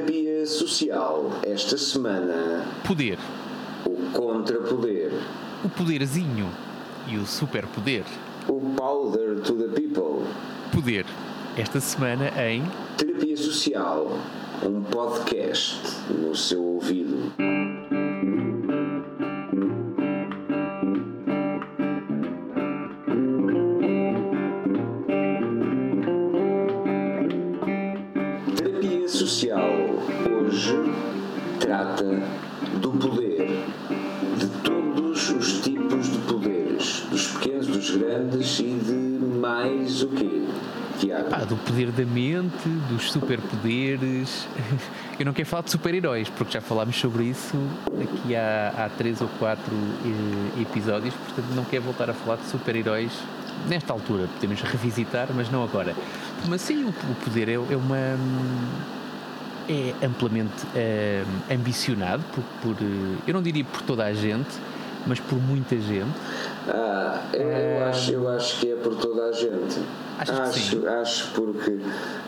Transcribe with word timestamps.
Terapia 0.00 0.46
social. 0.46 1.30
Esta 1.42 1.76
semana, 1.76 2.64
Poder. 2.86 3.18
o 3.84 4.10
contrapoder. 4.18 5.12
O 5.62 5.68
poderzinho. 5.68 6.48
E 7.06 7.18
o 7.18 7.26
superpoder. 7.26 8.04
O 8.48 8.60
powder 8.76 9.40
to 9.42 9.54
the 9.54 9.68
people. 9.68 10.26
Poder. 10.72 11.04
Esta 11.56 11.80
semana 11.80 12.28
em. 12.42 12.62
Terapia 12.96 13.36
social. 13.36 14.06
Um 14.64 14.82
podcast 14.84 15.76
no 16.08 16.34
seu 16.34 16.62
ouvido. 16.62 17.32
Trata 31.70 32.04
do 32.82 32.90
poder, 32.90 33.64
de 34.36 34.46
todos 34.64 35.30
os 35.30 35.60
tipos 35.60 36.10
de 36.10 36.18
poderes, 36.18 37.06
dos 37.08 37.28
pequenos, 37.28 37.68
dos 37.68 37.90
grandes 37.90 38.58
e 38.58 38.74
de 38.74 39.38
mais 39.38 40.02
o 40.02 40.08
quê? 40.08 40.48
Tiago? 40.98 41.28
Ah, 41.30 41.44
do 41.44 41.54
poder 41.58 41.92
da 41.92 42.04
mente, 42.04 42.68
dos 42.88 43.12
superpoderes. 43.12 44.48
Eu 45.16 45.24
não 45.24 45.32
quero 45.32 45.48
falar 45.48 45.62
de 45.62 45.70
super-heróis, 45.70 46.28
porque 46.30 46.54
já 46.54 46.60
falámos 46.60 46.98
sobre 46.98 47.24
isso 47.24 47.56
aqui 48.02 48.34
há, 48.34 48.74
há 48.76 48.88
três 48.88 49.20
ou 49.20 49.28
quatro 49.38 49.72
eh, 49.72 50.62
episódios, 50.62 51.14
portanto 51.14 51.54
não 51.54 51.64
quero 51.64 51.84
voltar 51.84 52.10
a 52.10 52.14
falar 52.14 52.38
de 52.38 52.46
super-heróis 52.46 53.12
nesta 53.68 53.92
altura. 53.92 54.26
Podemos 54.34 54.60
revisitar, 54.60 55.28
mas 55.32 55.48
não 55.52 55.62
agora. 55.62 55.94
Mas 56.48 56.62
sim, 56.62 56.84
o, 56.84 56.88
o 56.88 57.14
poder 57.22 57.48
é, 57.48 57.52
é 57.52 57.76
uma. 57.76 58.18
É 59.70 60.06
amplamente 60.06 60.66
eh, 60.74 61.22
ambicionado 61.50 62.22
por, 62.34 62.42
por, 62.62 62.82
eh, 62.82 63.16
eu 63.26 63.34
não 63.34 63.42
diria 63.42 63.64
por 63.64 63.82
toda 63.82 64.04
a 64.04 64.12
gente, 64.12 64.48
mas 65.06 65.20
por 65.20 65.38
muita 65.40 65.76
gente. 65.78 66.10
Ah, 66.68 67.22
eu, 67.32 67.48
eu 67.48 67.84
acho, 67.86 68.12
eu 68.12 68.28
acho 68.28 68.60
que 68.60 68.72
é 68.72 68.76
por 68.76 68.96
toda 68.96 69.28
a 69.28 69.32
gente. 69.32 69.78
Achas 70.18 70.54
que 70.68 70.76
acho, 70.76 70.88
acho 70.88 71.30
porque 71.32 71.78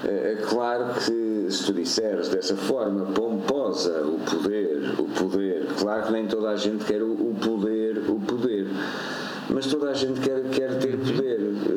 é 0.05 0.33
é 0.33 0.37
claro 0.48 0.87
que 0.95 1.47
se 1.51 1.65
tu 1.67 1.73
disseres 1.75 2.29
dessa 2.29 2.57
forma 2.57 3.05
pomposa 3.07 4.03
o 4.03 4.19
poder, 4.20 4.95
o 4.98 5.05
poder, 5.05 5.67
claro 5.79 6.05
que 6.05 6.13
nem 6.13 6.27
toda 6.27 6.48
a 6.51 6.57
gente 6.57 6.85
quer 6.85 7.03
o, 7.03 7.13
o 7.13 7.37
poder, 7.41 7.98
o 8.09 8.19
poder. 8.20 8.67
Mas 9.51 9.67
toda 9.67 9.91
a 9.91 9.95
gente 9.95 10.20
quer, 10.20 10.41
quer 10.51 10.79
ter 10.79 10.95
Uhum. 10.95 11.05
poder, 11.05 11.41
eh, 11.69 11.73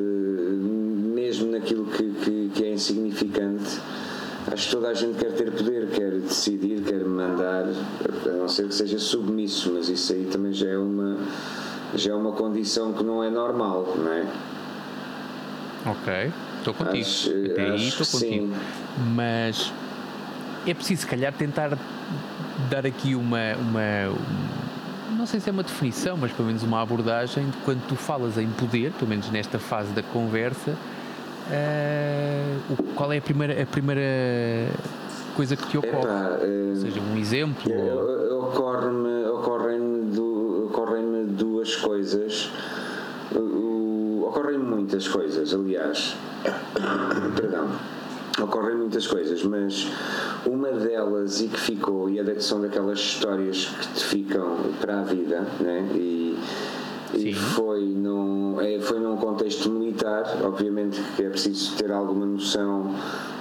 mesmo 1.14 1.52
naquilo 1.52 1.86
que, 1.88 2.10
que, 2.24 2.52
que 2.54 2.64
é 2.64 2.72
insignificante. 2.72 3.80
Acho 4.52 4.66
que 4.68 4.72
toda 4.76 4.90
a 4.90 4.94
gente 4.94 5.18
quer 5.18 5.32
ter 5.34 5.52
poder, 5.52 5.88
quer 5.88 6.12
decidir, 6.12 6.82
quer 6.84 7.04
mandar, 7.04 7.64
a 8.26 8.30
não 8.30 8.48
ser 8.48 8.68
que 8.68 8.76
seja 8.76 9.00
submisso, 9.00 9.72
mas 9.74 9.90
isso 9.90 10.14
aí 10.14 10.26
também 10.32 10.54
já 10.54 10.68
é 10.68 10.78
uma, 10.78 11.18
já 11.96 12.12
é 12.12 12.16
uma 12.16 12.32
condição 12.32 12.94
que 12.94 13.04
não 13.04 13.24
é 13.24 13.30
normal, 13.30 13.96
não 13.98 14.12
é? 14.12 14.26
Ok, 15.88 16.32
estou 16.60 16.74
contigo. 16.74 16.98
Acho- 17.06 17.30
Até 17.52 17.62
aí 17.72 17.88
estou 17.88 18.06
contigo. 18.06 18.48
sim. 18.48 18.54
Mas 19.16 19.74
é 20.66 20.74
preciso, 20.74 21.02
se 21.02 21.08
calhar, 21.08 21.34
tentar 21.34 21.78
dar 22.70 22.86
aqui 22.86 23.16
uma, 23.16 23.56
uma. 23.56 24.12
um- 24.12 24.56
Não 25.18 25.26
sei 25.26 25.40
se 25.40 25.50
é 25.50 25.52
uma 25.52 25.64
definição, 25.64 26.16
mas 26.18 26.32
pelo 26.32 26.48
menos 26.48 26.62
uma 26.62 26.82
abordagem 26.82 27.50
de 27.50 27.58
quando 27.66 27.82
tu 27.88 27.96
falas 27.96 28.38
em 28.38 28.48
poder, 28.50 28.92
pelo 28.92 29.10
menos 29.10 29.30
nesta 29.32 29.58
fase 29.58 29.92
da 29.92 30.04
conversa, 30.04 30.76
o- 32.70 32.84
qual 32.96 33.12
é 33.14 33.18
a 33.18 33.22
primeira, 33.22 33.62
a 33.62 33.66
primeira 33.66 34.02
coisa 35.36 35.56
que 35.56 35.68
te 35.68 35.78
ocorre? 35.78 35.98
Epá, 36.00 36.38
eh, 36.42 36.70
Ou 36.72 36.76
seja, 36.78 37.00
um 37.02 37.18
exemplo? 37.18 37.72
ou- 37.72 38.26
Ocorre-me 38.50 39.26
ocorrem 39.30 39.96
ocorrem-me 40.66 41.26
duas 41.34 41.76
coisas. 41.76 42.50
Ocorrem 44.28 44.58
muitas 44.58 45.08
coisas, 45.08 45.54
aliás. 45.54 46.16
Perdão. 47.36 47.68
Ocorrem 48.42 48.76
muitas 48.76 49.08
coisas, 49.08 49.44
mas 49.44 49.88
uma 50.46 50.70
delas 50.72 51.40
e 51.42 51.48
que 51.48 51.60
ficou, 51.60 52.10
e 52.10 52.20
é 52.20 52.24
da- 52.24 52.40
são 52.42 52.62
daquelas 52.62 53.00
histórias 53.00 53.66
que 53.66 53.88
te 53.94 54.04
ficam 54.06 54.58
para 54.82 55.00
a 55.00 55.04
vida, 55.04 55.42
né? 55.62 55.88
e 55.94 56.25
Sim. 57.12 57.34
foi, 57.34 57.82
num, 57.82 58.60
é, 58.60 58.80
foi 58.80 59.00
num 59.00 59.16
contexto 59.18 59.70
militar, 59.70 60.24
obviamente 60.44 61.02
que 61.16 61.24
é 61.24 61.30
preciso 61.30 61.76
ter 61.76 61.92
alguma 61.92 62.26
noção 62.26 62.94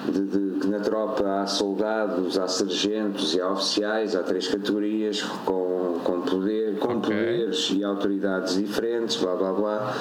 de, 0.06 0.20
de 0.20 0.60
que 0.60 0.66
na 0.66 0.80
tropa 0.80 1.42
há 1.42 1.46
soldados, 1.46 2.38
há 2.38 2.46
sargentos 2.46 3.34
e 3.34 3.40
há 3.40 3.50
oficiais, 3.50 4.14
há 4.14 4.22
três 4.22 4.48
categorias 4.48 5.22
com, 5.22 5.98
com 6.04 6.20
poder, 6.22 6.78
com 6.78 6.98
Ok. 6.98 7.14
poderes 7.14 7.70
e 7.74 7.82
autoridades 7.84 8.54
diferentes, 8.56 9.16
blá 9.16 9.34
blá 9.34 9.52
blá, 9.52 9.94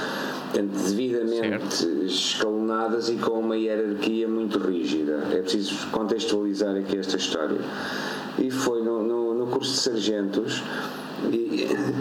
devidamente 0.53 1.85
escalonadas 2.05 3.09
e 3.09 3.15
com 3.15 3.39
uma 3.39 3.57
hierarquia 3.57 4.27
muito 4.27 4.59
rígida. 4.59 5.23
É 5.31 5.41
preciso 5.41 5.87
contextualizar 5.91 6.75
aqui 6.75 6.97
esta 6.97 7.17
história. 7.17 7.59
E 8.37 8.49
foi 8.51 8.81
no, 8.83 9.03
no, 9.03 9.33
no 9.33 9.47
curso 9.47 9.71
de 9.73 9.79
sargentos 9.79 10.63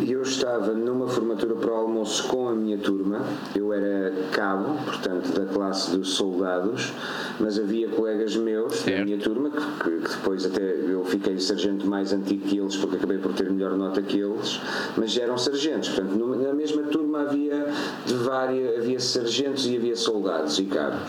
eu 0.08 0.22
estava 0.22 0.72
numa 0.72 1.08
formatura 1.08 1.54
para 1.54 1.70
o 1.70 1.74
almoço 1.74 2.26
com 2.28 2.48
a 2.48 2.52
minha 2.54 2.78
turma. 2.78 3.20
Eu 3.54 3.72
era 3.72 4.12
cabo, 4.32 4.76
portanto, 4.84 5.28
da 5.32 5.46
classe 5.46 5.96
dos 5.96 6.14
soldados, 6.14 6.92
mas 7.38 7.58
havia 7.58 7.88
colegas 7.88 8.36
meus 8.36 8.72
da 8.72 8.78
Certo. 8.78 9.04
minha 9.04 9.18
turma, 9.18 9.50
que, 9.50 9.60
que- 9.60 10.00
que 10.02 10.08
depois 10.16 10.44
até 10.46 10.62
eu 10.62 11.04
fiquei 11.04 11.38
sargento 11.38 11.86
mais 11.86 12.12
antigo 12.12 12.46
que 12.46 12.58
eles, 12.58 12.76
porque 12.76 12.96
acabei 12.96 13.18
por 13.18 13.32
ter 13.32 13.50
melhor 13.50 13.76
nota 13.76 14.02
que 14.02 14.18
eles, 14.18 14.60
mas 14.96 15.12
já 15.12 15.22
eram 15.22 15.38
sargentos. 15.38 15.88
Portanto, 15.90 16.14
numa- 16.16 16.36
na 16.36 16.52
mesma 16.52 16.82
turma 16.84 17.20
havia 17.22 17.66
de 18.06 18.14
várias, 18.14 18.78
havia 18.78 19.00
sargentos 19.00 19.66
e 19.66 19.76
havia 19.76 19.96
soldados 19.96 20.58
e 20.58 20.64
cabos. 20.64 21.00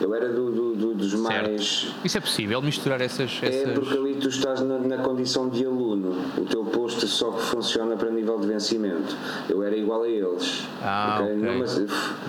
Eu 0.00 0.14
era 0.14 0.28
do, 0.28 0.50
do- 0.50 0.74
do- 0.74 0.94
dos 0.94 1.10
Certo. 1.12 1.22
mais. 1.22 1.88
Isso 2.04 2.18
é 2.18 2.20
possível, 2.20 2.60
misturar 2.62 3.00
essas. 3.00 3.38
É 3.42 3.48
essas... 3.62 3.72
porque 3.78 3.96
ali 3.96 4.14
tu 4.16 4.28
estás 4.28 4.60
na, 4.60 4.78
na 4.78 4.98
condição 4.98 5.48
de 5.48 5.64
aluno, 5.64 6.14
o 6.36 6.44
teu 6.44 6.64
posto 6.64 7.06
só 7.06 7.32
funciona 7.32 7.96
para 7.96 8.10
nível 8.10 8.38
de 8.38 8.46
vencimento. 8.46 9.16
Eu 9.48 9.62
era 9.62 9.76
igual 9.76 10.02
a 10.02 10.08
eles. 10.08 10.62
Ah, 10.82 11.20
ok. 11.22 11.34
Numa- 11.36 11.64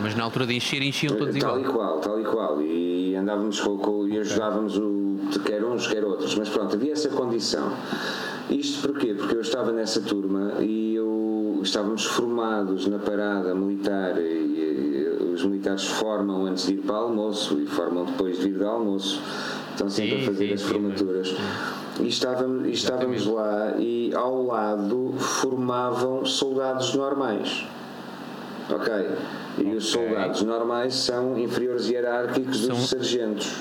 Mas 0.02 0.16
na 0.16 0.24
altura 0.24 0.46
de 0.46 0.56
encher, 0.56 0.82
enchiam 0.82 1.16
todos 1.16 1.36
tal 1.38 1.60
igual. 1.60 1.70
e 1.70 1.74
qual, 1.74 2.00
tal 2.00 2.22
e 2.22 2.24
qual. 2.24 2.62
E 2.62 3.16
andávamos 3.16 3.60
com, 3.60 3.78
com- 3.78 4.08
e 4.08 4.18
ajudávamos 4.20 4.78
o, 4.78 5.18
quer 5.46 5.64
uns, 5.64 5.88
quer 5.88 6.04
outros. 6.06 6.36
Mas 6.36 6.50
pronto, 6.50 6.76
havia 6.76 6.94
essa 6.94 7.10
condição. 7.10 7.72
Isto 8.50 8.88
porquê? 8.88 9.14
Porque 9.14 9.36
eu 9.36 9.42
estava 9.42 9.72
nessa 9.74 10.00
turma 10.00 10.54
e 10.62 10.96
eu 10.96 11.60
estávamos 11.62 12.06
formados 12.06 12.88
na 12.88 12.98
parada 12.98 13.54
militar 13.54 14.18
e 14.18 14.97
os 15.38 15.46
militares 15.46 15.84
formam 15.86 16.46
antes 16.48 16.66
de 16.66 16.74
ir 16.74 16.78
para 16.78 16.96
o 16.96 16.98
almoço 17.06 17.60
e 17.60 17.66
formam 17.68 18.06
depois 18.06 18.40
de 18.40 18.48
ir 18.50 18.54
do 18.58 18.68
almoço. 18.68 19.22
Estão 19.72 19.90
sempre 19.90 20.18
Sim, 20.18 20.24
a 20.24 20.26
fazer 20.26 20.48
sim, 20.48 20.54
as 20.54 20.62
sim, 20.62 20.68
formaturas. 20.68 21.36
E 22.00 22.08
estávamos, 22.08 22.68
e 22.68 22.72
estávamos 22.72 23.26
lá 23.28 23.74
e 23.78 24.12
ao 24.16 24.44
lado 24.44 25.14
formavam 25.20 26.26
soldados 26.26 26.94
normais. 26.96 27.66
Ok? 28.70 28.94
E 29.60 29.76
os 29.76 29.94
Ok. 29.96 30.08
soldados 30.10 30.42
normais 30.42 30.96
são 30.96 31.38
inferiores 31.38 31.88
hierárquicos 31.90 32.60
dos 32.62 32.66
São- 32.68 32.88
sargentos. 32.88 33.54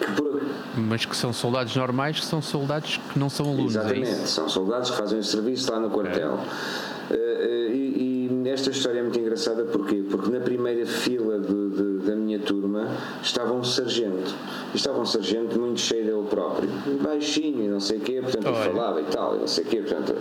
Que 0.00 0.12
por- 0.12 0.40
Mas 0.76 1.04
que 1.04 1.14
são 1.16 1.32
soldados 1.32 1.74
normais, 1.76 2.18
que 2.20 2.24
são 2.26 2.40
soldados 2.40 2.98
que 3.12 3.18
não 3.18 3.28
são 3.28 3.46
alunos, 3.46 3.76
é 3.76 3.80
Exatamente, 3.80 4.10
isso? 4.10 4.26
são 4.28 4.48
soldados 4.48 4.90
que 4.90 4.96
fazem 4.96 5.18
o 5.18 5.24
serviço 5.24 5.70
lá 5.72 5.78
no 5.80 5.90
quartel. 5.90 6.38
Eh, 7.10 7.14
eh, 7.14 7.16
e, 7.50 7.59
e 7.59 7.59
esta 8.50 8.70
história 8.70 8.98
é 8.98 9.02
muito 9.02 9.18
engraçada 9.18 9.64
porquê? 9.64 10.04
Porque 10.10 10.30
na 10.30 10.40
primeira 10.40 10.84
fila 10.86 11.38
de- 11.38 11.70
de- 11.70 11.98
da 12.06 12.14
minha 12.16 12.38
turma 12.38 12.88
estava 13.22 13.52
um 13.52 13.62
sargento. 13.64 14.34
E 14.72 14.76
estava 14.76 15.00
um 15.00 15.04
sargento 15.06 15.58
muito 15.58 15.80
cheio 15.80 16.04
dele 16.04 16.26
próprio, 16.28 16.68
baixinho 17.02 17.64
e 17.64 17.68
não 17.68 17.80
sei 17.80 17.98
o 17.98 18.00
quê, 18.00 18.20
portanto 18.22 18.46
ele 18.46 18.56
Olha. 18.56 18.70
falava 18.70 19.00
e 19.00 19.04
tal, 19.04 19.36
e 19.36 19.38
não 19.40 19.46
sei 19.46 19.64
o 19.64 19.66
quê, 19.66 19.76
portanto 19.78 20.14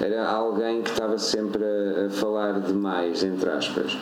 era 0.00 0.28
alguém 0.30 0.82
que 0.82 0.90
estava 0.90 1.18
sempre 1.18 1.62
a, 1.64 2.06
a 2.06 2.10
falar 2.10 2.60
demais, 2.60 3.22
entre 3.22 3.50
aspas. 3.50 3.96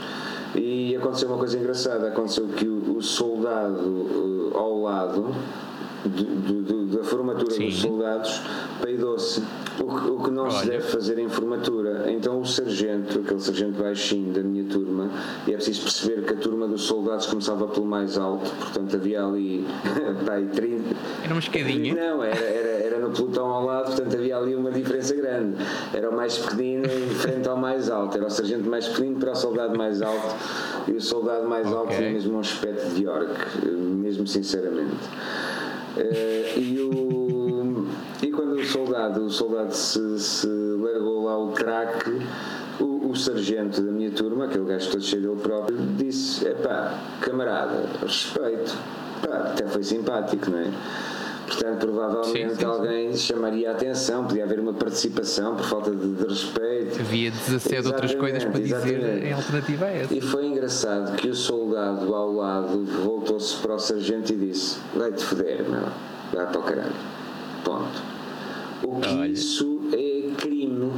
E 0.55 0.97
aconteceu 0.97 1.29
uma 1.29 1.39
coisa 1.39 1.59
engraçada, 1.59 2.09
aconteceu 2.09 2.47
que 2.49 2.67
o, 2.67 2.97
o 2.97 3.03
soldado 3.03 4.07
eh, 4.55 4.57
ao 4.57 4.81
lado 4.81 5.27
do- 6.09 6.25
do- 6.25 6.63
do- 6.63 6.87
da 6.99 7.05
formatura 7.05 7.51
Sim. 7.51 7.67
dos 7.67 7.79
soldados 7.81 8.41
peidou-se. 8.83 9.43
O 9.79 9.85
que, 10.01 10.11
o 10.11 10.23
que 10.23 10.31
não 10.31 10.51
se 10.51 10.57
Olha. 10.59 10.71
deve 10.71 10.85
fazer 10.85 11.19
em 11.19 11.29
formatura. 11.29 12.11
Então 12.11 12.41
o 12.41 12.47
sargento, 12.47 13.19
aquele 13.21 13.41
sargento 13.41 13.83
baixinho 13.83 14.33
da 14.33 14.41
minha 14.41 14.65
turma, 14.65 15.11
e 15.47 15.51
é 15.53 15.55
preciso 15.57 15.83
perceber 15.83 16.23
que 16.25 16.33
a 16.33 16.37
turma 16.37 16.67
dos 16.67 16.83
soldados 16.83 17.27
começava 17.27 17.67
pelo 17.69 17.85
mais 17.85 18.17
alto, 18.17 18.51
portanto 18.59 18.97
havia 18.97 19.23
ali 19.23 19.67
pá, 20.25 20.35
aí 20.35 20.47
30. 20.47 20.83
Era 21.25 21.35
uma 21.35 21.41
escadinha. 21.41 21.95
Não, 21.95 22.23
era, 22.25 22.41
era, 22.43 22.69
era 22.87 22.99
no 23.01 23.11
pelotão 23.11 23.47
ao 23.49 23.67
lado, 23.67 23.87
portanto 23.95 24.15
havia 24.17 24.37
ali 24.39 24.55
uma 24.55 24.71
diferença 24.73 25.15
grande. 25.15 25.57
Era 25.93 26.09
o 26.09 26.17
mais 26.17 26.39
pequenino 26.39 26.87
em 26.87 27.11
frente 27.15 27.47
ao 27.47 27.57
mais 27.59 27.91
alto. 27.91 28.17
Era 28.17 28.27
o 28.27 28.31
sargento 28.31 28.69
mais 28.69 28.87
pequenino 28.89 29.19
para 29.21 29.33
o 29.33 29.37
soldado 29.37 29.77
mais 29.77 30.01
alto. 30.01 30.35
E 30.89 30.93
o 30.93 31.01
soldado 31.03 31.47
mais 31.47 31.67
alto 31.67 31.85
Ok. 31.87 31.97
tinha 31.99 32.11
mesmo 32.13 32.37
um 32.37 32.41
aspecto 32.41 32.95
de 32.95 33.07
orc, 33.07 33.29
mesmo 33.67 34.27
sinceramente. 34.27 34.95
Eh, 35.97 36.55
e 36.59 36.81
o. 36.81 36.97
camarada, 39.07 39.21
o 39.21 39.31
soldado 39.31 39.75
se, 39.75 40.19
se 40.19 40.47
largou 40.47 41.25
lá 41.25 41.39
o 41.39 41.53
craque, 41.53 42.11
o, 42.81 43.11
o, 43.11 43.17
sargento 43.17 43.83
da 43.83 43.93
minha 43.93 44.11
turma, 44.11 44.47
aquele 44.47 44.65
gajo 44.65 44.91
todo 44.91 45.03
cheio 45.03 45.23
dele 45.23 45.37
próprio, 45.37 45.77
disse: 45.97 46.47
Epá, 46.47 46.99
camarada, 47.21 47.89
respeito. 48.01 48.77
Pá, 49.23 49.53
até 49.53 49.67
foi 49.67 49.83
simpático, 49.83 50.51
não 50.51 50.59
é? 50.59 50.71
Portanto, 51.47 51.79
provavelmente 51.79 52.51
sim, 52.51 52.57
sim, 52.57 52.65
alguém 52.65 53.13
sim. 53.13 53.19
chamaria 53.19 53.71
a 53.71 53.73
atenção, 53.73 54.25
podia 54.27 54.45
haver 54.45 54.59
uma 54.59 54.75
participação 54.75 55.55
por 55.55 55.65
falta 55.65 55.95
de, 55.95 56.15
de 56.15 56.25
respeito. 56.25 57.01
Havia 57.01 57.31
17 57.31 57.87
outras 57.87 58.15
coisas 58.15 58.45
para 58.45 58.61
exatamente. 58.61 58.99
dizer 58.99 59.25
em 59.25 59.33
alternativa 59.33 59.85
a 59.85 59.91
essa. 59.91 60.15
E 60.15 60.21
foi 60.21 60.47
engraçado 60.47 61.17
que 61.17 61.29
o 61.29 61.35
soldado 61.35 62.13
ao 62.15 62.33
lado 62.33 62.85
voltou-se 63.05 63.57
para 63.59 63.75
o 63.75 63.79
sargento 63.79 64.33
e 64.33 64.37
disse: 64.37 64.79
Vai-te 64.95 65.23
foder, 65.23 65.65
meu, 65.69 65.87
vai 66.33 66.47
para 66.47 66.59
o 66.59 66.63
caralho. 66.63 66.95
Ponto. 67.65 68.03
O 68.83 69.01
que 69.01 69.09
Olha. 69.09 69.27
isso 69.27 69.81
é 69.93 70.31
crime 70.37 70.93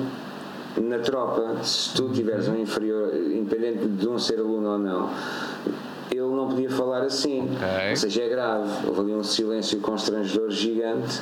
na 0.81 0.99
tropa, 0.99 1.63
se 1.63 1.95
tu 1.95 2.11
tiveres 2.11 2.49
um 2.49 2.57
inferior, 2.57 3.15
independente 3.15 3.87
de 3.87 4.09
um 4.09 4.19
ser 4.19 4.39
aluno 4.39 4.71
ou 4.71 4.79
não, 4.79 5.11
ele 6.17 6.35
não 6.35 6.49
podia 6.49 6.71
falar 6.71 7.03
assim. 7.03 7.43
Okay. 7.43 7.91
Ou 7.91 7.97
seja, 7.97 8.23
é 8.23 8.29
grave. 8.29 8.87
Houve 8.87 9.01
ali 9.01 9.15
um 9.15 9.25
silêncio 9.25 9.81
constrangedor 9.81 10.51
gigante 10.51 11.21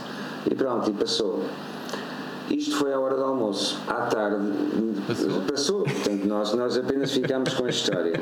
e 0.50 0.54
pronto, 0.54 0.90
e 0.90 0.92
passou. 0.92 1.42
Isto 2.50 2.76
foi 2.76 2.92
à 2.92 3.00
hora 3.00 3.16
do 3.16 3.24
almoço. 3.24 3.78
À 3.88 4.02
tarde 4.02 4.52
passou. 5.06 5.40
passou. 5.42 5.82
Portanto, 5.82 6.24
nós, 6.26 6.54
nós 6.54 6.78
apenas 6.78 7.12
ficámos 7.12 7.54
com 7.54 7.64
a 7.64 7.70
história. 7.70 8.20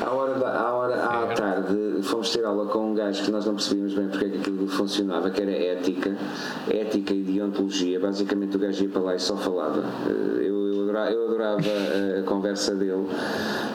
À 0.00 0.10
hora, 0.10 0.34
da, 0.34 0.58
à, 0.58 0.72
hora 0.72 1.04
à 1.04 1.26
tarde 1.26 2.02
fomos 2.02 2.30
ter 2.30 2.42
aula 2.42 2.66
com 2.66 2.90
um 2.90 2.94
gajo 2.94 3.22
que 3.22 3.30
nós 3.30 3.44
não 3.44 3.54
percebíamos 3.54 3.92
bem 3.92 4.08
porque 4.08 4.24
é 4.24 4.28
que 4.30 4.38
aquilo 4.38 4.66
funcionava, 4.66 5.28
que 5.28 5.42
era 5.42 5.50
ética, 5.50 6.16
ética 6.70 7.12
e 7.12 7.22
deontologia. 7.22 8.00
Basicamente 8.00 8.56
o 8.56 8.58
gajo 8.58 8.82
ia 8.82 8.88
para 8.88 9.02
lá 9.02 9.14
e 9.14 9.20
só 9.20 9.36
falava. 9.36 9.84
Eh, 10.08 10.38
eu, 10.38 10.46
eu 10.46 10.49
adorava, 10.90 11.10
eu 11.10 11.24
adorava 11.24 11.60
a, 11.60 12.20
a 12.20 12.22
conversa 12.24 12.74
dele, 12.74 13.06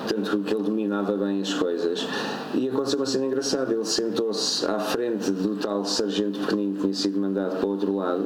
tanto 0.07 0.39
que 0.39 0.53
ele 0.53 0.63
dominava 0.63 1.15
bem 1.17 1.41
as 1.41 1.53
coisas. 1.53 2.05
E 2.53 2.69
aconteceu 2.69 2.99
uma 2.99 3.05
cena 3.05 3.25
engraçada. 3.25 3.73
Ele 3.73 3.85
sentou-se 3.85 4.65
à 4.65 4.79
frente 4.79 5.31
do 5.31 5.55
tal 5.55 5.85
sargento 5.85 6.39
pequenino 6.39 6.75
que 6.75 6.81
tinha 6.81 6.93
sido 6.93 7.19
mandado 7.19 7.57
para 7.57 7.65
o 7.65 7.69
outro 7.69 7.95
lado 7.95 8.25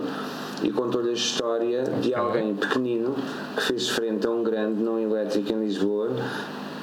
e 0.63 0.71
contou-lhe 0.71 1.09
a 1.09 1.13
história 1.13 1.83
de 1.83 2.13
alguém 2.13 2.53
pequenino 2.53 3.15
que 3.55 3.61
fez 3.61 3.89
frente 3.89 4.27
a 4.27 4.29
um 4.29 4.43
grande 4.43 4.81
não 4.81 4.99
elétrico 4.99 5.53
em 5.53 5.59
Lisboa 5.59 6.09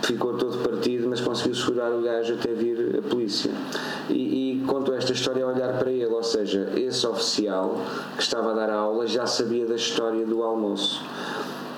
ficou 0.03 0.35
todo 0.35 0.59
partido, 0.59 1.09
mas 1.09 1.21
conseguiu 1.21 1.55
segurar 1.55 1.91
o 1.91 2.01
gajo 2.01 2.35
até 2.35 2.53
vir 2.53 2.99
a 2.99 3.09
polícia. 3.09 3.51
E, 4.09 4.61
e 4.61 4.65
contou 4.67 4.95
esta 4.95 5.13
história 5.13 5.45
a 5.45 5.49
olhar 5.49 5.79
para 5.79 5.91
ele, 5.91 6.07
ou 6.07 6.23
seja, 6.23 6.73
esse 6.77 7.07
oficial 7.07 7.81
que 8.17 8.23
estava 8.23 8.53
a 8.53 8.55
dar 8.55 8.71
a 8.71 8.77
aula 8.77 9.07
já 9.07 9.27
sabia 9.27 9.67
da 9.67 9.75
história 9.75 10.25
do 10.25 10.43
almoço. 10.43 11.03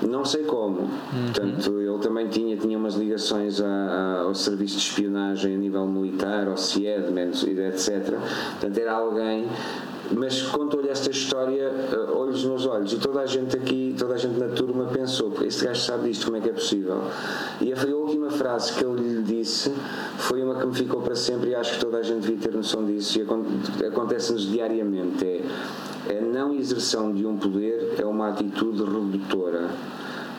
Não 0.03 0.25
sei 0.25 0.45
como. 0.45 0.81
Uhum. 0.81 1.33
Portanto, 1.33 1.81
ele 1.81 1.99
também 1.99 2.29
tinha, 2.29 2.57
tinha 2.57 2.79
umas 2.79 2.95
ligações 2.95 3.61
a, 3.61 3.67
a, 3.67 4.21
ao 4.23 4.35
serviço 4.35 4.77
de 4.77 4.83
espionagem 4.83 5.55
a 5.55 5.59
nível 5.59 5.87
militar, 5.87 6.47
ao 6.47 6.57
CIED, 6.57 7.07
etc. 7.19 8.15
Portanto, 8.61 8.79
era 8.79 8.93
alguém 8.93 9.47
mas 10.11 10.43
contou-lhe 10.43 10.89
esta 10.89 11.11
história 11.11 11.71
uh, 11.71 12.17
olhos 12.19 12.45
nos 12.45 12.67
olhos 12.67 12.93
e 12.93 12.97
toda 12.97 13.21
a 13.21 13.27
gente 13.27 13.57
aqui, 13.57 13.95
toda 13.99 14.15
a 14.15 14.17
gente 14.17 14.39
na 14.39 14.49
turma 14.49 14.87
pensou, 14.87 15.33
este 15.43 15.65
gajo 15.65 15.81
sabe 15.83 16.09
disto, 16.09 16.27
como 16.27 16.37
é 16.37 16.41
que 16.41 16.49
é 16.49 16.53
possível? 16.53 17.03
E 17.61 17.73
a, 17.73 17.97
última 17.97 18.31
frase 18.31 18.73
que 18.73 18.85
ele 18.85 19.01
lhe 19.01 19.18
disse 19.29 19.73
foi 20.17 20.43
uma 20.43 20.57
que 20.57 20.67
me 20.67 20.75
ficou 20.75 21.01
para 21.03 21.15
sempre 21.15 21.51
e 21.51 21.55
acho 21.55 21.75
que 21.75 21.81
toda 21.81 21.99
a 21.99 22.03
gente 22.03 22.21
devia 22.21 22.39
ter 22.39 22.55
noção 22.55 22.85
disso 22.85 23.19
e 23.19 23.87
acontece-nos 23.87 24.51
diariamente, 24.51 25.25
é 26.09 26.19
a 26.19 26.23
não 26.23 26.55
exerção 26.55 27.13
de 27.13 27.27
um 27.27 27.37
poder 27.37 27.95
é 27.99 28.05
uma 28.05 28.29
atitude 28.29 28.83
redutora. 28.83 29.69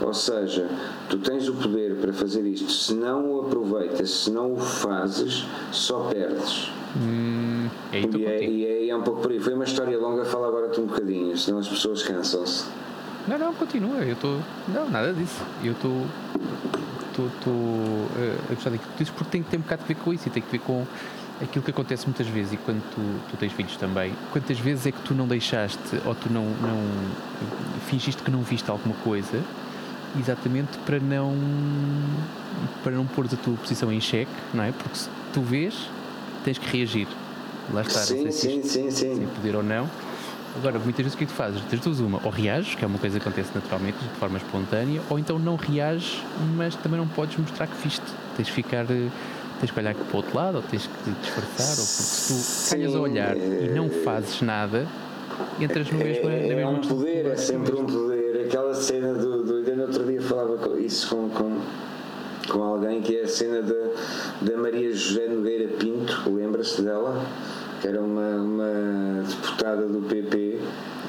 Ou 0.01 0.13
seja, 0.13 0.69
tu 1.09 1.17
tens 1.17 1.49
o 1.49 1.53
poder 1.53 1.95
para 1.95 2.13
fazer 2.13 2.45
isto, 2.45 2.71
se 2.71 2.93
não 2.93 3.33
o 3.33 3.41
aproveitas, 3.41 4.09
se 4.09 4.31
não 4.31 4.53
o 4.53 4.57
fazes, 4.57 5.45
só 5.71 6.05
perdes. 6.05 6.71
Hum, 6.95 7.67
é 7.91 7.99
e, 7.99 8.25
é, 8.25 8.43
e 8.43 8.65
é, 8.65 8.87
é, 8.87 8.95
um 8.95 9.01
pouco 9.01 9.21
por 9.21 9.31
aí. 9.31 9.39
Foi 9.39 9.53
uma 9.53 9.65
história 9.65 9.97
longa, 9.99 10.23
fala 10.23 10.47
agora-te 10.47 10.79
um 10.79 10.85
bocadinho, 10.85 11.37
senão 11.37 11.59
as 11.59 11.67
pessoas 11.67 12.01
cansam-se. 12.01 12.65
Não, 13.27 13.37
não, 13.37 13.53
continua. 13.53 13.97
Eu 13.97 14.13
estou. 14.13 14.39
Não, 14.69 14.89
nada 14.89 15.13
disso. 15.13 15.43
Eu 15.63 15.73
estou. 15.73 16.05
Estou 17.27 18.07
a 18.49 18.53
gostar 18.53 18.69
daquilo 18.69 18.91
que 18.91 18.97
dizes 18.97 19.13
porque 19.13 19.31
tem, 19.31 19.43
tem 19.43 19.59
um 19.59 19.63
bocado 19.63 19.83
a 19.83 19.87
ver 19.87 19.95
com 19.95 20.13
isso 20.13 20.27
e 20.27 20.31
tem 20.31 20.41
que 20.41 20.51
ver 20.51 20.59
com 20.59 20.85
aquilo 21.41 21.63
que 21.63 21.71
acontece 21.71 22.05
muitas 22.05 22.27
vezes 22.27 22.53
e 22.53 22.57
quando 22.57 22.81
tu, 22.91 23.01
tu 23.31 23.37
tens 23.37 23.51
filhos 23.53 23.75
também. 23.77 24.13
Quantas 24.31 24.59
vezes 24.59 24.85
é 24.85 24.91
que 24.91 25.01
tu 25.01 25.13
não 25.13 25.27
deixaste 25.27 25.79
ou 26.05 26.13
tu 26.15 26.31
não, 26.31 26.45
não 26.45 26.83
fingiste 27.87 28.21
que 28.21 28.31
não 28.31 28.41
viste 28.41 28.69
alguma 28.69 28.95
coisa 28.95 29.41
exatamente 30.17 30.77
para 30.79 30.99
não 30.99 31.35
para 32.83 32.93
não 32.93 33.05
pôr 33.05 33.25
a 33.25 33.29
tua 33.29 33.55
posição 33.55 33.91
em 33.91 34.01
xeque, 34.01 34.31
não 34.53 34.63
é? 34.63 34.71
Porque 34.71 34.97
se 34.97 35.09
tu 35.33 35.41
vês 35.41 35.89
tens 36.43 36.57
que 36.57 36.77
reagir. 36.77 37.07
Lá 37.71 37.81
está, 37.81 37.99
sim, 37.99 38.31
sim, 38.31 38.63
sim, 38.63 38.89
sim. 38.89 39.15
se 39.15 39.25
poder 39.35 39.55
ou 39.55 39.63
não. 39.63 39.87
Agora, 40.55 40.79
muitas 40.79 40.97
vezes 40.97 41.13
o 41.13 41.17
que 41.17 41.23
é 41.23 41.27
que 41.27 41.33
tu 41.33 41.35
fazes? 41.35 41.61
Tens 41.69 41.81
duas 41.81 41.99
uma, 41.99 42.19
ou 42.23 42.31
reages, 42.31 42.75
que 42.75 42.83
é 42.83 42.87
uma 42.87 42.97
coisa 42.97 43.19
que 43.19 43.27
acontece 43.27 43.51
naturalmente, 43.53 43.97
de 43.97 44.19
forma 44.19 44.37
espontânea, 44.37 45.01
ou 45.09 45.19
então 45.19 45.37
não 45.37 45.55
reages, 45.55 46.21
mas 46.55 46.75
também 46.75 46.99
não 46.99 47.07
podes 47.07 47.37
mostrar 47.37 47.67
que 47.67 47.75
viste. 47.83 48.05
Tens 48.35 48.47
de 48.47 48.53
ficar, 48.53 48.83
eh, 48.89 49.09
tens 49.59 49.71
que 49.71 49.79
olhar 49.79 49.93
para 49.93 50.13
o 50.13 50.17
outro 50.17 50.35
lado, 50.35 50.55
ou 50.55 50.61
tens 50.63 50.87
que 50.87 51.11
disfarçar, 51.21 51.69
ou 51.69 51.75
porque 51.75 52.03
se 52.03 52.65
tu 52.65 52.69
calhas 52.71 52.95
a 52.95 52.99
olhar 52.99 53.37
e 53.37 53.69
não 53.69 53.89
fazes 53.89 54.41
nada, 54.41 54.87
entras 55.59 55.89
no 55.91 55.99
mesmo. 55.99 56.29
É, 56.29 56.61
é 56.61 56.67
um 56.67 56.81
poder, 56.81 57.27
é 57.27 57.35
sempre 57.35 57.75
um 57.75 57.85
poder. 57.85 58.45
Aquela 58.45 58.73
cena 58.73 59.13
do. 59.13 59.43
do 59.43 59.69
eu 59.69 59.77
no 59.77 59.83
outro 59.83 60.03
dia 60.05 60.21
falava 60.21 60.79
isso 60.79 61.15
com, 61.15 61.29
com 61.29 61.61
com 62.49 62.63
alguém 62.63 63.01
que 63.01 63.15
é 63.15 63.23
a 63.23 63.27
cena 63.27 63.61
da, 63.61 63.91
da 64.41 64.57
Maria 64.57 64.91
José 64.91 65.27
Nogueira 65.27 65.67
Pinto, 65.67 66.33
lembra-se 66.33 66.81
dela? 66.81 67.23
Que 67.81 67.87
era 67.87 68.01
uma, 68.01 68.35
uma 68.37 69.23
deputada 69.27 69.87
do 69.87 70.01
PP. 70.01 70.59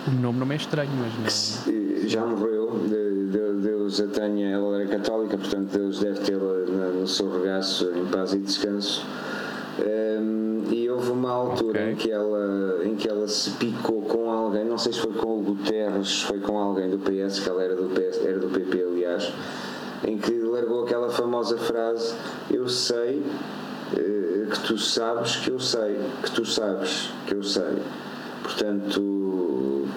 O 0.07 0.21
nome 0.21 0.39
não 0.39 0.53
é 0.53 0.57
estranho, 0.57 0.91
mas 0.99 1.65
não. 1.67 2.09
Já 2.09 2.25
morreu, 2.25 2.81
Deus 3.63 4.01
a 4.01 4.07
tenha, 4.07 4.51
ela 4.51 4.81
era 4.81 4.89
católica, 4.89 5.37
portanto 5.37 5.71
Deus 5.73 6.01
deve 6.01 6.21
tê-la 6.21 6.55
no 6.99 7.07
seu 7.07 7.31
regaço 7.31 7.91
em 7.95 8.07
paz 8.07 8.33
e 8.33 8.39
descanso. 8.39 9.05
Um, 9.79 10.65
e 10.71 10.89
houve 10.91 11.11
uma 11.11 11.31
altura 11.31 11.81
okay. 11.81 11.93
em, 11.93 11.97
que 11.97 12.11
ela, 12.11 12.81
em 12.85 12.95
que 12.97 13.09
ela 13.09 13.27
se 13.29 13.51
picou 13.53 14.03
com 14.03 14.31
alguém, 14.31 14.65
não 14.65 14.77
sei 14.77 14.93
se 14.93 15.01
foi 15.01 15.13
com 15.13 15.39
o 15.39 15.43
Guterres, 15.43 16.23
foi 16.23 16.39
com 16.39 16.59
alguém 16.59 16.91
do 16.91 16.99
PS, 16.99 17.41
que 17.41 17.49
ela 17.49 17.63
era 17.63 17.75
do, 17.75 17.89
PS, 17.89 18.25
era 18.25 18.39
do 18.39 18.49
PP, 18.49 18.83
aliás 18.83 19.33
em 20.07 20.17
que 20.17 20.33
largou 20.39 20.85
aquela 20.85 21.11
famosa 21.11 21.57
frase: 21.59 22.15
Eu 22.51 22.69
sei 22.69 23.23
que 23.97 24.61
tu 24.67 24.79
sabes 24.79 25.37
que 25.37 25.51
eu 25.51 25.59
sei, 25.59 25.99
que 26.23 26.31
tu 26.31 26.45
sabes 26.45 27.11
que 27.27 27.35
eu 27.35 27.43
sei. 27.43 27.83
Portanto, 28.43 29.01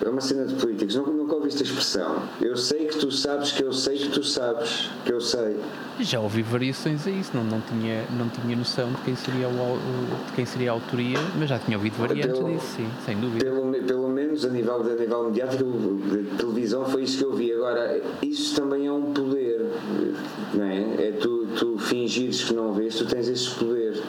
é 0.06 0.10
uma 0.10 0.22
cena 0.22 0.46
de 0.46 0.56
políticos. 0.56 0.96
Nunca, 0.96 1.12
nunca 1.12 1.36
ouviste 1.36 1.62
a 1.62 1.66
expressão. 1.66 2.24
Eu 2.42 2.56
sei 2.58 2.88
que 2.88 2.98
tu 2.98 3.12
sabes 3.12 3.52
que 3.52 3.64
eu 3.64 3.72
sei 3.72 3.98
que 3.98 4.10
tu 4.10 4.24
sabes 4.24 4.90
que 5.06 5.12
eu 5.12 5.22
sei. 5.22 5.58
Já 6.00 6.20
ouvi 6.20 6.42
variações 6.42 7.06
a 7.08 7.12
isso, 7.12 7.32
não, 7.34 7.44
não, 7.44 7.62
tinha, 7.62 8.04
não 8.18 8.28
tinha 8.28 8.56
noção 8.56 8.92
de 8.92 8.98
quem, 9.02 9.16
seria 9.16 9.48
o, 9.48 9.78
de 10.28 10.34
quem 10.34 10.46
seria 10.46 10.72
a 10.72 10.74
autoria, 10.74 11.20
mas 11.38 11.50
já 11.50 11.60
tinha 11.60 11.78
ouvido 11.78 11.96
variantes 11.98 12.38
pelo, 12.40 12.52
disso, 12.52 12.66
sim, 12.76 12.90
sem 13.06 13.16
dúvida. 13.18 13.46
Pelo, 13.46 13.72
pelo 13.84 14.10
menos 14.10 14.44
a 14.44 14.50
nível, 14.50 14.82
a 14.82 14.96
nível 14.96 15.26
mediático, 15.26 15.64
de 15.64 16.38
televisão, 16.38 16.86
foi 16.86 17.04
isso 17.04 17.20
que 17.20 17.24
eu 17.24 17.34
vi. 17.34 17.54
Agora, 17.54 18.02
isso 18.22 18.56
também 18.60 18.88
é 18.88 18.92
um 18.92 19.14
poder, 19.14 19.68
não 20.54 20.66
é? 20.66 21.08
É 21.08 21.12
tu, 21.12 21.48
tu 21.58 21.78
fingires 21.78 22.44
que 22.44 22.54
não 22.54 22.74
vês, 22.74 22.96
tu 22.96 23.06
tens 23.06 23.28
esse 23.28 23.52
poder. 23.52 24.02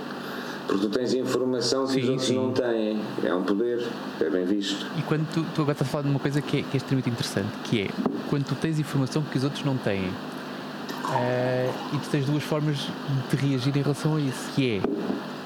Porque 0.67 0.87
tu 0.87 0.89
tens 0.89 1.13
informação 1.15 1.87
que 1.87 1.93
sim, 1.93 2.03
os 2.03 2.09
outros 2.09 2.27
sim. 2.29 2.37
não 2.37 2.53
têm. 2.53 3.01
É 3.23 3.35
um 3.35 3.43
poder, 3.43 3.87
é 4.21 4.31
bem 4.31 4.45
visto. 4.45 4.87
E 4.99 5.03
quando 5.03 5.27
tu, 5.33 5.45
tu 5.55 5.63
agora 5.63 5.73
estás 5.73 5.89
a 5.89 5.93
falar 5.93 6.05
de 6.05 6.11
uma 6.11 6.21
coisa 6.21 6.41
que 6.41 6.61
é, 6.61 6.63
que 6.63 6.75
é 6.75 6.77
extremamente 6.77 7.11
interessante, 7.11 7.49
que 7.65 7.83
é 7.83 7.89
quando 8.31 8.45
tu 8.45 8.55
tens 8.55 8.79
informação 8.79 9.23
que 9.23 9.37
os 9.37 9.45
outros 9.45 9.65
não 9.65 9.77
têm 9.77 10.11
Uh, 11.05 11.73
e 11.95 11.99
tu 11.99 12.09
tens 12.11 12.25
duas 12.25 12.43
formas 12.43 12.89
de 13.31 13.37
reagir 13.37 13.77
em 13.77 13.83
relação 13.83 14.17
a 14.17 14.21
isso, 14.21 14.51
que 14.55 14.79
é 14.79 14.83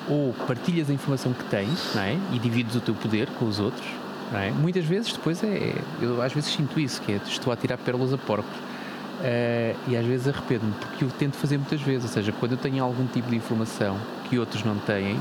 ou 0.09 0.33
partilhas 0.47 0.89
a 0.89 0.93
informação 0.93 1.33
que 1.33 1.45
tens 1.45 1.95
não 1.95 2.03
é? 2.03 2.17
e 2.33 2.39
divides 2.39 2.75
o 2.75 2.81
teu 2.81 2.95
poder 2.95 3.27
com 3.39 3.45
os 3.47 3.59
outros. 3.59 3.87
Não 4.33 4.39
é? 4.39 4.51
Muitas 4.51 4.85
vezes 4.85 5.13
depois 5.13 5.43
é. 5.43 5.75
Eu 6.01 6.23
às 6.23 6.33
vezes 6.33 6.53
sinto 6.53 6.79
isso, 6.79 7.01
que 7.03 7.13
é 7.13 7.21
estou 7.27 7.53
a 7.53 7.57
tirar 7.57 7.77
pérolas 7.79 8.13
a 8.13 8.19
porcos. 8.19 8.57
Uh, 8.57 9.77
e 9.89 9.97
às 9.97 10.07
vezes 10.07 10.29
arrependo-me, 10.29 10.73
porque 10.75 11.05
eu 11.05 11.11
tento 11.11 11.37
fazer 11.37 11.59
muitas 11.59 11.81
vezes, 11.81 12.05
ou 12.05 12.11
seja, 12.11 12.31
quando 12.31 12.53
eu 12.53 12.59
tenho 12.59 12.85
algum 12.85 13.05
tipo 13.07 13.29
de 13.29 13.35
informação 13.35 13.99
que 14.29 14.39
outros 14.39 14.65
não 14.65 14.77
têm, 14.79 15.19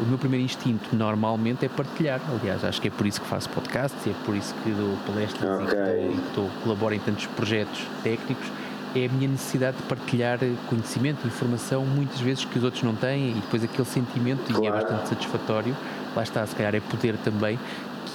o 0.00 0.04
meu 0.04 0.18
primeiro 0.18 0.44
instinto 0.44 0.94
normalmente 0.94 1.64
é 1.64 1.68
partilhar. 1.68 2.20
Aliás, 2.40 2.64
acho 2.64 2.80
que 2.80 2.88
é 2.88 2.90
por 2.90 3.06
isso 3.06 3.20
que 3.20 3.26
faço 3.26 3.48
podcasts 3.50 4.06
é 4.06 4.14
por 4.24 4.34
isso 4.34 4.54
que 4.62 4.70
dou 4.70 4.96
palestras 5.06 5.62
okay. 5.62 6.10
e 6.10 6.16
que, 6.16 6.26
estou, 6.28 6.50
colaboro 6.62 6.94
em 6.94 6.98
tantos 6.98 7.26
projetos 7.26 7.86
técnicos 8.02 8.46
é 8.94 9.06
a 9.06 9.08
minha 9.08 9.28
necessidade 9.28 9.76
de 9.76 9.82
partilhar 9.84 10.38
conhecimento, 10.68 11.26
informação, 11.26 11.84
muitas 11.84 12.20
vezes 12.20 12.44
que 12.44 12.56
os 12.58 12.64
outros 12.64 12.82
não 12.84 12.94
têm, 12.94 13.30
e 13.30 13.34
depois 13.34 13.64
aquele 13.64 13.86
sentimento, 13.86 14.44
claro. 14.46 14.64
e 14.64 14.68
é 14.68 14.70
bastante 14.70 15.08
satisfatório, 15.08 15.76
lá 16.14 16.22
está, 16.22 16.46
se 16.46 16.54
calhar 16.54 16.74
é 16.76 16.80
poder 16.80 17.16
também, 17.16 17.58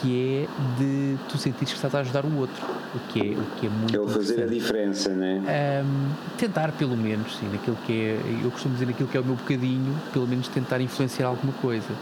que 0.02 0.48
é 0.48 0.80
de 0.80 1.18
tu 1.28 1.38
sentires 1.38 1.70
que 1.70 1.76
estás 1.76 1.94
a 1.94 2.00
ajudar 2.00 2.26
o 2.26 2.38
outro, 2.38 2.66
o 2.96 3.00
que 3.10 3.20
é, 3.20 3.38
o 3.38 3.44
que 3.60 3.68
é 3.68 3.70
muito. 3.70 3.96
É 3.96 4.00
o 4.00 4.08
fazer 4.08 4.44
a 4.44 4.48
diferença, 4.48 5.10
né? 5.10 5.84
Um, 5.84 6.38
tentar, 6.38 6.72
pelo 6.72 6.96
menos, 6.96 7.38
sim, 7.38 7.50
naquilo 7.52 7.78
que 7.86 7.94
é. 7.94 8.20
Eu 8.44 8.52
costumo 8.52 8.74
dizer 8.74 8.88
naquilo 8.88 9.10
que 9.10 9.18
é 9.18 9.20
o 9.20 9.26
meu 9.26 9.36
bocadinho, 9.36 9.96
pelo 10.14 10.28
menos 10.28 10.48
tentar 10.48 10.80
influenciar 10.82 11.28
alguma 11.28 11.54
coisa. 11.54 11.94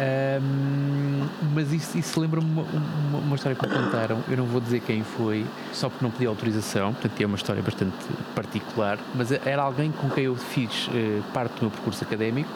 Um, 0.00 1.28
mas 1.54 1.72
isso, 1.72 1.98
isso 1.98 2.18
lembra-me 2.18 2.50
uma, 2.50 2.62
uma, 2.62 3.18
uma, 3.18 3.36
história 3.36 3.56
que 3.56 3.66
me 3.66 3.74
contaram. 3.74 4.18
Eu 4.28 4.36
não 4.36 4.46
vou 4.46 4.60
dizer 4.60 4.80
quem 4.80 5.02
foi, 5.02 5.44
só 5.72 5.90
porque 5.90 6.02
não 6.02 6.10
pedi 6.10 6.26
autorização, 6.26 6.94
portanto 6.94 7.20
é 7.20 7.26
uma 7.26 7.36
história 7.36 7.62
bastante 7.62 7.96
particular. 8.34 8.98
Mas 9.14 9.30
era 9.30 9.62
alguém 9.62 9.92
com 9.92 10.08
quem 10.08 10.24
eu 10.24 10.36
fiz 10.36 10.88
uh, 10.88 11.22
parte 11.34 11.54
do 11.56 11.62
meu 11.62 11.70
percurso 11.70 12.02
académico 12.02 12.48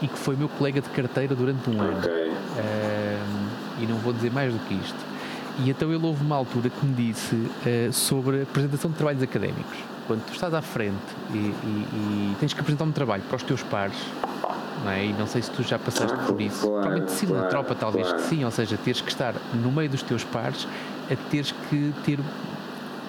e 0.00 0.08
que 0.08 0.18
foi 0.18 0.34
meu 0.36 0.48
colega 0.48 0.80
de 0.80 0.88
carteira 0.88 1.34
durante 1.34 1.68
um 1.68 1.82
ano. 1.82 1.98
Okay. 1.98 2.28
Um, 2.30 3.37
e 3.80 3.86
não 3.86 3.96
vou 3.96 4.12
dizer 4.12 4.30
mais 4.30 4.52
do 4.52 4.58
que 4.60 4.74
isto. 4.74 4.98
E 5.58 5.70
então 5.70 5.92
ele 5.92 6.04
houve 6.04 6.22
uma 6.22 6.36
altura 6.36 6.70
que 6.70 6.86
me 6.86 6.94
disse 6.94 7.34
uh, 7.34 7.92
sobre 7.92 8.40
a 8.40 8.42
apresentação 8.44 8.90
de 8.90 8.96
trabalhos 8.96 9.22
académicos. 9.22 9.76
Quando 10.06 10.24
tu 10.24 10.32
estás 10.32 10.54
à 10.54 10.62
frente 10.62 10.96
e, 11.30 11.36
e, 11.36 11.86
e 11.92 12.36
tens 12.38 12.54
que 12.54 12.60
apresentar 12.60 12.84
um 12.84 12.92
trabalho 12.92 13.22
para 13.24 13.36
os 13.36 13.42
teus 13.42 13.62
pares, 13.62 13.96
não 14.84 14.90
é? 14.90 15.06
E 15.06 15.12
não 15.12 15.26
sei 15.26 15.42
se 15.42 15.50
tu 15.50 15.62
já 15.62 15.78
passaste 15.78 16.16
ah, 16.18 16.24
por 16.26 16.40
isso. 16.40 16.60
Claro, 16.60 16.80
Provavelmente 16.80 17.12
sim, 17.12 17.26
claro, 17.26 17.42
na 17.42 17.48
tropa 17.48 17.74
talvez 17.74 18.06
claro. 18.06 18.22
que 18.22 18.28
sim, 18.28 18.44
ou 18.44 18.50
seja, 18.50 18.76
teres 18.76 19.00
que 19.00 19.10
estar 19.10 19.34
no 19.52 19.70
meio 19.72 19.90
dos 19.90 20.02
teus 20.02 20.24
pares 20.24 20.66
a 21.10 21.16
teres 21.30 21.52
que 21.68 21.92
ter 22.04 22.18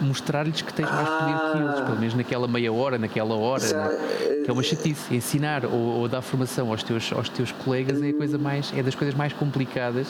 mostrar-lhes 0.02 0.62
que 0.62 0.74
tens 0.74 0.90
mais 0.90 1.10
poder 1.10 1.52
que 1.52 1.58
eles, 1.58 1.80
ah. 1.80 1.84
pelo 1.86 2.00
menos 2.00 2.14
naquela 2.16 2.48
meia 2.48 2.72
hora, 2.72 2.98
naquela 2.98 3.36
hora, 3.36 3.66
né? 3.74 4.42
que 4.44 4.50
é 4.50 4.54
uma 4.54 4.64
chatice. 4.64 5.14
Ensinar 5.14 5.66
ou, 5.66 5.74
ou, 5.74 6.08
dar 6.08 6.22
formação 6.22 6.72
aos 6.72 6.84
teus, 6.84 7.12
aos 7.12 7.30
teus 7.30 7.52
colegas 7.52 8.02
é 8.02 8.10
a 8.10 8.14
coisa 8.14 8.38
mais, 8.38 8.74
é 8.76 8.82
das 8.82 8.96
coisas 8.96 9.16
mais 9.16 9.34
complicadas 9.34 10.08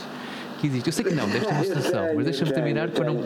que 0.59 0.67
existe. 0.67 0.87
Eu 0.87 0.93
sei 0.93 1.05
que 1.05 1.13
não, 1.13 1.29
ter 1.29 1.43
uma 1.43 1.63
solução, 1.65 2.05
mas 2.15 2.25
deixa-me 2.25 2.51
terminar 2.51 2.89
para 2.89 3.05
não, 3.05 3.23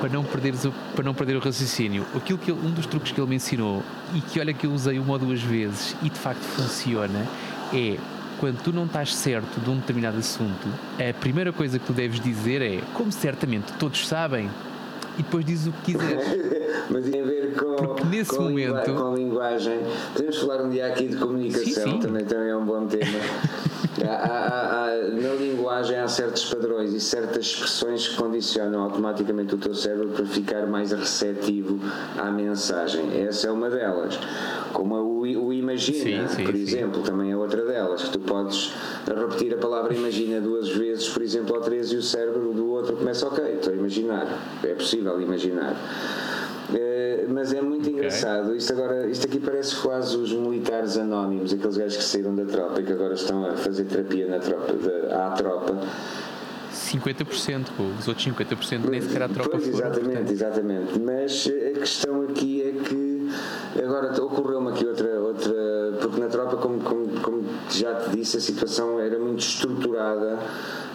para, 0.00 0.08
não 0.08 0.24
perderes 0.24 0.64
o, 0.64 0.72
para 0.94 1.04
não 1.04 1.14
perder 1.14 1.36
o 1.36 1.40
raciocínio. 1.40 2.04
Aquilo 2.14 2.38
que 2.38 2.50
ele, 2.50 2.60
um 2.66 2.70
dos 2.70 2.86
truques 2.86 3.12
que 3.12 3.20
ele 3.20 3.28
me 3.28 3.36
ensinou 3.36 3.82
e 4.14 4.20
que 4.20 4.40
olha 4.40 4.52
que 4.52 4.66
eu 4.66 4.72
usei 4.72 4.98
uma 4.98 5.12
ou 5.12 5.18
duas 5.18 5.42
vezes 5.42 5.96
e 6.02 6.10
de 6.10 6.18
facto 6.18 6.42
funciona 6.42 7.26
é 7.72 7.96
quando 8.38 8.62
tu 8.62 8.72
não 8.72 8.84
estás 8.84 9.14
certo 9.14 9.60
de 9.60 9.70
um 9.70 9.76
determinado 9.76 10.18
assunto, 10.18 10.68
a 10.98 11.12
primeira 11.14 11.52
coisa 11.52 11.78
que 11.78 11.86
tu 11.86 11.92
deves 11.92 12.20
dizer 12.20 12.60
é, 12.60 12.80
como 12.92 13.10
certamente 13.10 13.72
todos 13.78 14.06
sabem, 14.06 14.50
e 15.18 15.22
depois 15.22 15.44
dizes 15.44 15.68
o 15.68 15.72
que 15.72 15.92
quiseres. 15.92 16.26
Mas 16.90 17.08
tem 17.08 17.22
a 17.22 17.24
ver 17.24 17.54
com, 17.54 17.74
Porque 17.76 18.04
nesse 18.04 18.36
com, 18.36 18.42
momento... 18.42 18.94
com 18.94 19.14
linguagem. 19.14 19.80
Podemos 20.12 20.36
falar 20.38 20.62
um 20.62 20.70
dia 20.70 20.86
aqui 20.86 21.08
de 21.08 21.16
comunicação, 21.16 21.64
sim, 21.64 21.90
sim. 21.92 21.98
Também, 21.98 22.24
também 22.24 22.50
é 22.50 22.56
um 22.56 22.64
bom 22.64 22.86
tema. 22.86 23.06
há, 24.04 24.14
há, 24.14 24.84
há, 24.84 24.96
na 25.10 25.34
linguagem 25.34 25.98
há 25.98 26.08
certos 26.08 26.44
padrões 26.44 26.92
e 26.92 27.00
certas 27.00 27.46
expressões 27.46 28.08
que 28.08 28.16
condicionam 28.16 28.82
automaticamente 28.82 29.54
o 29.54 29.58
teu 29.58 29.74
cérebro 29.74 30.08
para 30.08 30.26
ficar 30.26 30.66
mais 30.66 30.92
receptivo 30.92 31.78
à 32.18 32.30
mensagem. 32.30 33.22
Essa 33.22 33.48
é 33.48 33.50
uma 33.50 33.70
delas. 33.70 34.18
Como 34.72 34.94
o, 34.96 35.20
o 35.20 35.52
imagina, 35.52 36.28
sim, 36.28 36.44
por 36.44 36.54
exemplo, 36.54 37.02
também 37.02 37.32
é 37.32 37.36
outra 37.36 37.64
delas, 37.64 38.04
que 38.04 38.10
tu 38.10 38.20
podes 38.20 38.72
repetir 39.06 39.54
a 39.54 39.58
palavra 39.58 39.94
imagina 39.94 40.40
duas 40.40 40.68
vezes, 40.68 41.08
por 41.08 41.22
exemplo, 41.22 41.54
ou 41.54 41.60
três, 41.60 41.92
e 41.92 41.96
o 41.96 42.02
cérebro 42.02 42.52
do 42.52 42.70
outro 42.70 42.96
começa, 42.96 43.26
ok, 43.26 43.44
estou 43.54 43.72
a 43.72 43.76
imaginar. 43.76 44.26
É 44.62 44.74
possível 44.74 45.20
imaginar. 45.20 45.76
Uh, 46.96 47.26
mas 47.28 47.52
é 47.52 47.60
muito 47.60 47.82
okay. 47.82 47.92
engraçado. 47.92 48.54
Isto 48.56 48.72
agora, 48.72 49.06
isto 49.06 49.26
aqui 49.26 49.38
parece 49.38 49.76
quase 49.76 50.16
os 50.16 50.32
militares 50.32 50.96
anónimos, 50.96 51.52
aqueles 51.52 51.76
gajos 51.76 51.96
que 51.98 52.04
saíram 52.04 52.34
da 52.34 52.44
tropa 52.44 52.80
e 52.80 52.84
que 52.84 52.92
agora 52.92 53.14
estão 53.14 53.44
a 53.44 53.56
fazer 53.56 53.84
terapia 53.84 54.26
na 54.26 54.38
tropa, 54.38 54.72
de, 54.72 55.12
à 55.12 55.30
tropa. 55.32 55.76
50%, 56.72 57.66
os 57.98 58.08
outros 58.08 58.26
50% 58.26 58.88
nem 58.88 59.00
sequer 59.00 59.22
a 59.22 59.28
tropa 59.28 59.50
pois, 59.50 59.68
Exatamente, 59.68 60.32
exatamente. 60.32 60.98
Mas 60.98 61.46
a 61.46 61.78
questão 61.80 62.22
aqui 62.22 62.62
é 62.62 62.72
que 62.82 63.30
agora 63.82 64.22
ocorreu-me 64.22 64.70
aqui 64.70 64.86
outra, 64.86 65.20
outra. 65.20 65.55
Na 66.26 66.32
tropa, 66.32 66.56
como, 66.56 66.80
como, 66.80 67.06
como 67.20 67.44
já 67.70 67.94
te 67.94 68.16
disse, 68.16 68.38
a 68.38 68.40
situação 68.40 68.98
era 68.98 69.16
muito 69.16 69.38
estruturada 69.38 70.36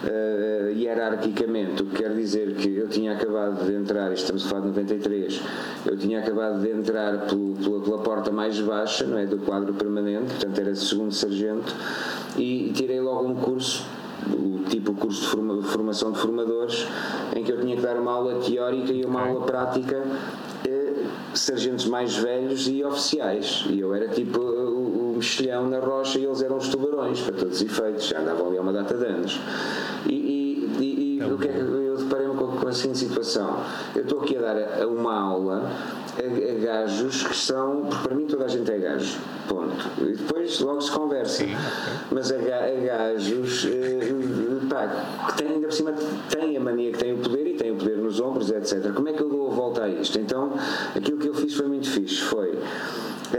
uh, 0.04 0.70
hierarquicamente, 0.76 1.82
o 1.82 1.86
que 1.86 2.02
quer 2.02 2.12
dizer 2.14 2.54
que 2.56 2.76
eu 2.76 2.86
tinha 2.86 3.14
acabado 3.14 3.64
de 3.64 3.74
entrar, 3.74 4.12
estamos 4.12 4.44
a 4.44 4.48
falar 4.50 4.60
de 4.60 4.66
93, 4.66 5.40
eu 5.86 5.96
tinha 5.96 6.18
acabado 6.18 6.60
de 6.60 6.70
entrar 6.70 7.26
pelo, 7.28 7.54
pela, 7.54 7.80
pela, 7.80 7.98
porta 8.00 8.30
mais 8.30 8.60
baixa, 8.60 9.06
não 9.06 9.16
é, 9.16 9.24
do 9.24 9.38
quadro 9.38 9.72
permanente, 9.72 10.34
portanto 10.34 10.58
era 10.58 10.74
segundo 10.74 11.14
sargento, 11.14 11.74
e, 12.36 12.68
e 12.68 12.72
tirei 12.74 13.00
logo 13.00 13.26
um 13.26 13.34
curso 13.36 13.86
o 14.30 14.64
tipo 14.68 14.92
curso 14.94 15.22
de 15.22 15.28
forma, 15.28 15.62
formação 15.62 16.12
de 16.12 16.18
formadores 16.18 16.86
em 17.34 17.42
que 17.42 17.50
eu 17.50 17.58
tinha 17.58 17.74
que 17.74 17.82
dar 17.82 17.96
uma 17.96 18.12
aula 18.12 18.34
teórica 18.40 18.92
e 18.92 19.02
uma 19.02 19.20
okay. 19.20 19.32
aula 19.32 19.46
prática 19.46 20.04
sargentos 21.34 21.86
mais 21.86 22.16
velhos 22.16 22.68
e 22.68 22.84
oficiais 22.84 23.64
e 23.68 23.80
eu 23.80 23.94
era 23.94 24.08
tipo 24.08 24.40
mexilhão 25.22 25.68
na 25.68 25.78
rocha 25.78 26.18
e 26.18 26.24
eles 26.24 26.42
eram 26.42 26.56
os 26.56 26.68
tubarões 26.68 27.20
para 27.20 27.34
todos 27.34 27.60
os 27.60 27.62
efeitos, 27.62 28.06
já 28.06 28.20
andavam 28.20 28.48
ali 28.48 28.58
há 28.58 28.60
uma 28.60 28.72
data 28.72 28.94
de 28.94 29.06
anos 29.06 29.40
e, 30.06 30.14
e, 30.14 30.84
e, 30.84 31.18
e 31.18 31.32
o 31.32 31.38
que 31.38 31.48
é 31.48 31.52
que 31.52 31.58
eu 31.58 31.96
deparei-me 31.96 32.34
com, 32.34 32.48
com 32.56 32.68
a 32.68 32.72
seguinte 32.72 32.98
situação 32.98 33.60
eu 33.94 34.02
estou 34.02 34.20
aqui 34.20 34.36
a 34.36 34.40
dar 34.40 34.86
uma 34.86 35.14
aula 35.14 35.70
a, 36.18 36.50
a 36.50 36.58
gajos 36.58 37.26
que 37.26 37.34
são, 37.34 37.86
porque 37.86 38.08
para 38.08 38.14
mim 38.14 38.26
toda 38.26 38.44
a 38.44 38.48
gente 38.48 38.70
é 38.70 38.78
gajo, 38.78 39.18
ponto. 39.48 39.72
E 39.98 40.12
depois 40.12 40.60
logo 40.60 40.80
se 40.80 40.90
conversa. 40.90 41.44
Sim, 41.44 41.54
Mas 42.10 42.30
a, 42.30 42.36
a 42.36 42.80
gajos 42.84 43.64
uh, 43.64 44.66
pá, 44.68 45.06
que 45.28 45.38
têm 45.38 45.48
ainda 45.52 45.68
por 45.68 45.72
cima 45.72 45.94
têm 46.28 46.56
a 46.56 46.60
mania 46.60 46.92
que 46.92 46.98
têm 46.98 47.14
o 47.14 47.18
poder 47.18 47.46
e 47.46 47.54
têm 47.54 47.70
o 47.70 47.76
poder 47.76 47.96
nos 47.96 48.20
ombros, 48.20 48.50
etc. 48.50 48.92
Como 48.92 49.08
é 49.08 49.12
que 49.12 49.22
eu 49.22 49.28
dou 49.28 49.50
a 49.50 49.54
volta 49.54 49.84
a 49.84 49.88
isto? 49.88 50.18
Então 50.18 50.52
aquilo 50.94 51.18
que 51.18 51.28
eu 51.28 51.34
fiz 51.34 51.54
foi 51.54 51.66
muito 51.66 51.88
fixe. 51.88 52.20
Foi 52.20 52.58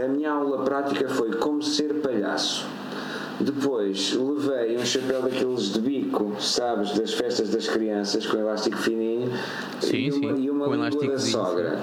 a 0.02 0.08
minha 0.08 0.30
aula 0.30 0.64
prática 0.64 1.08
foi 1.08 1.32
como 1.32 1.62
ser 1.62 1.94
palhaço. 1.94 2.66
Depois 3.40 4.14
levei 4.14 4.76
um 4.76 4.84
chapéu 4.84 5.20
daqueles 5.20 5.72
de 5.72 5.80
bico, 5.80 6.36
sabes, 6.40 6.92
das 6.96 7.12
festas 7.14 7.48
das 7.48 7.68
crianças, 7.68 8.24
com 8.26 8.36
elástico 8.36 8.76
fininho 8.76 9.28
sim, 9.80 9.96
e 9.96 10.10
uma, 10.12 10.38
e 10.38 10.50
uma 10.50 10.66
língua 10.88 11.08
da 11.08 11.18
sogra. 11.18 11.78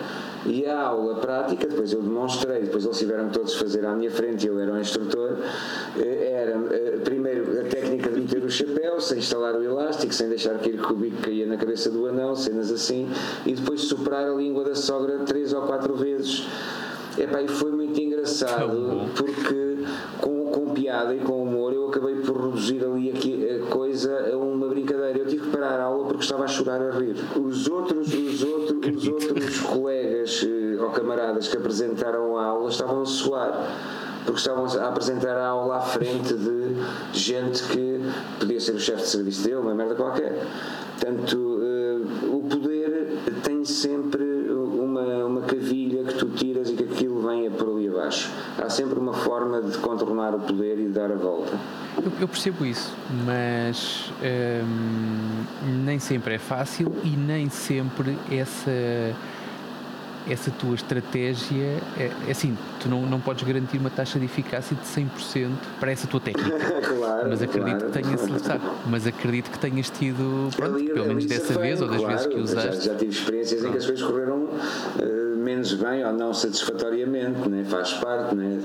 E 0.45 0.65
a 0.65 0.81
aula 0.81 1.15
prática, 1.15 1.67
depois 1.67 1.91
eu 1.91 2.01
demonstrei, 2.01 2.61
depois 2.61 2.85
eles 2.85 2.97
tiveram 2.97 3.29
todos 3.29 3.53
fazer 3.55 3.85
à 3.85 3.93
minha 3.93 4.09
frente, 4.09 4.47
eu 4.47 4.59
era 4.59 4.73
o 4.73 4.79
instrutor, 4.79 5.37
eh, 5.97 6.31
era 6.31 6.59
eh, 6.73 6.97
primeiro 7.03 7.59
a 7.59 7.63
técnica 7.65 8.09
de 8.09 8.21
meter 8.21 8.43
o 8.43 8.49
chapéu, 8.49 8.99
sem 8.99 9.19
instalar 9.19 9.53
o 9.53 9.63
elástico, 9.63 10.13
sem 10.13 10.29
deixar 10.29 10.57
que 10.57 10.69
o 10.69 10.95
bico 10.95 11.21
caía 11.21 11.45
na 11.45 11.57
cabeça 11.57 11.91
do 11.91 12.07
anão, 12.07 12.35
cenas 12.35 12.71
assim, 12.71 13.07
e 13.45 13.53
depois 13.53 13.81
soprar 13.81 14.25
a 14.25 14.33
língua 14.33 14.63
da 14.63 14.73
sogra 14.73 15.19
três 15.19 15.53
ou 15.53 15.61
quatro 15.63 15.95
vezes. 15.95 16.47
Epá, 17.17 17.41
e 17.41 17.47
foi 17.47 17.71
engraçado 18.31 19.09
porque 19.15 19.85
com, 20.19 20.45
com 20.47 20.73
piada 20.73 21.13
e 21.13 21.19
com 21.19 21.43
humor 21.43 21.73
eu 21.73 21.89
acabei 21.89 22.15
por 22.15 22.45
reduzir 22.45 22.83
ali 22.83 23.09
aqui 23.09 23.47
a 23.49 23.65
coisa 23.67 24.31
a 24.31 24.37
uma 24.37 24.67
brincadeira. 24.67 25.19
Eu 25.19 25.27
tive 25.27 25.45
que 25.45 25.49
parar 25.49 25.79
a 25.79 25.83
aula 25.83 26.07
porque 26.07 26.23
estava 26.23 26.45
a 26.45 26.47
chorar 26.47 26.81
a 26.81 26.91
rir. 26.91 27.15
Os 27.35 27.67
outros, 27.67 28.07
os 28.13 28.43
outros, 28.43 28.95
os 28.95 29.07
outros 29.07 29.59
colegas 29.59 30.45
eh, 30.45 30.81
ou 30.81 30.89
camaradas 30.91 31.47
que 31.47 31.57
apresentaram 31.57 32.37
a 32.37 32.45
aula 32.45 32.69
estavam 32.69 33.01
a 33.01 33.05
suar 33.05 33.69
porque 34.25 34.39
estavam 34.39 34.65
a 34.65 34.87
apresentar 34.87 35.35
a 35.35 35.47
aula 35.47 35.77
à 35.77 35.81
frente 35.81 36.33
de 36.33 36.75
gente 37.11 37.63
que 37.63 37.99
podia 38.39 38.59
ser 38.59 38.73
o 38.73 38.79
chefe 38.79 39.01
de 39.01 39.07
serviço 39.07 39.43
dele, 39.43 39.55
uma 39.55 39.73
merda 39.73 39.95
qualquer. 39.95 40.45
Portanto, 40.99 41.35
uh, 41.35 42.37
o 42.37 42.43
poder 42.43 43.17
tem 43.43 43.65
sempre 43.65 44.23
uma, 44.51 45.25
uma 45.25 45.41
cavilha 45.41 46.03
que 46.03 46.13
tu 46.13 46.27
tiras 46.29 46.69
e 46.69 46.73
que 46.73 46.83
aquilo 46.83 47.27
venha 47.27 47.49
abaixo. 48.11 48.29
Há 48.57 48.69
sempre 48.69 48.99
uma 48.99 49.13
forma 49.13 49.61
de 49.61 49.77
contornar 49.77 50.35
o 50.35 50.39
poder 50.39 50.77
e 50.77 50.87
de 50.87 50.89
dar 50.89 51.11
a 51.11 51.15
volta. 51.15 51.57
Eu, 51.97 52.11
eu 52.19 52.27
percebo 52.27 52.65
isso, 52.65 52.93
mas 53.25 54.11
hum, 54.21 55.43
nem 55.85 55.97
sempre 55.99 56.35
é 56.35 56.37
fácil 56.37 56.91
e 57.03 57.09
nem 57.09 57.49
sempre 57.49 58.17
essa 58.29 59.15
essa 60.29 60.51
tua 60.51 60.75
estratégia 60.75 61.77
é, 61.97 62.11
é, 62.27 62.31
assim, 62.31 62.57
tu 62.79 62.89
não, 62.89 63.05
não 63.05 63.19
podes 63.19 63.43
garantir 63.43 63.77
uma 63.77 63.89
taxa 63.89 64.19
de 64.19 64.25
eficácia 64.25 64.75
de 64.75 64.83
100% 64.83 65.49
para 65.79 65.91
essa 65.91 66.07
tua 66.07 66.19
técnica. 66.19 66.81
claro, 66.81 67.29
mas 67.29 67.41
acredito 67.41 67.77
claro. 67.77 67.91
que 67.91 68.01
tenhas 68.01 68.43
claro. 68.43 68.61
mas 68.87 69.07
acredito 69.07 69.51
que 69.51 69.59
tenhas 69.59 69.89
tido 69.89 70.49
pronto, 70.55 70.85
pelo 70.85 71.07
menos 71.07 71.25
dessa 71.25 71.57
vez 71.59 71.81
ou 71.81 71.87
das 71.87 72.01
vezes 72.01 72.25
que 72.27 72.39
usaste. 72.39 72.75
Já, 72.75 72.93
já 72.93 72.95
tive 72.95 73.11
experiências 73.11 73.63
em 73.63 73.71
que 73.71 73.77
as 73.77 73.85
coisas 73.85 74.05
correram 74.05 74.43
uh, 74.43 75.37
menos 75.37 75.73
bem 75.73 76.05
ou 76.05 76.13
não 76.13 76.33
satisfatoriamente, 76.33 77.49
né? 77.49 77.63
faz 77.67 77.93
parte, 77.93 78.35
né? 78.35 78.61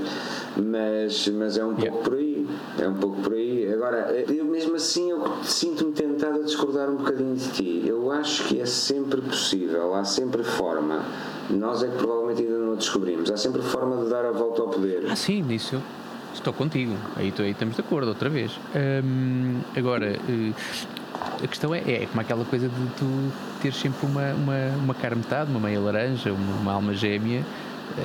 mas, 0.57 1.29
mas 1.29 1.57
é 1.57 1.65
um 1.65 1.75
pouco 1.75 1.83
yeah. 1.83 2.03
por 2.03 2.15
aí. 2.15 2.47
É 2.79 2.89
um 2.89 2.95
pouco 2.95 3.21
por 3.23 3.33
aí. 3.33 3.73
Agora, 3.73 4.25
eu 4.29 4.45
mesmo 4.45 4.77
assim 4.77 5.11
eu 5.11 5.43
sinto-me 5.43 5.93
tentado 5.93 6.41
a 6.41 6.43
discordar 6.43 6.89
um 6.89 6.97
bocadinho 6.97 7.35
de 7.35 7.49
ti. 7.51 7.83
Eu 7.87 8.11
acho 8.11 8.45
que 8.45 8.61
é 8.61 8.67
sempre 8.67 9.21
possível, 9.21 9.95
há 9.95 10.05
sempre 10.05 10.43
forma. 10.43 11.05
Nós 11.51 11.83
é 11.83 11.89
que 11.89 11.97
provavelmente 11.97 12.43
ainda 12.43 12.59
não 12.59 12.73
a 12.73 12.77
descobrimos. 12.77 13.31
Há 13.31 13.37
sempre 13.37 13.63
forma 13.63 14.05
de 14.05 14.11
dar 14.11 14.25
a 14.25 14.33
volta 14.33 14.63
ao 14.63 14.69
poder. 14.69 15.07
Ah, 15.11 15.17
sim, 15.17 15.43
nisso 15.43 15.81
estou 16.37 16.53
contigo. 16.53 16.95
Aí, 17.17 17.33
aí 17.39 17.51
estamos 17.51 17.75
de 17.75 17.81
acordo 17.81 18.09
outra 18.09 18.29
vez. 18.29 18.53
Hum, 18.75 19.61
agora, 19.77 20.17
uh, 20.29 20.55
a 21.43 21.47
questão 21.47 21.75
é, 21.75 21.81
é 21.81 22.07
como 22.07 22.21
aquela 22.21 22.45
coisa 22.45 22.69
de 22.69 22.87
tu 22.97 23.33
ter 23.61 23.73
sempre 23.73 24.07
uma, 24.07 24.33
uma, 24.35 24.77
uma 24.83 24.95
cara 24.95 25.15
metade, 25.17 25.51
uma 25.51 25.61
meia 25.61 25.81
laranja, 25.81 26.33
uma, 26.33 26.57
uma 26.61 26.73
alma 26.73 26.95
gêmea. 26.95 27.45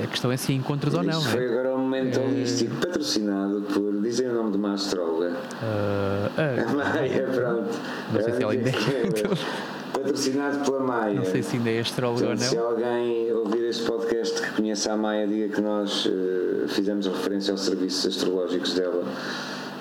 A 0.03 0.07
questão 0.07 0.31
é 0.31 0.37
se 0.37 0.53
encontras 0.53 0.93
ou 0.93 1.03
não. 1.03 1.19
Isso 1.19 1.29
é? 1.29 1.31
foi 1.31 1.47
agora 1.47 1.75
um 1.75 1.79
momento 1.79 2.19
é... 2.19 2.23
holístico 2.23 2.75
patrocinado 2.75 3.61
por. 3.73 4.01
Dizem 4.01 4.29
o 4.29 4.33
nome 4.33 4.51
de 4.51 4.57
uma 4.57 4.73
astróloga. 4.73 5.31
Uh, 5.61 6.29
uh, 6.37 6.69
a 6.69 6.93
Maia, 6.93 7.27
pronto. 7.27 7.79
Não 8.13 8.21
sei 8.21 8.33
se 8.33 8.43
ela 8.43 8.51
ainda 8.53 8.69
é. 8.69 8.71
Patrocinado 10.01 10.59
pela 10.65 10.79
Maia. 10.79 11.15
Não 11.15 11.25
sei 11.25 11.43
se 11.43 11.57
ainda 11.57 11.69
é 11.69 11.79
astróloga 11.79 12.25
ou 12.25 12.35
não. 12.35 12.37
Se 12.37 12.57
alguém 12.57 13.31
ouvir 13.33 13.65
este 13.65 13.83
podcast 13.83 14.41
que 14.41 14.51
conhece 14.53 14.89
a 14.89 14.97
Maia, 14.97 15.27
diga 15.27 15.53
que 15.53 15.61
nós 15.61 16.05
uh, 16.05 16.67
fizemos 16.67 17.05
referência 17.05 17.51
aos 17.51 17.61
serviços 17.61 18.05
astrológicos 18.07 18.73
dela 18.73 19.03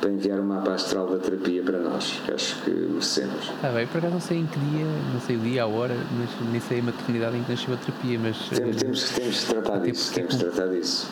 para 0.00 0.10
enviar 0.10 0.40
o 0.40 0.44
mapa 0.44 0.72
astral 0.72 1.06
da 1.06 1.18
terapia 1.18 1.62
para 1.62 1.78
nós, 1.78 2.20
que 2.24 2.32
acho 2.32 2.56
que 2.62 2.70
merecemos. 2.70 3.50
Está 3.54 3.68
bem, 3.70 3.86
por 3.86 3.98
acaso 3.98 4.14
não 4.14 4.20
sei 4.20 4.38
em 4.38 4.46
que 4.46 4.58
dia, 4.58 4.86
não 5.12 5.20
sei 5.20 5.36
o 5.36 5.40
dia, 5.40 5.62
a 5.62 5.66
hora, 5.66 5.96
mas 6.18 6.50
nem 6.50 6.60
sei 6.60 6.80
a 6.80 6.82
maternidade 6.82 7.36
em 7.36 7.42
que 7.42 7.50
nasceu 7.50 7.74
a 7.74 7.76
terapia, 7.76 8.18
mas. 8.18 8.36
Temos, 8.48 8.76
temos, 8.76 9.10
temos 9.10 9.40
de 9.40 9.46
tratar 9.46 9.78
disso, 9.78 10.14
temos 10.14 10.38
de 10.38 10.44
tratar 10.44 10.66
disso. 10.68 11.08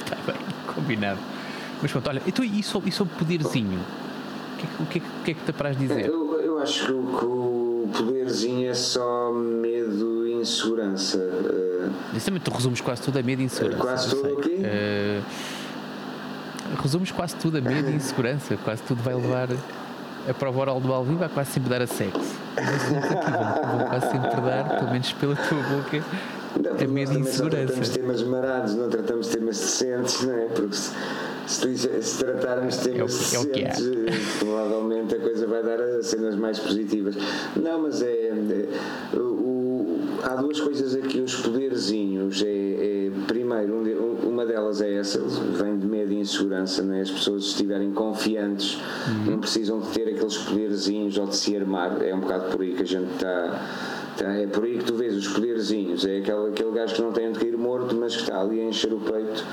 Está 0.00 0.16
bem, 0.26 0.36
combinado. 0.74 1.20
Mas 1.80 1.90
pronto, 1.90 2.08
olha, 2.08 2.22
então, 2.26 2.44
e 2.44 2.62
sobre, 2.62 2.90
e 2.90 2.92
sobre 2.92 3.14
poderzinho? 3.14 3.80
O 3.80 4.56
que, 4.86 4.98
é, 4.98 5.02
o, 5.02 5.22
que 5.24 5.30
é, 5.30 5.34
que 5.34 5.44
te 5.44 5.50
apraz 5.50 5.76
dizer? 5.76 6.06
Eu, 6.06 6.40
eu 6.40 6.58
acho 6.58 6.86
que, 6.86 6.92
que 6.92 7.26
o 7.84 7.88
poderzinho 7.88 8.70
é 8.70 8.74
só 8.74 9.30
medo 9.32 10.26
e 10.26 10.32
insegurança. 10.32 11.18
Uh, 11.18 12.16
Isso 12.16 12.26
também 12.26 12.40
tu 12.40 12.50
resumes 12.50 12.80
quase 12.80 13.02
tudo 13.02 13.18
a 13.18 13.22
medo 13.22 13.42
e 13.42 13.44
insegurança. 13.44 13.78
Quase 13.78 14.10
tudo 14.10 14.32
o 14.32 14.36
quê? 14.36 14.56
Uh, 14.58 15.22
resumes 16.82 17.12
quase 17.12 17.36
tudo 17.36 17.58
a 17.58 17.60
medo 17.60 17.90
e 17.90 17.94
insegurança. 17.96 18.56
Quase 18.56 18.82
tudo 18.82 19.02
vai 19.02 19.14
levar 19.14 19.48
a 20.28 20.32
prova 20.32 20.60
oral 20.60 20.80
do 20.80 20.92
Alvin 20.92 21.16
vai 21.16 21.28
quase 21.28 21.50
sempre 21.52 21.68
dar 21.68 21.82
a 21.82 21.86
sexo. 21.86 22.34
Aqui 22.56 23.30
vão, 23.30 23.78
vão 23.78 23.86
quase 23.86 24.10
sempre 24.10 24.40
dar, 24.40 24.78
pelo 24.78 24.90
menos 24.90 25.12
pela 25.12 25.36
tua 25.36 25.62
boca, 25.62 26.02
não, 26.62 26.72
a 26.72 26.88
medo 26.88 27.12
e 27.12 27.18
insegurança. 27.18 27.66
Tratamos 27.66 27.88
temas 27.90 28.22
marados, 28.22 28.74
não 28.74 28.88
tratamos 28.88 29.28
temas 29.28 29.58
decentes, 29.58 30.22
não 30.22 30.34
é? 30.34 30.46
Porque 30.46 30.76
se, 31.46 31.76
se, 31.76 32.02
se 32.02 32.18
tratarmos 32.18 32.76
temas 32.78 33.34
é 33.34 33.38
o, 33.38 33.44
decentes, 33.44 33.86
é 33.86 34.38
provavelmente 34.38 35.14
a 35.14 35.20
coisa 35.20 35.46
vai 35.46 35.62
dar 35.62 35.80
a 35.80 36.02
cenas 36.02 36.36
mais 36.36 36.58
positivas. 36.58 37.14
Não, 37.56 37.82
mas 37.82 38.02
é, 38.02 38.28
é 38.28 39.16
o, 39.16 39.98
há 40.22 40.36
duas 40.36 40.60
coisas 40.60 40.94
aqui, 40.94 41.20
os 41.20 41.36
poderzinhos. 41.36 42.42
É, 42.42 42.48
é 42.48 43.10
primeiro, 43.26 43.74
um, 43.74 44.28
uma 44.28 44.46
delas 44.46 44.80
é 44.80 44.94
essa, 44.94 45.20
vem 45.20 45.78
de 45.78 45.86
medo 45.86 46.12
e 46.12 46.16
insegurança, 46.16 46.82
né? 46.82 47.02
as 47.02 47.10
pessoas 47.10 47.44
estiverem 47.44 47.92
confiantes, 47.92 48.78
uhum. 49.06 49.32
não 49.32 49.38
precisam 49.38 49.80
de 49.80 49.88
ter 49.88 50.08
aqueles 50.08 50.36
poderzinhos 50.38 51.16
ou 51.18 51.26
de 51.26 51.36
se 51.36 51.56
armar, 51.56 52.02
é 52.02 52.14
um 52.14 52.20
bocado 52.20 52.50
por 52.50 52.62
aí 52.62 52.72
que 52.72 52.82
a 52.82 52.86
gente 52.86 53.12
está. 53.12 54.03
Tá, 54.16 54.32
é 54.32 54.46
por 54.46 54.64
aí 54.64 54.78
que 54.78 54.84
tu 54.84 54.94
vês 54.94 55.16
os 55.16 55.26
poderzinhos, 55.26 56.04
é 56.04 56.18
aquele, 56.18 56.48
aquele 56.48 56.70
gajo 56.70 56.94
que 56.94 57.02
não 57.02 57.10
tem 57.10 57.28
onde 57.28 57.40
cair 57.40 57.56
morto, 57.56 57.96
mas 57.96 58.14
que 58.14 58.22
está 58.22 58.40
ali 58.40 58.60
a 58.60 58.64
encher 58.64 58.92
o 58.92 59.00
peito 59.00 59.44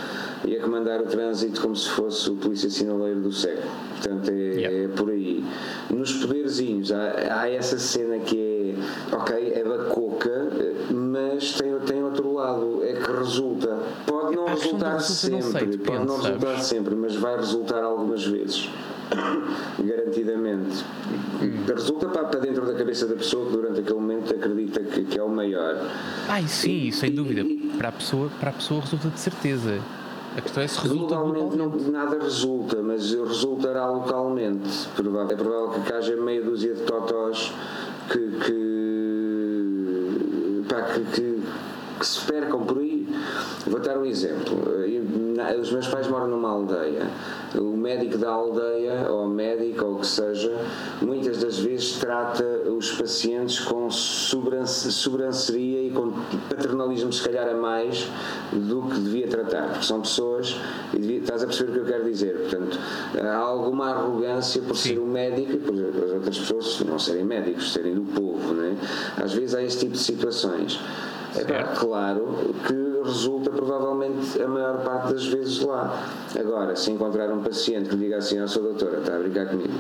e 0.46 0.56
a 0.56 0.62
comandar 0.62 1.02
o 1.02 1.06
trânsito 1.06 1.62
como 1.62 1.76
se 1.76 1.90
fosse 1.90 2.30
o 2.30 2.36
polícia 2.36 2.70
sinaleiro 2.70 3.22
do 3.22 3.32
século. 3.32 3.72
Portanto, 3.90 4.30
é, 4.30 4.34
yeah. 4.34 4.78
é 4.78 4.88
por 4.90 5.10
aí. 5.10 5.44
Nos 5.90 6.14
poderzinhos, 6.14 6.92
há, 6.92 7.42
há, 7.42 7.50
essa 7.50 7.80
cena 7.80 8.20
que 8.20 8.76
é, 9.12 9.16
ok, 9.16 9.54
é 9.56 9.64
da 9.64 9.86
coca, 9.86 10.50
mas 10.92 11.54
tem, 11.54 11.80
tem 11.80 12.04
outro 12.04 12.32
lado, 12.32 12.82
é 12.84 12.94
que 12.94 13.12
resulta. 13.12 13.80
Pode 14.06 14.36
não 14.36 14.46
resultar 14.46 15.00
sempre, 15.00 15.78
pode 15.80 16.06
não 16.06 16.18
resultar 16.18 16.60
sempre, 16.60 16.96
mas 16.96 17.16
vai 17.16 17.36
resultar 17.36 17.84
algumas 17.84 18.24
vezes. 18.26 18.70
Garantidamente. 19.80 20.86
Resulta 21.68 22.08
para, 22.08 22.26
para 22.26 22.40
dentro 22.40 22.66
da 22.66 22.74
cabeça 22.74 23.06
da 23.06 23.16
pessoa 23.16 23.46
que 23.48 23.52
durante 23.52 23.80
aquele 23.82 23.96
momento 23.96 24.34
acredita 24.34 24.80
que, 24.82 25.04
que 25.04 25.20
é 25.20 25.24
o 25.24 25.30
maior. 25.30 25.78
Ai, 26.28 26.48
sim, 26.48 26.88
e, 26.88 26.92
sem 26.92 27.12
dúvida. 27.12 27.42
E, 27.42 27.72
para, 27.78 27.90
a 27.90 27.92
pessoa, 27.92 28.30
para 28.40 28.50
a 28.52 28.54
pessoa 28.54 28.82
resulta 28.82 29.10
de 29.10 29.20
certeza. 29.20 29.80
A 30.36 30.42
questão 30.42 30.64
é 30.64 30.68
se 30.68 30.80
resulta 30.80 31.16
globalmente. 31.16 31.58
Não, 31.58 31.70
nada 31.92 32.18
resulta, 32.24 32.82
mas 32.82 33.12
resultará 33.14 33.86
localmente. 33.88 34.88
É 34.98 35.36
provável 35.36 35.82
que 35.86 35.92
haja 35.92 36.16
meia 36.16 36.42
dúzia 36.42 36.74
de 36.74 36.84
totós 36.84 37.54
que, 38.10 38.20
que, 38.46 39.74
pá, 40.70 40.84
que, 40.84 41.04
que, 41.04 41.44
que 42.00 42.08
se 42.08 42.22
percam 42.26 42.64
por 42.64 42.78
aí. 42.78 43.06
Vou 43.68 43.82
dar 43.82 43.98
um 43.98 44.06
exemplo. 44.06 44.58
Os 45.60 45.72
meus 45.72 45.88
pais 45.88 46.08
moram 46.08 46.28
numa 46.28 46.50
aldeia 46.50 47.10
o 47.56 47.76
médico 47.76 48.18
da 48.18 48.30
aldeia, 48.30 49.08
ou 49.10 49.28
médico, 49.28 49.86
ou 49.86 49.96
o 49.96 50.00
que 50.00 50.08
seja, 50.08 50.56
muitas 51.02 51.40
das 51.40 51.60
vezes 51.60 51.98
trata 51.98 52.44
os 52.70 52.92
pacientes 52.92 53.60
com 53.60 53.90
sobranceria 53.90 55.84
e 55.84 55.92
com 55.92 56.12
paternalismo, 56.50 57.12
se 57.12 57.24
calhar, 57.24 57.48
a 57.50 57.54
mais 57.54 58.08
do 58.52 58.84
que 58.84 59.00
devia 59.00 59.28
tratar, 59.28 59.70
porque 59.70 59.86
são 59.86 60.02
pessoas, 60.02 60.56
e 60.94 61.00
devia, 61.00 61.20
estás 61.20 61.44
a 61.44 61.48
perceber 61.48 61.72
o 61.72 61.74
que 61.74 61.80
eu 61.80 61.86
quero 61.86 62.04
dizer, 62.06 62.38
portanto, 62.38 62.80
há 63.22 63.36
alguma 63.36 63.92
arrogância 63.92 64.62
por 64.62 64.76
Sim. 64.76 64.90
ser 64.90 65.00
um 65.00 65.08
médico 65.08 65.54
e 65.54 65.60
por 65.60 65.74
as 65.74 66.12
outras 66.12 66.38
pessoas 66.38 66.80
não 66.82 67.00
serem 67.00 67.24
médicos, 67.24 67.74
serem 67.74 67.94
do 67.94 68.04
povo, 68.04 68.54
não 68.54 68.64
é? 68.64 68.76
Às 69.18 69.34
vezes 69.34 69.56
há 69.56 69.62
esse 69.62 69.80
tipo 69.80 69.94
de 69.94 70.00
situações. 70.00 70.80
É 71.36 71.64
claro 71.80 72.54
que 72.68 73.02
resulta 73.04 73.50
provavelmente 73.50 74.42
a 74.42 74.48
maior 74.48 74.84
parte 74.84 75.14
das 75.14 75.26
vezes 75.26 75.62
lá. 75.62 76.08
Agora, 76.38 76.76
se 76.76 76.92
encontrar 76.92 77.32
um 77.32 77.42
paciente 77.42 77.90
que 77.90 77.96
diga 77.96 78.18
assim, 78.18 78.40
ah, 78.40 78.48
sou 78.48 78.64
doutora, 78.64 79.00
está 79.00 79.16
a 79.16 79.20
brincar 79.20 79.48
comigo, 79.48 79.74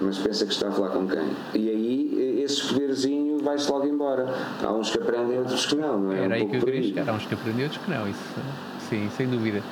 mas 0.00 0.18
pensa 0.18 0.46
que 0.46 0.52
está 0.52 0.68
a 0.68 0.72
falar 0.72 0.90
com 0.90 1.06
quem? 1.06 1.30
E 1.54 1.68
aí, 1.68 2.42
esse 2.42 2.72
poderzinho 2.72 3.38
vai-se 3.42 3.70
logo 3.70 3.86
embora. 3.86 4.26
Há 4.62 4.72
uns 4.72 4.90
que 4.90 4.98
aprendem, 4.98 5.38
outros 5.38 5.66
que 5.66 5.74
não, 5.76 5.98
não 5.98 6.12
é? 6.12 6.24
Era 6.24 6.28
um 6.28 6.32
aí 6.32 6.46
que 6.46 6.56
eu 6.56 6.60
queria 6.62 6.82
chegar, 6.82 7.08
há 7.08 7.12
uns 7.12 7.26
que 7.26 7.34
aprendem, 7.34 7.64
outros 7.64 7.84
que 7.84 7.90
não, 7.90 8.08
isso, 8.08 8.20
sim, 8.88 9.10
sem 9.16 9.28
dúvida. 9.28 9.62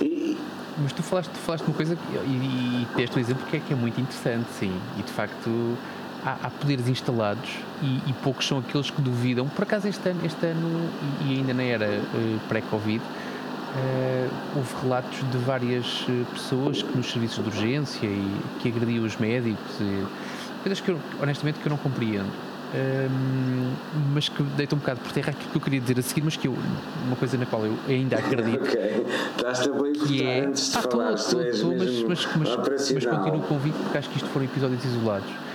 E, 0.00 0.38
mas 0.80 0.92
tu 0.92 1.02
falaste, 1.02 1.30
tu 1.30 1.38
falaste 1.38 1.66
uma 1.66 1.74
coisa 1.76 1.96
que, 1.96 2.16
e, 2.16 2.86
e 2.92 2.96
deste 2.96 3.16
um 3.16 3.20
exemplo 3.20 3.44
que 3.46 3.56
é, 3.56 3.60
que 3.60 3.72
é 3.72 3.76
muito 3.76 4.00
interessante, 4.00 4.48
sim, 4.58 4.72
e 4.96 5.02
de 5.02 5.10
facto 5.10 5.76
há, 6.24 6.36
há 6.44 6.50
poderes 6.50 6.88
instalados 6.88 7.50
e, 7.82 8.02
e, 8.06 8.12
poucos 8.22 8.46
são 8.46 8.58
aqueles 8.58 8.90
que 8.90 9.00
duvidam. 9.00 9.48
Por 9.48 9.62
acaso 9.62 9.88
este 9.88 10.08
ano, 10.08 10.20
este 10.24 10.46
ano 10.46 10.90
e, 11.26 11.38
ainda 11.38 11.54
na 11.54 11.62
era 11.62 11.86
uh, 11.86 12.40
pré-Covid, 12.48 13.02
uh, 13.02 14.30
houve 14.56 14.74
relatos 14.82 15.18
de 15.30 15.38
várias 15.38 16.02
uh, 16.08 16.26
pessoas 16.32 16.82
que 16.82 16.96
nos 16.96 17.10
serviços 17.10 17.42
de 17.42 17.50
urgência 17.50 18.06
e 18.06 18.40
que 18.60 18.68
agrediam 18.68 19.04
os 19.04 19.16
médicos, 19.16 19.80
e, 19.80 20.06
coisas 20.62 20.80
que 20.80 20.90
eu, 20.90 20.98
honestamente 21.20 21.58
que 21.58 21.66
eu 21.66 21.70
não 21.70 21.78
compreendo. 21.78 22.48
Um, 22.68 23.72
mas 24.12 24.28
que 24.28 24.42
deita 24.42 24.74
um 24.74 24.78
bocado 24.78 25.00
por 25.00 25.10
terra 25.10 25.30
aquilo 25.30 25.50
que 25.50 25.56
eu 25.56 25.60
queria 25.62 25.80
dizer 25.80 25.98
a 25.98 26.02
seguir, 26.02 26.22
mas 26.22 26.36
que 26.36 26.48
eu, 26.48 26.54
uma 27.06 27.16
coisa 27.16 27.38
na 27.38 27.46
qual 27.46 27.64
eu 27.64 27.74
ainda 27.88 28.18
acredito. 28.20 28.62
ok, 28.62 29.06
estás-te 29.38 29.70
a 29.70 29.72
bem 29.72 29.92
que 29.94 30.22
é, 30.22 30.44
antes 30.44 30.70
de 30.70 30.76
ah, 30.76 30.82
falar, 30.82 31.14
tô, 31.14 31.36
tô, 31.36 31.50
tô, 31.50 31.74
mas, 31.74 32.02
mas, 32.02 32.28
mas, 32.36 32.92
mas 32.92 33.06
continuo 33.06 33.38
o 33.38 33.42
convite 33.44 33.74
porque 33.74 33.96
acho 33.96 34.10
que 34.10 34.18
isto 34.18 34.28
foram 34.28 34.44
episódios 34.44 34.84
isolados 34.84 35.47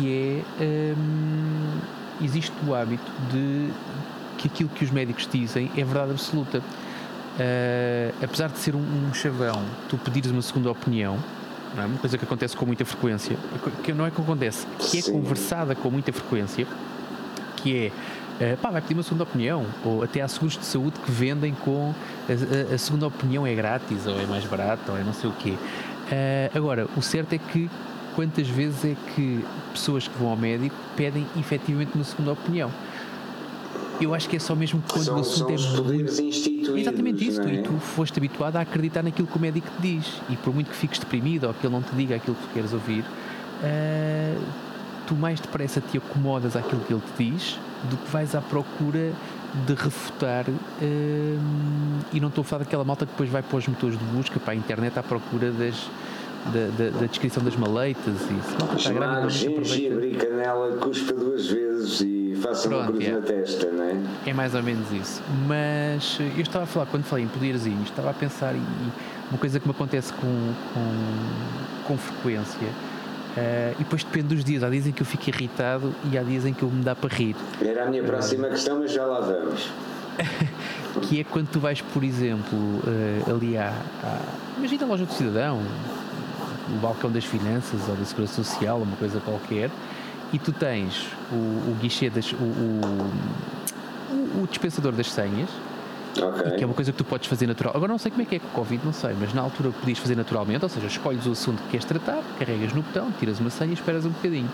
que 0.00 0.44
é 0.58 0.94
hum, 0.96 1.78
existe 2.22 2.52
o 2.66 2.74
hábito 2.74 3.10
de 3.30 3.70
que 4.38 4.48
aquilo 4.48 4.70
que 4.70 4.84
os 4.84 4.90
médicos 4.90 5.28
dizem 5.30 5.70
é 5.76 5.84
verdade 5.84 6.12
absoluta. 6.12 6.58
Uh, 6.58 8.24
apesar 8.24 8.48
de 8.48 8.58
ser 8.58 8.74
um, 8.74 8.80
um, 8.80 9.14
chavão, 9.14 9.62
tu 9.88 9.96
pedires 9.96 10.30
uma 10.30 10.42
segunda 10.42 10.70
opinião, 10.70 11.18
é? 11.76 11.84
uma 11.84 11.98
coisa 11.98 12.18
que 12.18 12.24
acontece 12.24 12.56
com 12.56 12.66
muita 12.66 12.84
frequência, 12.84 13.36
que 13.82 13.92
não 13.92 14.04
é 14.04 14.10
que 14.10 14.20
acontece, 14.20 14.66
que 14.78 14.98
é 14.98 15.02
Sim. 15.02 15.12
conversada 15.12 15.74
com 15.74 15.90
muita 15.90 16.12
frequência, 16.12 16.66
que 17.56 17.92
é 18.40 18.54
uh, 18.54 18.56
pá, 18.58 18.70
vai 18.70 18.80
pedir 18.80 18.94
uma 18.94 19.02
segunda 19.02 19.22
opinião, 19.22 19.64
ou 19.84 20.02
até 20.02 20.20
há 20.20 20.28
seguros 20.28 20.58
de 20.58 20.64
saúde 20.64 20.98
que 21.00 21.10
vendem 21.10 21.54
com 21.54 21.94
a, 22.28 22.72
a, 22.72 22.74
a 22.74 22.78
segunda 22.78 23.06
opinião 23.06 23.46
é 23.46 23.54
grátis, 23.54 24.06
ou 24.06 24.20
é 24.20 24.26
mais 24.26 24.44
barata, 24.44 24.92
ou 24.92 24.98
é 24.98 25.04
não 25.04 25.14
sei 25.14 25.30
o 25.30 25.32
quê. 25.34 25.50
Uh, 25.52 26.58
agora, 26.58 26.88
o 26.96 27.02
certo 27.02 27.32
é 27.34 27.38
que 27.38 27.70
quantas 28.20 28.46
vezes 28.48 28.84
é 28.84 28.94
que 29.14 29.42
pessoas 29.72 30.06
que 30.06 30.18
vão 30.18 30.28
ao 30.28 30.36
médico 30.36 30.76
pedem 30.94 31.26
efetivamente 31.38 31.92
uma 31.94 32.04
segunda 32.04 32.32
opinião? 32.32 32.70
Eu 33.98 34.14
acho 34.14 34.28
que 34.28 34.36
é 34.36 34.38
só 34.38 34.54
mesmo 34.54 34.82
quando 34.86 35.04
são, 35.04 35.16
o 35.16 35.20
assunto 35.20 35.58
são 35.58 35.78
é 35.78 35.82
muito. 35.82 36.78
Exatamente 36.78 37.26
isso, 37.26 37.40
é? 37.40 37.54
e 37.54 37.62
tu 37.62 37.72
foste 37.78 38.18
habituado 38.18 38.56
a 38.56 38.60
acreditar 38.60 39.02
naquilo 39.02 39.26
que 39.26 39.34
o 39.38 39.40
médico 39.40 39.68
te 39.70 39.80
diz. 39.80 40.20
E 40.28 40.36
por 40.36 40.52
muito 40.52 40.68
que 40.68 40.76
fiques 40.76 40.98
deprimido 40.98 41.44
ou 41.44 41.54
que 41.54 41.66
ele 41.66 41.72
não 41.72 41.80
te 41.80 41.94
diga 41.94 42.16
aquilo 42.16 42.36
que 42.36 42.42
tu 42.42 42.52
queres 42.52 42.74
ouvir, 42.74 43.00
uh, 43.00 44.42
tu 45.06 45.14
mais 45.14 45.40
depressa 45.40 45.80
te 45.80 45.96
acomodas 45.96 46.56
àquilo 46.56 46.82
que 46.82 46.92
ele 46.92 47.02
te 47.16 47.24
diz 47.30 47.58
do 47.84 47.96
que 47.96 48.10
vais 48.10 48.34
à 48.34 48.42
procura 48.42 49.12
de 49.66 49.74
refutar 49.74 50.44
uh, 50.46 51.40
e 52.12 52.20
não 52.20 52.28
estou 52.28 52.42
a 52.42 52.44
falar 52.44 52.64
daquela 52.64 52.84
malta 52.84 53.06
que 53.06 53.12
depois 53.12 53.30
vai 53.30 53.42
para 53.42 53.56
os 53.56 53.66
motores 53.66 53.98
de 53.98 54.04
busca, 54.04 54.38
para 54.38 54.52
a 54.52 54.56
internet 54.56 54.98
à 54.98 55.02
procura 55.02 55.50
das 55.50 55.88
da, 56.46 56.84
da, 56.84 56.90
da, 57.00 57.06
descrição 57.06 57.42
das 57.42 57.54
maleitas 57.54 58.14
e 58.14 58.78
se 58.78 58.82
Chamar 58.82 59.28
gengibre 59.28 60.12
e 60.12 60.16
canela 60.16 60.76
custa 60.78 61.12
duas 61.12 61.46
vezes 61.46 62.00
e 62.00 62.38
faça 62.40 62.68
Pronto, 62.68 62.82
uma 62.82 62.92
cruz 62.92 63.04
é. 63.06 63.12
na 63.12 63.20
testa, 63.20 63.70
não 63.70 63.84
é? 63.84 63.96
É 64.26 64.32
mais 64.32 64.54
ou 64.54 64.62
menos 64.62 64.90
isso. 64.90 65.22
Mas 65.46 66.18
eu 66.36 66.42
estava 66.42 66.64
a 66.64 66.66
falar, 66.66 66.86
quando 66.86 67.04
falei 67.04 67.24
em 67.24 67.28
poderzinho, 67.28 67.82
estava 67.82 68.10
a 68.10 68.14
pensar 68.14 68.54
e 68.54 68.62
uma 69.30 69.38
coisa 69.38 69.60
que 69.60 69.66
me 69.66 69.72
acontece 69.72 70.12
com, 70.14 70.54
com, 70.74 71.86
com 71.86 71.98
frequência 71.98 72.68
Uh, 73.30 73.74
e 73.74 73.84
depois 73.84 74.02
depende 74.02 74.34
dos 74.34 74.44
dias. 74.44 74.62
Há 74.62 74.68
dias 74.68 74.86
em 74.86 74.92
que 74.92 75.02
eu 75.02 75.06
fico 75.06 75.28
irritado 75.28 75.94
e 76.10 76.18
há 76.18 76.22
dias 76.22 76.44
em 76.44 76.52
que 76.52 76.62
eu 76.62 76.68
me 76.68 76.82
dá 76.82 76.96
para 76.96 77.14
rir. 77.14 77.36
Era 77.60 77.84
a 77.84 77.86
minha 77.86 78.02
próxima 78.02 78.48
uh, 78.48 78.50
questão, 78.50 78.80
mas 78.80 78.92
já 78.92 79.06
lá 79.06 79.20
vamos. 79.20 79.70
que 81.02 81.20
é 81.20 81.24
quando 81.24 81.48
tu 81.48 81.60
vais, 81.60 81.80
por 81.80 82.02
exemplo, 82.02 82.58
uh, 82.58 83.30
ali 83.32 83.56
à, 83.56 83.72
à. 84.02 84.18
Imagina 84.58 84.84
a 84.84 84.88
loja 84.88 85.06
do 85.06 85.12
cidadão, 85.12 85.62
o 86.74 86.78
balcão 86.80 87.10
das 87.10 87.24
finanças 87.24 87.88
ou 87.88 87.96
da 87.96 88.04
segurança 88.04 88.42
social, 88.42 88.78
uma 88.78 88.96
coisa 88.96 89.20
qualquer, 89.20 89.70
e 90.32 90.38
tu 90.38 90.52
tens 90.52 91.06
o, 91.32 91.34
o 91.34 91.76
guichê 91.80 92.08
das. 92.10 92.32
O, 92.32 92.36
o, 92.36 93.10
o 94.42 94.46
dispensador 94.46 94.92
das 94.92 95.10
senhas 95.10 95.48
Okay. 96.18 96.56
Que 96.56 96.64
é 96.64 96.66
uma 96.66 96.74
coisa 96.74 96.90
que 96.90 96.98
tu 96.98 97.04
podes 97.04 97.28
fazer 97.28 97.46
natural. 97.46 97.72
Agora 97.74 97.92
não 97.92 97.98
sei 97.98 98.10
como 98.10 98.22
é 98.22 98.24
que 98.24 98.36
é 98.36 98.38
com 98.38 98.48
o 98.48 98.50
Covid, 98.50 98.84
não 98.84 98.92
sei, 98.92 99.14
mas 99.18 99.32
na 99.32 99.42
altura 99.42 99.70
podias 99.70 99.98
fazer 99.98 100.16
naturalmente, 100.16 100.64
ou 100.64 100.68
seja, 100.68 100.86
escolhes 100.86 101.26
o 101.26 101.32
assunto 101.32 101.62
que 101.62 101.70
queres 101.70 101.84
tratar, 101.84 102.22
carregas 102.38 102.72
no 102.72 102.82
botão, 102.82 103.10
tiras 103.12 103.38
uma 103.38 103.50
senha 103.50 103.70
e 103.70 103.74
esperas 103.74 104.04
um 104.04 104.10
bocadinho. 104.10 104.50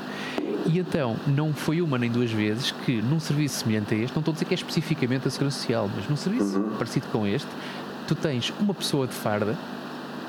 E 0.67 0.79
então, 0.79 1.17
não 1.27 1.53
foi 1.53 1.81
uma 1.81 1.97
nem 1.97 2.11
duas 2.11 2.31
vezes 2.31 2.73
que 2.73 3.01
num 3.01 3.21
serviço 3.21 3.61
semelhante 3.61 3.95
a 3.95 3.99
este, 3.99 4.15
não 4.15 4.21
estou 4.21 4.33
a 4.33 4.35
dizer 4.35 4.45
que 4.45 4.55
é 4.55 4.57
especificamente 4.57 5.29
a 5.29 5.31
Segurança 5.31 5.59
Social, 5.59 5.91
mas 5.95 6.09
num 6.09 6.17
serviço 6.17 6.59
uhum. 6.59 6.71
parecido 6.77 7.07
com 7.11 7.27
este, 7.27 7.49
tu 8.07 8.15
tens 8.15 8.53
uma 8.61 8.75
pessoa 8.75 9.07
de 9.07 9.15
farda 9.15 9.57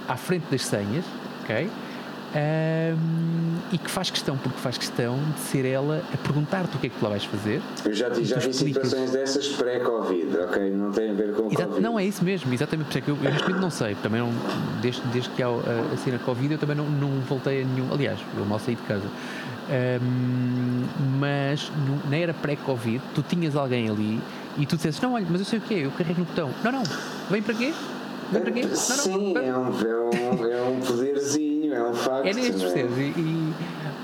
à 0.07 0.15
frente 0.15 0.45
das 0.49 0.65
senhas, 0.65 1.05
ok? 1.43 1.69
Um, 2.35 3.57
e 3.71 3.77
que 3.77 3.89
faz 3.89 4.09
questão, 4.09 4.37
porque 4.37 4.59
faz 4.59 4.77
questão 4.77 5.17
de 5.33 5.39
ser 5.39 5.65
ela 5.65 6.03
a 6.13 6.17
perguntar-te 6.17 6.75
o 6.75 6.79
que 6.79 6.87
é 6.87 6.89
que 6.89 6.97
tu 6.97 7.03
lá 7.03 7.09
vais 7.09 7.23
fazer. 7.23 7.61
Eu 7.85 7.93
já, 7.93 8.09
já 8.13 8.37
vi 8.39 8.53
situações 8.53 9.11
dessas 9.11 9.47
pré-Covid, 9.47 10.37
ok? 10.39 10.71
Não 10.71 10.91
tem 10.91 11.11
a 11.11 11.13
ver 11.13 11.33
com 11.33 11.47
Exato, 11.47 11.69
Covid. 11.69 11.81
Não, 11.81 11.97
é 11.97 12.05
isso 12.05 12.23
mesmo, 12.23 12.53
exatamente. 12.53 12.87
Por 12.87 12.91
isso 12.91 12.97
é 12.97 13.01
que 13.01 13.09
eu, 13.09 13.15
eu 13.15 13.31
neste 13.31 13.47
momento 13.47 13.61
não 13.61 13.69
sei, 13.69 13.95
também 13.95 14.21
não, 14.21 14.31
desde, 14.81 15.01
desde 15.07 15.29
que 15.31 15.41
há 15.41 15.47
a, 15.47 15.93
a 15.93 15.97
cena 15.97 16.19
Covid 16.19 16.53
eu 16.53 16.59
também 16.59 16.75
não, 16.75 16.85
não 16.85 17.09
voltei 17.21 17.61
a 17.61 17.65
nenhum. 17.65 17.91
Aliás, 17.93 18.19
eu 18.37 18.45
mal 18.45 18.59
saí 18.59 18.75
de 18.75 18.83
casa. 18.83 19.05
Um, 19.69 20.85
mas 21.19 21.71
no, 21.85 22.09
na 22.09 22.17
era 22.17 22.33
pré-Covid, 22.33 23.01
tu 23.15 23.21
tinhas 23.21 23.55
alguém 23.55 23.89
ali 23.89 24.21
e 24.57 24.65
tu 24.65 24.75
disseste: 24.75 25.01
Não, 25.01 25.13
olha, 25.13 25.25
mas 25.29 25.39
eu 25.39 25.45
sei 25.45 25.59
o 25.59 25.61
que 25.61 25.73
é, 25.73 25.85
eu 25.85 25.91
carrego 25.91 26.19
no 26.19 26.25
botão. 26.25 26.49
Não, 26.63 26.71
não, 26.71 26.83
vem 27.29 27.41
para 27.41 27.53
quê? 27.53 27.73
Vem 28.31 28.41
para 28.41 28.51
quê? 28.51 28.61
Não, 28.63 28.75
Sim, 28.75 29.33
não, 29.33 29.41
é, 29.41 29.57
um, 29.57 29.67
é, 29.67 30.31
um, 30.31 30.51
é 30.51 30.61
um 30.61 30.79
poderzinho, 30.81 31.73
é 31.73 31.89
um 31.89 31.93
facto. 31.93 32.27
É 32.27 32.33
neste, 32.33 32.55
é? 32.55 32.59
percebes? 32.59 32.97
E, 32.97 33.19
e, 33.19 33.53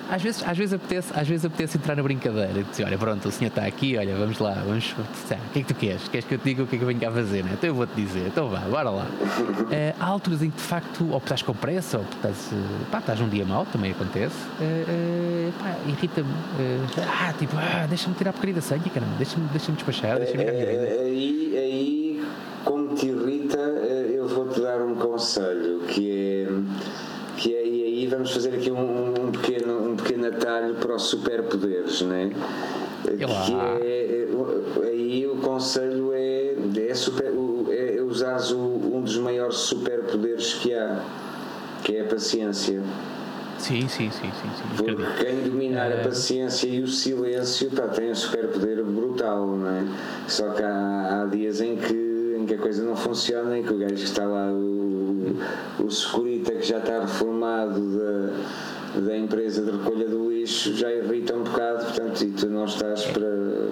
às 0.09 0.21
vezes, 0.21 0.43
às, 0.45 0.57
vezes 0.57 0.73
apetece, 0.73 1.11
às 1.15 1.27
vezes 1.27 1.45
apetece 1.45 1.77
entrar 1.77 1.95
na 1.95 2.03
brincadeira 2.03 2.59
e 2.59 2.63
dizer: 2.63 2.85
Olha, 2.85 2.97
pronto, 2.97 3.27
o 3.27 3.31
senhor 3.31 3.49
está 3.49 3.65
aqui, 3.65 3.97
olha, 3.97 4.15
vamos 4.15 4.37
lá, 4.37 4.53
vamos. 4.65 4.91
O 4.91 5.51
que 5.51 5.59
é 5.59 5.61
que 5.61 5.73
tu 5.73 5.75
queres? 5.75 6.07
Queres 6.07 6.27
que 6.27 6.35
eu 6.35 6.37
te 6.37 6.43
diga 6.43 6.63
o 6.63 6.67
que 6.67 6.75
é 6.75 6.77
que 6.77 6.83
eu 6.83 6.87
venho 6.87 6.99
cá 6.99 7.11
fazer? 7.11 7.43
Né? 7.43 7.51
Então 7.53 7.67
eu 7.67 7.75
vou-te 7.75 7.95
dizer, 7.95 8.27
então 8.27 8.47
vá, 8.47 8.59
bora 8.59 8.89
lá. 8.89 9.03
uh, 9.05 9.95
há 9.99 10.05
alturas 10.05 10.41
em 10.41 10.51
que 10.51 10.57
de 10.57 10.63
facto, 10.63 11.09
ou 11.09 11.17
estás 11.17 11.41
com 11.41 11.53
pressa, 11.53 11.97
ou 11.97 12.03
estás, 12.03 12.51
uh, 12.51 12.85
pá, 12.91 12.99
estás 12.99 13.19
um 13.21 13.27
dia 13.27 13.45
mau, 13.45 13.65
também 13.65 13.91
acontece, 13.91 14.35
uh, 14.59 15.51
pá, 15.59 15.75
irrita-me. 15.87 16.29
ah, 16.99 17.33
tipo, 17.33 17.55
ah, 17.57 17.87
deixa-me 17.87 18.15
tirar 18.15 18.29
a 18.29 18.33
porcaria 18.33 18.55
da 18.55 18.61
senha, 18.61 18.81
caramba, 18.93 19.15
deixa-me 19.17 19.47
deixa 19.47 19.71
despachar, 19.71 20.17
deixa-me. 20.19 20.43
Aí, 20.43 21.53
aí, 21.57 22.12
como 22.63 22.95
te 22.95 23.07
irrita, 23.07 23.57
eu 23.57 24.27
vou-te 24.27 24.61
dar 24.61 24.81
um 24.81 24.95
conselho 24.95 25.79
que 25.87 26.11
é 26.11 26.47
que 27.37 27.53
é, 27.53 27.65
e 27.65 27.83
aí 27.83 28.07
vamos 28.07 28.31
fazer 28.31 28.55
aqui 28.55 28.71
um, 28.71 29.09
um, 29.09 29.31
pequeno, 29.31 29.91
um 29.91 29.95
pequeno 29.95 30.27
atalho 30.27 30.75
para 30.75 30.95
os 30.95 31.03
superpoderes, 31.03 32.01
né? 32.01 32.31
Que 33.03 33.23
é, 33.23 34.27
aí 34.87 35.27
o 35.27 35.37
conselho 35.37 36.13
é, 36.13 36.53
é, 36.87 36.93
super, 36.93 37.33
é 37.69 38.01
usares 38.01 38.51
um 38.51 39.01
dos 39.01 39.17
maiores 39.17 39.57
superpoderes 39.57 40.53
que 40.53 40.73
há, 40.73 41.03
que 41.83 41.97
é 41.97 42.01
a 42.01 42.05
paciência. 42.05 42.81
Sim, 43.57 43.87
sim, 43.87 44.09
sim, 44.11 44.31
sim. 44.41 44.49
sim. 44.57 44.83
Porque 44.83 45.25
quem 45.25 45.43
dominar 45.43 45.91
a 45.91 45.95
é. 45.95 46.03
paciência 46.03 46.67
e 46.67 46.81
o 46.81 46.87
silêncio 46.87 47.71
pá, 47.71 47.87
tem 47.87 48.11
um 48.11 48.15
superpoder 48.15 48.83
brutal, 48.83 49.47
não 49.47 49.69
é? 49.69 49.85
Só 50.27 50.49
que 50.49 50.63
há, 50.63 51.23
há 51.23 51.25
dias 51.25 51.61
em 51.61 51.77
que, 51.77 52.12
em 52.43 52.45
que 52.45 52.53
a 52.55 52.57
coisa 52.57 52.83
não 52.83 52.95
funciona 52.95 53.57
e 53.57 53.63
que 53.63 53.73
o 53.73 53.77
gajo 53.77 53.95
que 53.95 54.03
está 54.03 54.25
lá, 54.25 54.47
o, 54.51 55.35
o 55.79 55.89
securita 55.89 56.51
que 56.51 56.67
já 56.67 56.77
está 56.77 56.99
reformado 56.99 57.79
da, 57.97 58.99
da 58.99 59.17
empresa 59.17 59.63
de 59.63 59.71
recolha 59.71 60.07
do 60.07 60.29
lixo, 60.29 60.75
já 60.75 60.91
irrita 60.91 61.33
um 61.33 61.43
bocado, 61.43 61.85
portanto, 61.85 62.21
e 62.21 62.31
tu 62.31 62.47
não 62.47 62.65
estás 62.65 63.05
para, 63.05 63.29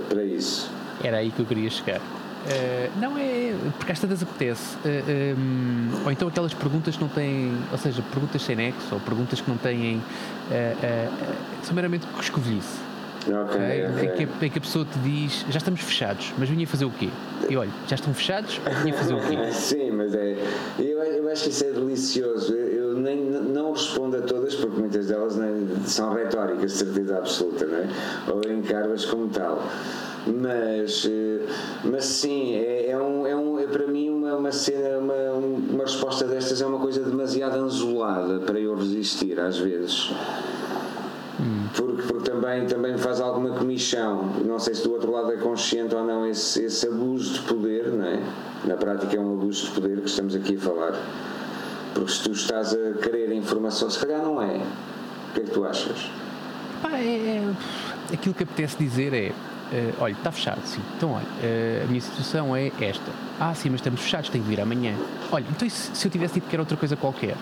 para 0.10 0.24
isso. 0.24 0.72
Era 1.04 1.18
aí 1.18 1.32
que 1.32 1.42
eu 1.42 1.46
queria 1.46 1.70
chegar. 1.70 2.00
Uh, 2.00 3.00
não 3.00 3.18
é. 3.18 3.54
Porque 3.78 3.92
às 3.92 4.00
tantas 4.00 4.24
apetece. 4.24 4.76
Uh, 4.78 4.80
eh, 4.86 5.36
um, 5.38 5.92
ehm, 5.94 6.06
ou 6.06 6.12
então 6.12 6.28
aquelas 6.28 6.54
perguntas 6.56 6.96
que 6.96 7.02
não 7.02 7.10
têm. 7.10 7.56
Ou 7.72 7.78
seja, 7.78 8.02
perguntas 8.02 8.42
sem 8.42 8.56
nexo 8.56 8.88
ou 8.96 9.00
perguntas 9.00 9.40
que 9.40 9.48
não 9.50 9.58
têm. 9.58 9.98
Uh, 9.98 11.64
são 11.64 11.76
meramente 11.76 12.08
escovilhice. 12.20 12.91
Okay, 13.22 13.86
okay. 13.86 14.24
Em, 14.24 14.28
que, 14.28 14.46
em, 14.46 14.50
que, 14.50 14.58
a 14.58 14.62
pessoa 14.62 14.86
te 14.86 14.98
diz 15.00 15.46
já 15.50 15.58
estamos 15.58 15.82
fechados, 15.82 16.34
mas 16.38 16.50
vinha 16.50 16.66
fazer 16.68 16.86
o 16.86 16.90
quê? 16.90 17.10
E 17.50 17.56
olha, 17.56 17.70
já 17.88 17.96
estão 17.96 18.14
fechados 18.14 18.60
ou 18.66 18.84
vinha 18.84 18.94
fazer 18.94 19.14
o 19.14 19.20
quê? 19.22 19.38
Sim, 19.54 19.92
mas 19.92 20.14
é. 20.16 20.38
Eu, 20.80 21.04
eu 21.04 21.32
acho 21.32 21.44
que 21.44 21.50
isso 21.50 21.64
é 21.66 21.72
delicioso. 21.72 22.54
Eu, 22.54 22.90
eu 22.92 23.00
nem, 23.00 23.18
não 23.18 23.74
respondo 23.74 24.18
a 24.18 24.22
todas, 24.22 24.56
porque 24.56 24.80
muitas 24.80 25.08
delas 25.08 25.36
nem, 25.38 25.68
são 25.86 26.14
retóricas, 26.14 26.72
de 26.72 26.78
certeza 26.78 27.18
absoluta, 27.18 27.66
não 27.66 27.78
é? 27.78 27.88
ou 28.28 28.52
encaro-as 28.52 29.06
como 29.06 29.28
tal 29.30 29.68
mas, 30.28 31.08
eh, 31.10 31.48
mas 31.84 32.06
sim, 32.06 32.56
é, 32.56 32.92
é, 32.92 32.98
um, 32.98 33.26
é, 33.26 33.36
um, 33.36 33.60
é 33.60 33.66
para 33.66 33.88
mim 33.88 34.10
uma, 34.10 34.36
uma 34.36 34.52
cena, 34.52 35.00
uma, 35.00 35.14
uma 35.34 35.84
resposta 35.84 36.26
destas 36.26 36.62
é 36.62 36.66
uma 36.66 36.80
coisa 36.80 37.04
demasiado 37.04 37.56
anzulada 37.58 38.40
para 38.40 38.60
eu 38.60 38.76
resistir 38.76 39.40
às 39.40 39.58
vezes. 39.58 40.12
Porque, 41.76 42.02
porque 42.02 42.30
também, 42.30 42.66
também 42.66 42.98
faz 42.98 43.20
alguma 43.22 43.52
comissão. 43.58 44.24
Não 44.46 44.60
sei 44.60 44.76
se 44.76 44.84
do 44.84 44.94
outro 44.94 45.12
lado 45.12 45.32
é 45.32 45.38
consciente 45.38 45.96
ou 45.96 46.04
não 46.04 46.26
esse, 46.26 46.64
esse 46.64 46.88
abuso 46.88 47.34
de 47.34 47.42
poder, 47.48 47.88
não 47.88 48.06
é? 48.06 48.20
Na 48.66 48.76
prática 48.76 49.16
é 49.16 49.20
um 49.20 49.34
abuso 49.34 49.68
de 49.68 49.72
poder 49.72 50.00
que 50.00 50.08
estamos 50.08 50.36
aqui 50.36 50.56
a 50.56 50.60
falar. 50.60 50.94
Porque 51.94 52.12
se 52.12 52.24
tu 52.24 52.32
estás 52.32 52.74
a 52.74 52.94
querer 52.94 53.32
informação, 53.34 53.90
se 53.90 54.00
calhar 54.00 54.22
não 54.22 54.42
é. 54.42 54.58
O 54.58 55.34
que 55.34 55.40
é 55.42 55.44
que 55.44 55.52
tu 55.52 55.66
achas? 55.66 56.10
Pá, 56.82 56.98
é, 56.98 57.38
é, 57.38 57.54
aquilo 58.14 58.34
que 58.34 58.44
apetece 58.44 58.78
dizer 58.78 59.14
é 59.14 59.32
Uh, 59.72 59.94
olha, 60.02 60.12
está 60.12 60.30
fechado, 60.34 60.60
sim. 60.66 60.82
Então, 60.98 61.14
olha, 61.14 61.24
uh, 61.24 61.86
a 61.86 61.88
minha 61.88 62.02
situação 62.02 62.54
é 62.54 62.74
esta. 62.82 63.10
Ah, 63.40 63.54
sim, 63.54 63.70
mas 63.70 63.80
estamos 63.80 64.02
fechados, 64.02 64.30
tenho 64.30 64.44
que 64.44 64.50
vir 64.50 64.60
amanhã. 64.60 64.94
Olha, 65.32 65.46
então 65.50 65.70
se, 65.70 65.96
se 65.96 66.08
eu 66.08 66.12
tivesse 66.12 66.34
dito 66.34 66.50
que 66.50 66.54
era 66.54 66.62
outra 66.62 66.76
coisa 66.76 66.98
qualquer? 66.98 67.38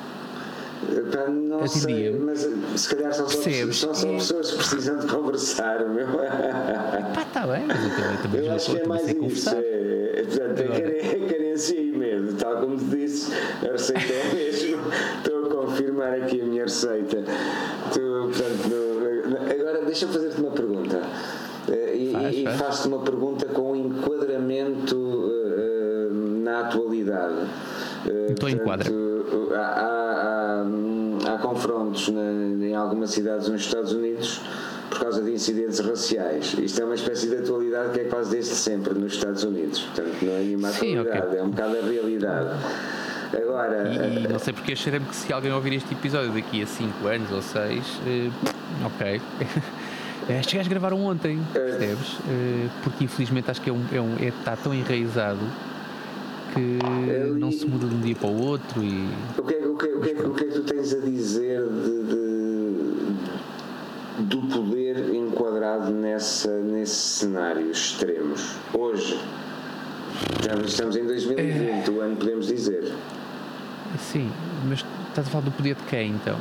Pá, 1.11 1.29
não 1.29 1.67
sei, 1.67 2.11
mas 2.11 2.47
se 2.75 2.95
calhar 2.95 3.13
são 3.13 3.27
só, 3.27 3.41
são 3.71 3.93
só 3.93 4.07
é. 4.07 4.15
pessoas 4.15 4.51
que 4.51 4.57
precisam 4.57 4.99
de 4.99 5.07
conversar, 5.07 5.85
meu. 5.89 6.07
Pá, 6.07 7.21
está 7.21 7.45
bem, 7.47 7.65
mas 7.67 7.83
eu 7.83 7.89
também, 7.89 8.17
também 8.23 8.45
eu 8.45 8.53
acho 8.53 8.71
que 8.71 8.79
é 8.79 8.87
mais 8.87 9.07
isso. 9.07 9.49
É, 9.49 10.23
portanto, 10.23 10.61
é 10.61 11.27
carência 11.27 11.75
e 11.75 11.91
medo, 11.91 12.33
tal 12.37 12.57
como 12.57 12.77
te 12.77 12.85
disse, 12.85 13.31
a 13.33 13.71
receita 13.71 14.13
é 14.13 14.33
mesmo. 14.33 14.79
Estou 15.17 15.45
a 15.45 15.49
confirmar 15.65 16.13
aqui 16.13 16.41
a 16.41 16.45
minha 16.45 16.63
receita. 16.63 17.23
Tu, 17.93 17.99
portanto, 17.99 18.69
no, 18.69 19.37
agora 19.37 19.85
deixa-me 19.85 20.13
fazer-te 20.13 20.39
uma 20.39 20.51
pergunta. 20.51 21.01
Eh, 21.67 21.95
e, 21.95 22.11
faz, 22.13 22.35
e 22.35 22.47
faço-te 22.57 22.87
uma 22.87 22.99
pergunta 22.99 23.45
com 23.47 23.75
enquadramento 23.75 24.95
uh, 24.95 26.13
na 26.41 26.61
atualidade. 26.61 27.35
Uh, 28.05 28.31
Estou 28.31 28.49
enquadra. 28.49 28.89
Há, 28.89 29.08
há, 29.55 30.63
há, 31.25 31.33
há 31.33 31.37
confrontos 31.39 32.09
na, 32.09 32.21
em 32.21 32.75
algumas 32.75 33.11
cidades 33.11 33.47
nos 33.47 33.61
Estados 33.61 33.93
Unidos 33.93 34.41
por 34.89 34.99
causa 34.99 35.21
de 35.21 35.31
incidentes 35.31 35.79
raciais. 35.79 36.55
Isto 36.57 36.81
é 36.81 36.85
uma 36.85 36.95
espécie 36.95 37.29
de 37.29 37.37
atualidade 37.37 37.93
que 37.93 37.99
é 38.01 38.03
quase 38.05 38.31
desde 38.31 38.55
sempre 38.55 38.93
nos 38.93 39.13
Estados 39.13 39.43
Unidos. 39.43 39.79
Portanto, 39.81 40.17
não 40.21 40.33
é 40.33 40.39
nenhuma 40.39 40.69
atualidade, 40.69 41.27
okay. 41.27 41.39
é 41.39 41.43
um 41.43 41.49
bocado 41.49 41.77
a 41.77 41.81
realidade. 41.81 42.49
Agora, 43.31 43.87
e, 43.89 44.25
e 44.25 44.27
não 44.27 44.39
sei 44.39 44.53
porque 44.53 44.73
achei-me 44.73 45.05
que 45.05 45.15
se 45.15 45.31
alguém 45.31 45.51
ouvir 45.51 45.73
este 45.73 45.93
episódio 45.93 46.31
daqui 46.31 46.63
a 46.63 46.67
5 46.67 47.07
anos 47.07 47.31
ou 47.31 47.41
6, 47.41 47.83
eh, 48.07 48.31
ok. 48.85 49.21
É, 50.27 50.43
chegaste 50.43 50.71
a 50.71 50.77
gravar 50.77 50.93
ontem, 50.93 51.39
é. 51.55 51.59
percebes? 51.59 52.17
Porque 52.83 53.05
infelizmente 53.05 53.49
acho 53.49 53.59
que 53.59 53.67
é 53.71 53.73
um, 53.73 53.83
é 53.91 53.99
um, 53.99 54.15
é, 54.19 54.27
está 54.27 54.55
tão 54.55 54.71
enraizado 54.71 55.39
que 56.53 56.79
não 57.37 57.51
se 57.51 57.65
muda 57.65 57.87
de 57.87 57.95
um 57.95 58.01
dia 58.01 58.15
para 58.15 58.29
o 58.29 58.41
outro 58.41 58.83
e. 58.83 59.09
O 59.37 59.43
que 59.43 59.53
é, 59.53 59.67
o 59.67 59.75
que, 59.75 59.85
o 59.87 60.01
que, 60.01 60.11
o 60.11 60.33
que, 60.33 60.43
é 60.43 60.47
que 60.47 60.53
tu 60.53 60.63
tens 60.63 60.93
a 60.93 60.99
dizer 60.99 61.61
de, 61.67 62.03
de, 62.03 62.23
do 64.23 64.41
poder 64.53 65.13
enquadrado 65.13 65.91
nessa, 65.91 66.59
nesses 66.61 66.97
cenários 66.97 67.77
extremos? 67.77 68.55
Hoje. 68.73 69.19
Estamos 70.65 70.95
em 70.95 71.05
2020, 71.05 71.87
é... 71.87 71.91
o 71.91 72.01
ano 72.01 72.15
podemos 72.15 72.47
dizer. 72.47 72.93
Sim, 73.97 74.31
mas 74.67 74.85
estás 75.07 75.27
a 75.27 75.31
falar 75.31 75.45
do 75.45 75.51
poder 75.51 75.75
de 75.75 75.83
quem 75.83 76.11
então? 76.11 76.37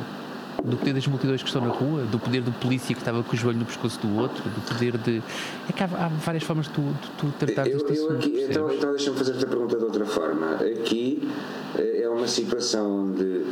Do 0.63 0.77
poder 0.77 0.93
das 0.93 1.07
multidões 1.07 1.41
que 1.41 1.47
estão 1.47 1.61
na 1.61 1.71
rua, 1.71 2.03
do 2.03 2.19
poder 2.19 2.41
do 2.41 2.51
polícia 2.51 2.93
que 2.93 3.01
estava 3.01 3.23
com 3.23 3.33
o 3.33 3.35
joelho 3.37 3.59
no 3.59 3.65
pescoço 3.65 3.99
do 3.99 4.19
outro, 4.19 4.43
do 4.49 4.61
poder 4.61 4.97
de. 4.97 5.21
É 5.69 5.73
que 5.73 5.83
há, 5.83 5.85
há 5.85 6.07
várias 6.07 6.43
formas 6.43 6.67
de 6.67 6.73
tu, 6.73 6.81
de 6.81 7.11
tu 7.17 7.33
tratar 7.37 7.67
eu, 7.67 7.77
este 7.77 7.95
eu 7.95 8.05
assunto. 8.05 8.27
aqui, 8.27 8.45
então, 8.49 8.71
então 8.71 8.91
deixa-me 8.91 9.17
fazer-te 9.17 9.43
a 9.43 9.47
pergunta 9.47 9.77
de 9.77 9.83
outra 9.83 10.05
forma. 10.05 10.55
Aqui 10.55 11.27
eh, 11.77 12.01
é 12.03 12.09
uma 12.09 12.27
situação 12.27 13.11
de 13.11 13.45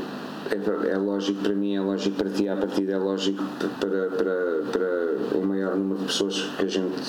é, 0.50 0.92
é, 0.92 0.98
lógico 0.98 1.42
para 1.42 1.54
mim, 1.54 1.76
é 1.76 1.82
lógico 1.82 2.16
para 2.16 2.30
ti, 2.30 2.48
à 2.48 2.56
partida 2.56 2.94
é 2.94 2.98
lógico 2.98 3.44
para, 3.80 4.08
para, 4.10 4.62
para 4.72 5.38
o 5.38 5.46
maior 5.46 5.76
número 5.76 6.00
de 6.00 6.06
pessoas 6.06 6.50
que 6.56 6.64
a 6.64 6.68
gente 6.68 7.02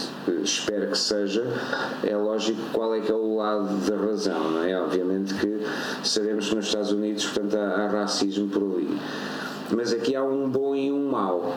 espera 0.42 0.86
que 0.86 0.98
seja, 0.98 1.44
é 2.02 2.16
lógico 2.16 2.60
qual 2.72 2.94
é 2.94 3.00
que 3.00 3.12
é 3.12 3.14
o 3.14 3.36
lado 3.36 3.68
da 3.88 3.96
razão, 3.96 4.50
não 4.50 4.64
é? 4.64 4.80
Obviamente 4.80 5.34
que 5.34 5.62
sabemos 6.02 6.48
que 6.48 6.56
nos 6.56 6.66
Estados 6.66 6.90
Unidos, 6.90 7.26
portanto, 7.26 7.56
há, 7.56 7.84
há 7.84 7.88
racismo 7.88 8.48
por 8.48 8.62
ali. 8.62 8.98
Mas 9.70 9.92
aqui 9.92 10.14
há 10.16 10.22
um 10.22 10.48
bom 10.48 10.74
e 10.74 10.92
um 10.92 11.08
mau. 11.10 11.54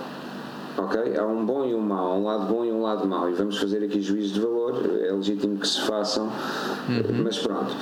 Ok? 0.77 1.17
Há 1.17 1.25
um 1.25 1.45
bom 1.45 1.65
e 1.65 1.75
um 1.75 1.81
mau, 1.81 2.17
um 2.17 2.23
lado 2.23 2.45
bom 2.45 2.63
e 2.63 2.71
um 2.71 2.81
lado 2.81 3.07
mau. 3.07 3.29
E 3.29 3.33
vamos 3.33 3.57
fazer 3.57 3.83
aqui 3.83 4.01
juízos 4.01 4.33
de 4.33 4.39
valor, 4.39 4.81
é 5.01 5.11
legítimo 5.11 5.57
que 5.57 5.67
se 5.67 5.81
façam, 5.81 6.25
uhum. 6.87 7.23
mas 7.23 7.37
pronto. 7.39 7.75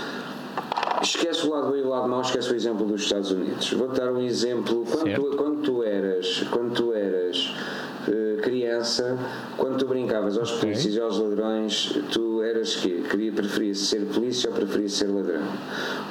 Esquece 1.01 1.47
o 1.47 1.51
lado 1.51 1.69
bom 1.69 1.75
e 1.75 1.81
o 1.81 1.89
lado 1.89 2.09
mau, 2.09 2.21
esquece 2.21 2.51
o 2.51 2.55
exemplo 2.55 2.85
dos 2.85 3.01
Estados 3.01 3.31
Unidos. 3.31 3.71
Vou-te 3.73 3.99
dar 3.99 4.11
um 4.11 4.21
exemplo. 4.21 4.85
Quando 4.85 5.13
tu, 5.13 5.37
quando 5.37 5.61
tu 5.61 5.83
eras, 5.83 6.43
quando 6.51 6.73
tu 6.73 6.93
eras 6.93 7.53
uh, 8.07 8.41
criança, 8.41 9.17
quando 9.55 9.77
tu 9.77 9.85
brincavas 9.85 10.37
aos 10.37 10.49
okay. 10.49 10.61
polícias 10.61 10.95
e 10.95 10.99
aos 10.99 11.19
ladrões, 11.19 11.93
tu 12.11 12.41
eras 12.41 12.75
que 12.75 13.03
Queria, 13.03 13.31
preferias 13.31 13.79
ser 13.79 14.05
polícia 14.07 14.49
ou 14.49 14.55
preferias 14.55 14.93
ser 14.93 15.07
ladrão? 15.07 15.43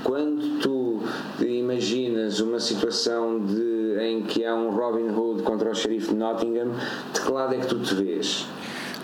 Quando 0.04 0.60
tu 0.60 0.77
imaginas 1.40 2.40
uma 2.40 2.58
situação 2.58 3.40
de, 3.40 3.96
em 4.00 4.22
que 4.22 4.44
há 4.44 4.54
um 4.54 4.70
Robin 4.70 5.08
Hood 5.10 5.42
contra 5.42 5.70
o 5.70 5.74
xerife 5.74 6.08
de 6.08 6.14
Nottingham, 6.14 6.72
de 7.12 7.20
que 7.20 7.30
lado 7.30 7.54
é 7.54 7.58
que 7.58 7.66
tu 7.66 7.78
te 7.80 7.94
vês? 7.94 8.46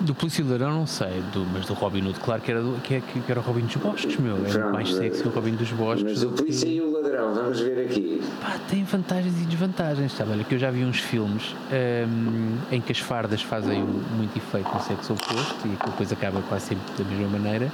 Do 0.01 0.12
Polícia 0.12 0.45
Ladrão 0.45 0.73
não 0.73 0.87
sei, 0.88 1.23
do, 1.33 1.47
mas 1.53 1.67
do 1.67 1.75
Robin 1.75 2.05
Hood, 2.09 2.19
claro 2.19 2.43
que 2.43 2.51
era, 2.51 2.61
do, 2.61 2.81
que, 2.83 3.01
que 3.01 3.31
era 3.31 3.38
o 3.38 3.43
Robin 3.43 3.61
dos 3.61 3.77
Bosques, 3.77 4.17
meu. 4.17 4.37
Era 4.38 4.59
Pronto, 4.59 4.73
mais 4.73 4.93
sexy 4.93 5.23
que 5.23 5.29
o 5.29 5.31
Robin 5.31 5.55
dos 5.55 5.71
Bosques. 5.71 6.03
Mas 6.03 6.23
o 6.25 6.31
Polícia 6.31 6.69
que... 6.69 6.75
e 6.75 6.81
o 6.81 6.90
Ladrão, 6.90 7.33
vamos 7.33 7.61
ver 7.61 7.87
aqui. 7.87 8.21
Pá, 8.40 8.59
tem 8.69 8.83
vantagens 8.83 9.40
e 9.40 9.45
desvantagens, 9.45 10.12
sabe? 10.12 10.33
Olha, 10.33 10.43
que 10.43 10.55
eu 10.55 10.59
já 10.59 10.71
vi 10.71 10.85
uns 10.85 10.99
filmes 10.99 11.55
um, 11.73 12.75
em 12.75 12.81
que 12.81 12.90
as 12.90 12.99
fardas 12.99 13.40
fazem 13.40 13.85
muito 13.85 14.37
efeito 14.37 14.69
no 14.75 14.81
sexo 14.81 15.12
oposto 15.12 15.69
e 15.69 15.75
aquilo 15.75 15.90
depois 15.90 16.12
acaba 16.12 16.43
quase 16.43 16.67
sempre 16.67 16.85
da 16.99 17.09
mesma 17.09 17.38
maneira. 17.38 17.71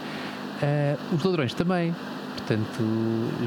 Uh, 0.62 1.16
os 1.16 1.24
ladrões 1.24 1.54
também, 1.54 1.96
Portanto, 2.50 2.82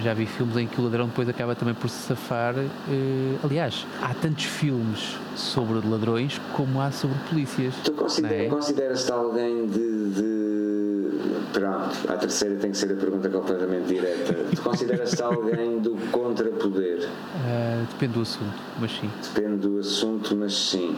já 0.01 0.13
vi 0.13 0.25
filmes 0.25 0.55
em 0.55 0.65
que 0.65 0.79
o 0.79 0.83
ladrão 0.85 1.07
depois 1.07 1.27
acaba 1.27 1.53
também 1.53 1.73
por 1.73 1.89
se 1.89 2.07
safar. 2.07 2.55
Uh, 2.55 3.37
aliás, 3.43 3.85
há 4.01 4.13
tantos 4.13 4.45
filmes 4.45 5.17
sobre 5.35 5.85
ladrões 5.85 6.39
como 6.53 6.79
há 6.79 6.89
sobre 6.89 7.17
polícias. 7.29 7.73
Tu 7.83 7.91
considera, 7.91 8.43
é? 8.43 8.47
consideras-te 8.47 9.11
alguém 9.11 9.67
de, 9.67 10.09
de, 10.09 11.19
Pronto, 11.51 11.97
a 12.07 12.13
terceira 12.13 12.55
tem 12.55 12.71
que 12.71 12.77
ser 12.77 12.93
a 12.93 12.95
pergunta 12.95 13.27
completamente 13.27 13.87
direta. 13.87 14.35
Tu 14.55 14.61
consideras-te 14.61 15.19
alguém 15.21 15.79
do 15.79 15.97
contrapoder? 16.09 16.99
Uh, 17.03 17.85
depende 17.91 18.13
do 18.13 18.21
assunto, 18.21 18.55
mas 18.79 18.91
sim. 18.91 19.11
Depende 19.33 19.67
do 19.67 19.79
assunto, 19.79 20.33
mas 20.33 20.53
sim. 20.55 20.95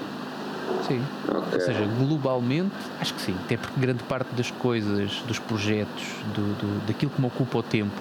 Sim. 0.87 1.03
Okay. 1.27 1.59
Ou 1.59 1.65
seja, 1.65 1.85
globalmente, 1.97 2.75
acho 2.99 3.13
que 3.13 3.21
sim. 3.21 3.35
Até 3.45 3.57
porque 3.57 3.79
grande 3.79 4.03
parte 4.03 4.33
das 4.35 4.51
coisas, 4.51 5.23
dos 5.27 5.39
projetos, 5.39 6.03
do, 6.33 6.53
do 6.55 6.87
daquilo 6.87 7.11
que 7.11 7.19
me 7.19 7.27
ocupa 7.27 7.57
o 7.57 7.63
tempo, 7.63 7.95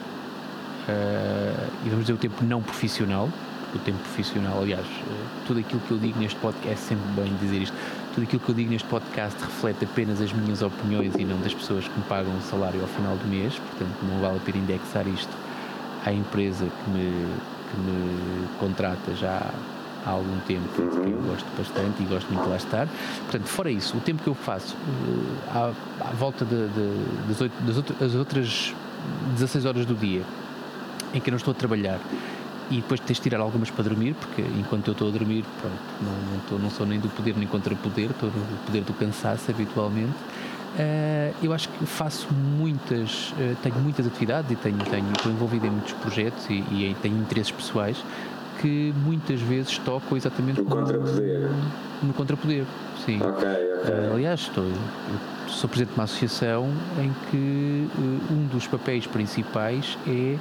uh, 0.88 1.70
e 1.84 1.88
vamos 1.88 2.04
dizer 2.04 2.12
o 2.12 2.18
tempo 2.18 2.44
não 2.44 2.62
profissional, 2.62 3.28
o 3.74 3.78
tempo 3.78 3.98
profissional, 3.98 4.60
aliás, 4.60 4.86
uh, 4.86 5.46
tudo 5.46 5.60
aquilo 5.60 5.80
que 5.80 5.90
eu 5.90 5.98
digo 5.98 6.18
neste 6.18 6.38
podcast, 6.38 6.72
é 6.72 6.76
sempre 6.76 7.22
bem 7.22 7.34
dizer 7.40 7.62
isto, 7.62 7.76
tudo 8.14 8.24
aquilo 8.24 8.40
que 8.40 8.48
eu 8.48 8.54
digo 8.54 8.70
neste 8.70 8.88
podcast 8.88 9.42
reflete 9.42 9.84
apenas 9.84 10.20
as 10.20 10.32
minhas 10.32 10.62
opiniões 10.62 11.14
e 11.18 11.24
não 11.24 11.40
das 11.40 11.54
pessoas 11.54 11.88
que 11.88 11.98
me 11.98 12.04
pagam 12.04 12.36
o 12.36 12.42
salário 12.42 12.80
ao 12.80 12.88
final 12.88 13.16
do 13.16 13.26
mês, 13.26 13.54
portanto 13.54 13.96
não 14.02 14.20
vale 14.20 14.36
a 14.36 14.40
pena 14.40 14.58
indexar 14.58 15.06
isto 15.08 15.32
à 16.04 16.12
empresa 16.12 16.66
que 16.66 16.90
me, 16.90 17.10
que 17.70 17.80
me 17.80 18.46
contrata 18.58 19.14
já 19.14 19.50
há 20.06 20.10
algum 20.10 20.38
tempo 20.40 20.68
que 20.68 20.80
eu 20.80 21.22
gosto 21.22 21.46
bastante 21.56 22.02
e 22.02 22.06
gosto 22.06 22.28
muito 22.28 22.44
de 22.44 22.50
lá 22.50 22.56
estar. 22.56 22.88
Portanto, 23.22 23.46
fora 23.46 23.70
isso, 23.70 23.96
o 23.96 24.00
tempo 24.00 24.22
que 24.22 24.28
eu 24.28 24.34
faço 24.34 24.74
uh, 24.74 25.72
à, 26.00 26.08
à, 26.08 26.12
volta 26.12 26.44
de, 26.44 26.68
de, 26.68 27.28
das, 27.28 27.40
oito, 27.40 27.62
das 27.62 27.76
outras, 27.76 28.02
as 28.02 28.14
outras 28.14 28.74
16 29.38 29.64
horas 29.64 29.86
do 29.86 29.94
dia 29.94 30.22
em 31.12 31.20
que 31.20 31.28
eu 31.28 31.32
não 31.32 31.38
estou 31.38 31.52
a 31.52 31.54
trabalhar 31.54 32.00
e 32.70 32.76
depois 32.76 32.98
tens 33.00 33.16
de 33.16 33.22
tirar 33.22 33.40
algumas 33.40 33.70
para 33.70 33.84
dormir, 33.84 34.14
porque 34.14 34.42
enquanto 34.42 34.88
eu 34.88 34.92
estou 34.92 35.08
a 35.08 35.10
dormir, 35.10 35.44
pronto, 35.60 35.76
não, 36.00 36.30
não, 36.30 36.38
estou, 36.38 36.58
não 36.58 36.70
sou 36.70 36.86
nem 36.86 36.98
do 36.98 37.08
poder 37.10 37.36
nem 37.36 37.46
contra 37.46 37.74
poder, 37.76 38.10
estou 38.10 38.30
no 38.30 38.56
poder 38.66 38.82
do 38.82 38.92
cansaço 38.94 39.50
habitualmente. 39.50 40.14
Uh, 40.74 41.32
eu 41.40 41.52
acho 41.52 41.68
que 41.68 41.86
faço 41.86 42.26
muitas, 42.32 43.30
uh, 43.32 43.56
tenho 43.62 43.76
muitas 43.76 44.06
atividades 44.06 44.50
e 44.50 44.56
tenho, 44.56 44.78
tenho, 44.78 45.12
estou 45.12 45.30
envolvido 45.30 45.66
em 45.66 45.70
muitos 45.70 45.92
projetos 45.92 46.46
e, 46.48 46.54
e 46.54 46.96
tenho 47.00 47.16
interesses 47.16 47.52
pessoais 47.52 47.96
que 48.64 48.94
muitas 49.04 49.42
vezes 49.42 49.76
tocam 49.76 50.16
exatamente 50.16 50.62
no 50.62 50.64
contrapoder. 50.64 51.50
No 52.02 52.14
contrapoder, 52.14 52.64
sim. 53.04 53.20
Ok, 53.20 53.28
ok. 53.28 53.90
Uh, 53.90 54.14
aliás, 54.14 54.40
estou, 54.40 54.64
sou 55.48 55.68
presidente 55.68 55.92
de 55.92 56.00
uma 56.00 56.04
associação 56.04 56.70
em 56.98 57.12
que 57.30 57.88
uh, 57.94 58.32
um 58.32 58.46
dos 58.46 58.66
papéis 58.66 59.06
principais 59.06 59.98
é 60.06 60.38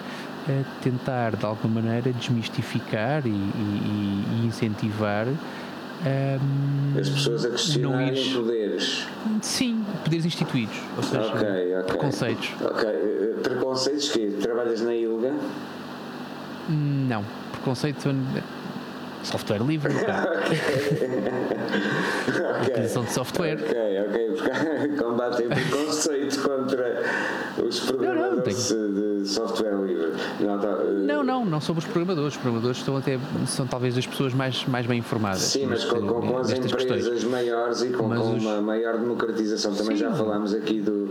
uh, 0.49 0.65
tentar, 0.81 1.35
de 1.35 1.45
alguma 1.45 1.81
maneira, 1.81 2.13
desmistificar 2.13 3.27
e, 3.27 3.29
e, 3.29 4.25
e 4.41 4.45
incentivar 4.47 5.27
um, 5.27 6.97
as 6.97 7.09
pessoas 7.09 7.43
a 7.43 7.49
questionarem 7.49 8.33
poderes. 8.33 9.05
Sim, 9.41 9.83
poderes 10.01 10.25
instituídos, 10.25 10.77
ou 10.95 11.03
seja, 11.03 11.27
okay, 11.27 11.75
okay. 11.75 11.83
preconceitos. 11.87 12.53
Ok, 12.61 12.89
preconceitos 13.43 14.09
que 14.11 14.27
trabalhas 14.41 14.79
na 14.79 14.95
ILGA? 14.95 15.33
Não 16.69 17.42
conceito 17.63 18.13
software 19.23 19.59
livre, 19.59 19.93
Utilização 22.61 23.03
de 23.05 23.11
software. 23.11 23.57
Ok, 23.61 23.75
ok. 24.07 24.33
Combatem 24.97 25.47
preconceito 25.47 26.41
contra 26.41 27.03
os 27.65 27.79
programadores 27.79 28.71
não, 28.71 28.79
não, 28.79 29.21
de 29.21 29.27
software 29.27 29.75
livre. 29.85 30.11
Não, 30.39 30.59
tá, 30.59 30.67
uh... 30.67 31.05
não, 31.05 31.23
não, 31.23 31.45
não 31.45 31.61
sobre 31.61 31.79
os 31.79 31.85
programadores. 31.85 32.33
Os 32.33 32.39
programadores 32.39 32.77
estão 32.77 32.97
até, 32.97 33.19
são 33.47 33.65
talvez 33.67 33.97
as 33.97 34.05
pessoas 34.05 34.33
mais, 34.33 34.65
mais 34.65 34.85
bem 34.85 34.99
informadas. 34.99 35.41
Sim, 35.41 35.67
mas 35.67 35.83
com, 35.85 36.01
com, 36.01 36.21
com 36.21 36.37
as 36.37 36.51
empresas 36.51 36.73
questões. 36.73 37.23
maiores 37.25 37.81
e 37.81 37.89
com, 37.89 38.09
com 38.09 38.35
os... 38.35 38.43
uma 38.43 38.61
maior 38.61 38.97
democratização. 38.97 39.73
Também 39.73 39.97
Sim. 39.97 40.03
já 40.03 40.11
falámos 40.13 40.53
aqui 40.53 40.81
do. 40.81 41.07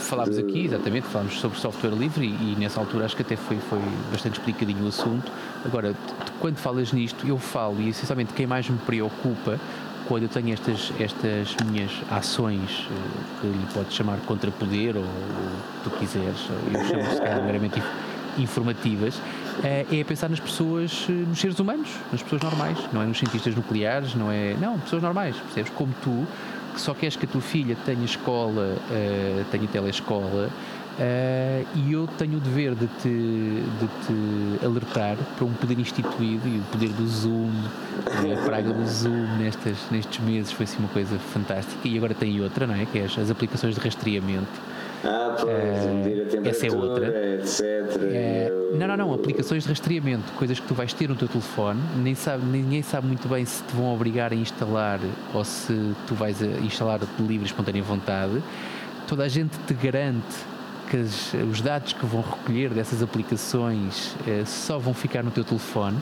Falámos 0.00 0.36
do... 0.36 0.46
aqui, 0.46 0.66
exatamente, 0.66 1.06
falámos 1.06 1.38
sobre 1.40 1.58
software 1.58 1.90
livre 1.90 2.26
e, 2.26 2.52
e, 2.52 2.56
nessa 2.58 2.80
altura 2.80 3.04
acho 3.04 3.16
que 3.16 3.22
até 3.22 3.36
foi, 3.36 3.56
foi 3.58 3.78
bastante 4.10 4.38
explicadinho 4.38 4.84
o 4.84 4.88
assunto. 4.88 5.30
Agora, 5.64 5.94
quando 6.40 6.56
falas 6.56 6.92
nisto, 6.92 7.26
eu 7.26 7.38
falo 7.52 7.80
e 7.80 7.90
essencialmente 7.90 8.32
quem 8.32 8.46
mais 8.46 8.68
me 8.68 8.78
preocupa 8.78 9.60
quando 10.08 10.24
eu 10.24 10.28
tenho 10.28 10.52
estas, 10.52 10.92
estas 10.98 11.54
minhas 11.64 11.90
ações, 12.10 12.88
eh, 12.90 13.40
que 13.40 13.46
lhe 13.46 13.66
podes 13.72 13.94
chamar 13.94 14.18
contrapoder 14.26 14.96
ou, 14.96 15.02
ou 15.02 15.08
tu 15.84 15.90
quiseres, 15.90 16.48
eu 16.72 16.84
chamo 16.84 17.14
se 17.14 17.20
calhar 17.20 17.42
meramente 17.44 17.80
informativas, 18.36 19.14
eh, 19.62 19.86
é 19.90 20.04
pensar 20.04 20.28
nas 20.28 20.40
pessoas, 20.40 21.06
eh, 21.08 21.12
nos 21.12 21.38
seres 21.38 21.58
humanos, 21.58 21.88
nas 22.10 22.22
pessoas 22.22 22.42
normais, 22.42 22.78
não 22.92 23.02
é 23.02 23.06
nos 23.06 23.18
cientistas 23.18 23.54
nucleares, 23.54 24.14
não 24.14 24.30
é. 24.30 24.54
Não, 24.60 24.78
pessoas 24.80 25.02
normais, 25.02 25.36
percebes? 25.36 25.70
Como 25.74 25.94
tu, 26.02 26.26
que 26.74 26.80
só 26.80 26.94
queres 26.94 27.16
que 27.16 27.26
a 27.26 27.28
tua 27.28 27.42
filha 27.42 27.76
tenha 27.84 28.04
escola, 28.04 28.76
tenha 29.50 29.68
telescola 29.68 30.50
Uh, 30.98 31.66
e 31.74 31.92
eu 31.94 32.06
tenho 32.18 32.36
o 32.36 32.40
dever 32.40 32.74
de 32.74 32.86
te, 32.86 33.08
de 33.08 33.86
te 34.04 34.64
alertar 34.64 35.16
para 35.36 35.44
um 35.46 35.52
poder 35.54 35.78
instituído 35.78 36.46
e 36.46 36.58
o 36.58 36.62
poder 36.70 36.90
do 36.90 37.06
Zoom, 37.06 37.50
a 38.06 38.44
praga 38.44 38.74
do 38.74 38.86
Zoom 38.86 39.38
nestas, 39.38 39.78
nestes 39.90 40.22
meses 40.22 40.52
foi 40.52 40.64
assim 40.64 40.78
uma 40.78 40.88
coisa 40.88 41.18
fantástica. 41.18 41.88
E 41.88 41.96
agora 41.96 42.14
tem 42.14 42.38
outra, 42.42 42.66
não 42.66 42.74
é? 42.74 42.84
Que 42.84 42.98
é 42.98 43.04
as, 43.04 43.18
as 43.18 43.30
aplicações 43.30 43.74
de 43.74 43.80
rastreamento. 43.80 44.60
Ah, 45.02 45.34
pois, 45.40 46.34
uh, 46.34 46.48
essa 46.48 46.66
é 46.66 46.70
outra. 46.70 47.06
etc. 47.36 47.62
Uh, 47.96 48.76
não, 48.76 48.86
não, 48.86 48.96
não, 48.96 49.14
aplicações 49.14 49.62
de 49.62 49.70
rastreamento, 49.70 50.30
coisas 50.32 50.60
que 50.60 50.66
tu 50.66 50.74
vais 50.74 50.92
ter 50.92 51.08
no 51.08 51.16
teu 51.16 51.26
telefone, 51.26 51.80
nem 51.96 52.14
sabe, 52.14 52.44
ninguém 52.44 52.82
sabe 52.82 53.06
muito 53.06 53.26
bem 53.28 53.46
se 53.46 53.62
te 53.62 53.74
vão 53.74 53.94
obrigar 53.94 54.30
a 54.30 54.36
instalar 54.36 55.00
ou 55.32 55.42
se 55.42 55.94
tu 56.06 56.14
vais 56.14 56.40
instalar 56.42 56.98
de 56.98 57.22
livre 57.22 57.46
espontânea 57.46 57.82
vontade. 57.82 58.42
Toda 59.08 59.24
a 59.24 59.28
gente 59.28 59.56
te 59.66 59.74
garante 59.74 60.52
que 60.92 60.98
as, 60.98 61.32
os 61.50 61.62
dados 61.62 61.94
que 61.94 62.04
vão 62.04 62.20
recolher 62.20 62.68
dessas 62.68 63.02
aplicações 63.02 64.14
eh, 64.26 64.44
só 64.44 64.78
vão 64.78 64.92
ficar 64.92 65.22
no 65.22 65.30
teu 65.30 65.42
telefone, 65.42 65.96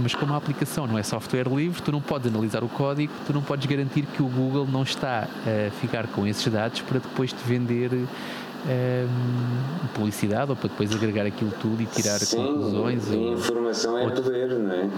mas 0.00 0.12
como 0.12 0.34
a 0.34 0.36
aplicação 0.36 0.88
não 0.88 0.98
é 0.98 1.04
software 1.04 1.48
livre, 1.48 1.80
tu 1.80 1.92
não 1.92 2.00
podes 2.00 2.26
analisar 2.26 2.64
o 2.64 2.68
código, 2.68 3.12
tu 3.24 3.32
não 3.32 3.42
podes 3.42 3.64
garantir 3.66 4.02
que 4.06 4.20
o 4.20 4.26
Google 4.26 4.66
não 4.66 4.82
está 4.82 5.28
a 5.46 5.70
ficar 5.80 6.08
com 6.08 6.26
esses 6.26 6.44
dados 6.52 6.80
para 6.80 6.98
depois 6.98 7.32
te 7.32 7.44
vender 7.46 7.92
eh, 8.68 9.06
publicidade 9.94 10.50
ou 10.50 10.56
para 10.56 10.68
depois 10.68 10.92
agregar 10.92 11.26
aquilo 11.26 11.52
tudo 11.60 11.80
e 11.80 11.86
tirar 11.86 12.18
Sim, 12.18 12.38
conclusões. 12.38 13.04
Sim, 13.04 13.34
informação 13.34 13.96
é 13.96 14.10
poder, 14.10 14.48
não 14.58 14.72
é? 14.72 14.90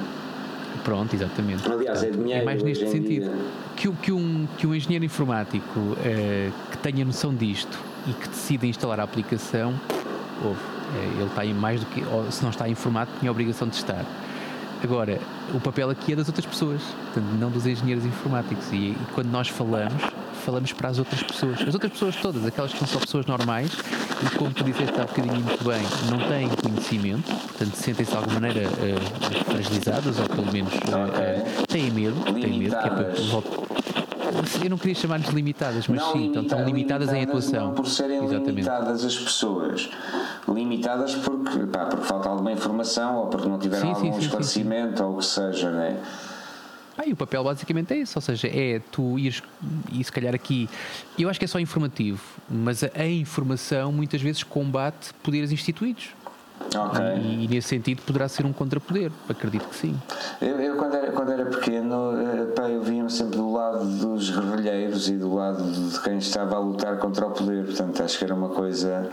Pronto, 0.87 1.17
exatamente. 1.17 1.69
Aliás, 1.69 2.01
é 2.05 2.11
dinheiro. 2.11 2.43
É 2.43 2.45
mais 2.45 2.63
neste 2.63 2.89
sentido. 2.89 3.29
Que, 3.75 3.91
que, 3.91 4.13
um, 4.13 4.47
que 4.57 4.69
um 4.69 4.73
engenheiro 4.73 5.05
informático 5.05 5.81
uh, 5.81 6.53
que 6.71 6.79
tenha 6.79 7.05
noção 7.05 7.35
disto 7.35 7.77
e 8.07 8.13
que 8.13 8.29
decida 8.29 8.69
instalar 8.69 9.01
a 9.01 9.03
aplicação, 9.03 9.75
ouve, 10.45 10.61
uh, 10.61 11.17
ele 11.17 11.25
está 11.25 11.45
em 11.45 11.53
mais 11.53 11.81
do 11.81 11.87
que. 11.87 12.05
Ou, 12.05 12.31
se 12.31 12.41
não 12.41 12.51
está 12.51 12.69
informado, 12.69 13.11
tinha 13.19 13.29
a 13.29 13.33
obrigação 13.33 13.67
de 13.67 13.75
estar. 13.75 14.05
Agora, 14.81 15.19
o 15.53 15.59
papel 15.59 15.91
aqui 15.91 16.13
é 16.13 16.17
das 16.17 16.29
outras 16.29 16.47
pessoas, 16.47 16.81
portanto, 16.83 17.33
não 17.37 17.51
dos 17.51 17.67
engenheiros 17.67 18.05
informáticos. 18.05 18.71
E, 18.71 18.91
e, 18.91 18.97
quando 19.13 19.29
nós 19.29 19.49
falamos, 19.49 20.01
falamos 20.47 20.73
para 20.73 20.89
as 20.91 20.99
outras 21.01 21.23
pessoas. 21.25 21.61
As 21.61 21.75
outras 21.75 21.93
pessoas 21.93 22.17
todas, 22.17 22.47
aquelas 22.47 22.73
que 22.73 22.79
são 22.79 22.87
só 22.87 23.01
pessoas 23.01 23.27
normais 23.27 23.73
e, 24.25 24.37
como 24.37 24.53
tu 24.53 24.63
disseste 24.63 24.99
há 25.01 25.05
bocadinho 25.05 25.35
muito 25.35 25.65
bem, 25.65 25.83
não 26.09 26.29
têm 26.29 26.49
conhecimento, 26.49 27.35
portanto, 27.35 27.75
sentem-se 27.75 28.13
de 28.13 28.17
alguma 28.17 28.41
maneira 28.41 28.69
uh, 28.69 29.45
fragilizadas 29.51 30.21
ou 30.21 30.29
pelo 30.29 30.53
menos 30.53 30.73
uh, 30.73 30.77
uh, 30.77 31.67
têm 31.67 31.91
medo. 31.91 32.23
Têm 32.33 32.59
medo, 32.59 32.77
que 32.79 32.87
é 32.87 32.91
para, 32.91 33.13
eu 34.63 34.71
não 34.71 34.79
queria 34.79 34.95
chamar-lhes 34.95 35.29
limitadas, 35.29 35.89
mas 35.89 35.99
não 35.99 36.13
sim, 36.13 36.27
então, 36.27 36.43
estão 36.43 36.65
limitadas, 36.65 37.09
limitadas 37.09 37.15
em 37.15 37.23
atuação. 37.23 37.67
Não 37.69 37.75
por 37.75 37.89
serem 37.89 38.19
Exatamente. 38.19 38.47
limitadas 38.47 39.05
as 39.05 39.17
pessoas, 39.17 39.91
limitadas 40.49 41.15
porque, 41.17 41.59
pá, 41.67 41.87
porque 41.87 42.05
falta 42.05 42.29
alguma 42.29 42.53
informação 42.53 43.17
ou 43.17 43.27
porque 43.27 43.49
não 43.49 43.59
tiveram 43.59 43.87
sim, 43.87 43.95
algum 43.95 44.13
sim, 44.13 44.27
esclarecimento 44.27 44.99
sim, 44.99 45.03
ou 45.03 45.15
o 45.15 45.19
que 45.19 45.25
seja, 45.25 45.71
não 45.71 45.81
é? 45.81 45.97
Ah, 46.99 47.07
e 47.07 47.13
o 47.13 47.17
papel 47.17 47.45
basicamente 47.45 47.93
é 47.93 47.99
isso, 47.99 48.17
ou 48.17 48.23
seja, 48.23 48.49
é 48.49 48.81
tu 48.91 49.19
ires, 49.19 49.43
e 49.93 50.03
se 50.03 50.11
calhar 50.11 50.35
aqui, 50.35 50.69
eu 51.19 51.29
acho 51.29 51.39
que 51.39 51.45
é 51.45 51.49
só 51.49 51.61
informativo, 51.61 52.23
mas 52.49 52.83
a, 52.83 52.91
a 52.95 53.07
informação 53.07 53.93
muitas 53.93 54.23
vezes 54.23 54.43
combate 54.43 55.13
poderes 55.23 55.53
instituídos. 55.53 56.15
Okay. 56.59 57.19
E, 57.19 57.45
e, 57.45 57.49
nesse 57.49 57.69
sentido 57.69 58.01
poderá 58.03 58.29
ser 58.29 58.47
um 58.47 58.53
contrapoder, 58.53 59.13
acredito 59.29 59.69
que 59.69 59.77
sim. 59.77 59.95
Eu, 60.41 60.59
eu 60.59 60.77
quando, 60.77 60.95
era, 60.95 61.13
quando 61.13 61.33
era 61.33 61.45
pequeno, 61.45 62.13
eh, 62.19 62.47
pá, 62.57 62.63
eu 62.63 62.83
via-me 62.83 63.11
sempre 63.11 63.37
do 63.37 63.53
lado 63.53 63.85
dos 63.85 64.31
guerrilheiros 64.31 65.09
e 65.09 65.17
do 65.17 65.35
lado 65.35 65.63
de 65.63 66.01
quem 66.01 66.17
estava 66.17 66.57
a 66.57 66.59
lutar 66.59 66.97
contra 66.97 67.27
o 67.27 67.31
poder, 67.31 67.67
portanto 67.67 68.03
acho 68.03 68.19
que 68.19 68.25
era 68.25 68.35
uma 68.35 68.49
coisa 68.49 69.11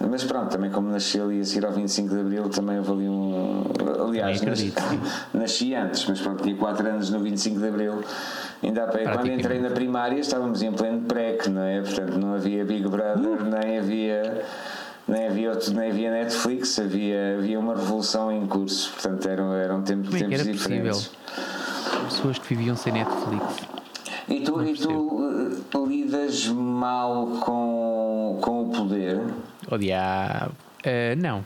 mas 0.00 0.22
pronto, 0.22 0.48
também 0.50 0.70
como 0.70 0.90
nasci 0.90 1.20
ali 1.20 1.40
a 1.40 1.44
seguir 1.44 1.66
ao 1.66 1.72
25 1.72 2.14
de 2.14 2.20
Abril, 2.20 2.48
também 2.48 2.78
houve 2.78 2.92
ali 2.92 3.08
um. 3.08 3.64
Aliás, 4.06 4.40
nasci, 4.42 4.72
nasci 5.34 5.74
antes, 5.74 6.06
mas 6.08 6.20
pronto, 6.20 6.42
tinha 6.42 6.56
4 6.56 6.88
anos 6.88 7.10
no 7.10 7.18
25 7.18 7.58
de 7.58 7.66
Abril. 7.66 8.04
Ainda 8.62 8.84
a 8.84 8.88
quando 8.88 9.30
entrei 9.30 9.60
na 9.60 9.70
primária 9.70 10.20
estávamos 10.20 10.62
em 10.62 10.72
pleno 10.72 11.02
PREC, 11.02 11.48
não 11.48 11.62
é? 11.62 11.80
Portanto, 11.80 12.16
não 12.16 12.34
havia 12.34 12.64
Big 12.64 12.86
Brother, 12.88 13.42
uh. 13.42 13.44
nem 13.44 13.78
havia. 13.78 14.44
Nem 15.06 15.26
havia, 15.26 15.52
outro, 15.52 15.72
nem 15.72 15.90
havia 15.90 16.10
Netflix, 16.10 16.78
havia, 16.78 17.38
havia 17.38 17.58
uma 17.58 17.74
revolução 17.74 18.30
em 18.30 18.46
curso, 18.46 18.92
portanto 18.92 19.26
eram, 19.26 19.54
eram 19.54 19.80
tempos, 19.80 20.14
é 20.14 20.18
tempos 20.18 20.44
diferentes. 20.44 21.06
Possível? 21.06 22.04
Pessoas 22.04 22.38
que 22.38 22.54
viviam 22.54 22.76
sem 22.76 22.92
Netflix. 22.92 23.42
E 24.28 24.40
tu, 24.40 24.62
e 24.62 24.74
tu 24.74 24.90
uh, 24.90 25.86
lidas 25.86 26.46
mal 26.48 27.26
com, 27.40 28.38
com 28.42 28.64
o 28.64 28.68
poder? 28.68 29.22
Odiar. 29.70 30.50
Uh, 30.78 31.20
não, 31.20 31.44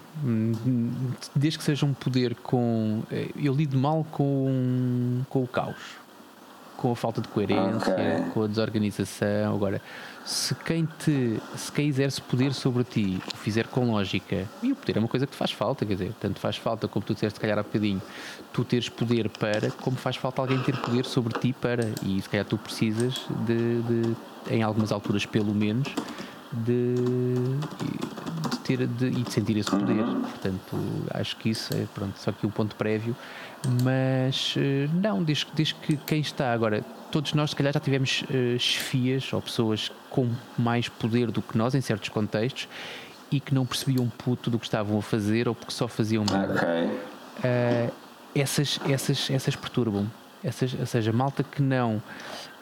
desde 1.35 1.59
que 1.59 1.65
seja 1.65 1.87
um 1.87 1.95
poder 1.95 2.35
com. 2.35 3.03
Uh, 3.11 3.33
eu 3.43 3.55
lido 3.55 3.79
mal 3.79 4.07
com, 4.11 5.23
com 5.31 5.43
o 5.43 5.47
caos, 5.47 5.97
com 6.77 6.93
a 6.93 6.97
falta 6.97 7.23
de 7.23 7.29
coerência, 7.29 7.93
okay. 7.93 8.31
com 8.35 8.43
a 8.43 8.47
desorganização. 8.47 9.55
Agora, 9.55 9.81
se 10.25 10.55
quem 10.55 10.87
te. 10.99 11.41
Se 11.57 11.73
quem 11.73 11.89
exerce 11.89 12.21
poder 12.21 12.53
sobre 12.53 12.85
ti 12.85 13.23
o 13.33 13.37
fizer 13.37 13.67
com 13.69 13.91
lógica, 13.91 14.47
e 14.63 14.71
o 14.71 14.77
poder 14.77 14.97
é 14.97 14.99
uma 14.99 15.09
coisa 15.09 15.27
que 15.27 15.33
te 15.33 15.39
faz 15.39 15.51
falta, 15.51 15.87
quer 15.87 15.95
dizer, 15.95 16.13
tanto 16.21 16.39
faz 16.39 16.59
falta, 16.59 16.87
como 16.87 17.05
tu 17.05 17.15
disseste, 17.15 17.39
se 17.39 17.41
calhar 17.41 17.59
há 17.59 17.63
bocadinho, 17.63 18.03
tu 18.53 18.65
teres 18.65 18.91
poder 18.91 19.31
para, 19.31 19.71
como 19.71 19.97
faz 19.97 20.17
falta 20.17 20.43
alguém 20.43 20.59
ter 20.63 20.77
poder 20.77 21.07
sobre 21.07 21.33
ti 21.39 21.55
para, 21.59 21.87
e 22.03 22.21
se 22.21 22.29
calhar 22.29 22.45
tu 22.45 22.59
precisas 22.59 23.27
de, 23.47 23.81
de 23.83 24.17
em 24.51 24.63
algumas 24.63 24.93
alturas 24.93 25.25
pelo 25.25 25.55
menos 25.55 25.89
de, 26.53 26.95
de 28.51 28.59
ter 28.65 28.87
de, 28.87 29.07
e 29.07 29.23
de 29.23 29.33
sentir 29.33 29.57
esse 29.57 29.71
poder. 29.71 30.05
Portanto, 30.05 30.77
acho 31.11 31.37
que 31.37 31.51
isso 31.51 31.73
é 31.75 31.87
pronto, 31.95 32.19
só 32.19 32.33
que 32.33 32.47
o 32.47 32.51
ponto 32.51 32.77
prévio. 32.77 33.17
Mas 33.83 34.55
eh, 34.57 34.89
não, 34.93 35.23
desde, 35.23 35.47
desde 35.55 35.75
que 35.75 35.97
quem 35.97 36.21
está 36.21 36.53
agora, 36.53 36.85
todos 37.11 37.33
nós 37.35 37.51
se 37.51 37.57
calhar 37.57 37.73
já 37.73 37.79
tivemos 37.79 38.23
uh, 38.23 38.59
chefias 38.59 39.33
ou 39.33 39.41
pessoas 39.41 39.93
com 40.11 40.29
mais 40.59 40.89
poder 40.89 41.31
do 41.31 41.41
que 41.41 41.57
nós 41.57 41.75
em 41.75 41.81
certos 41.81 42.09
contextos 42.09 42.69
e 43.31 43.39
que 43.39 43.55
não 43.55 43.65
percebiam 43.65 44.09
puto 44.09 44.51
do 44.51 44.59
que 44.59 44.67
estavam 44.67 44.99
a 44.99 45.03
fazer 45.03 45.49
ou 45.49 45.55
porque 45.55 45.73
só 45.73 45.87
faziam 45.87 46.25
merda. 46.31 46.55
Okay. 46.55 46.87
Uh, 47.39 47.93
essas, 48.35 48.81
essas, 48.89 49.31
essas 49.31 49.55
perturbam. 49.55 50.11
Essas, 50.43 50.75
ou 50.75 50.87
seja, 50.87 51.13
malta 51.13 51.45
que 51.45 51.63
não 51.63 52.03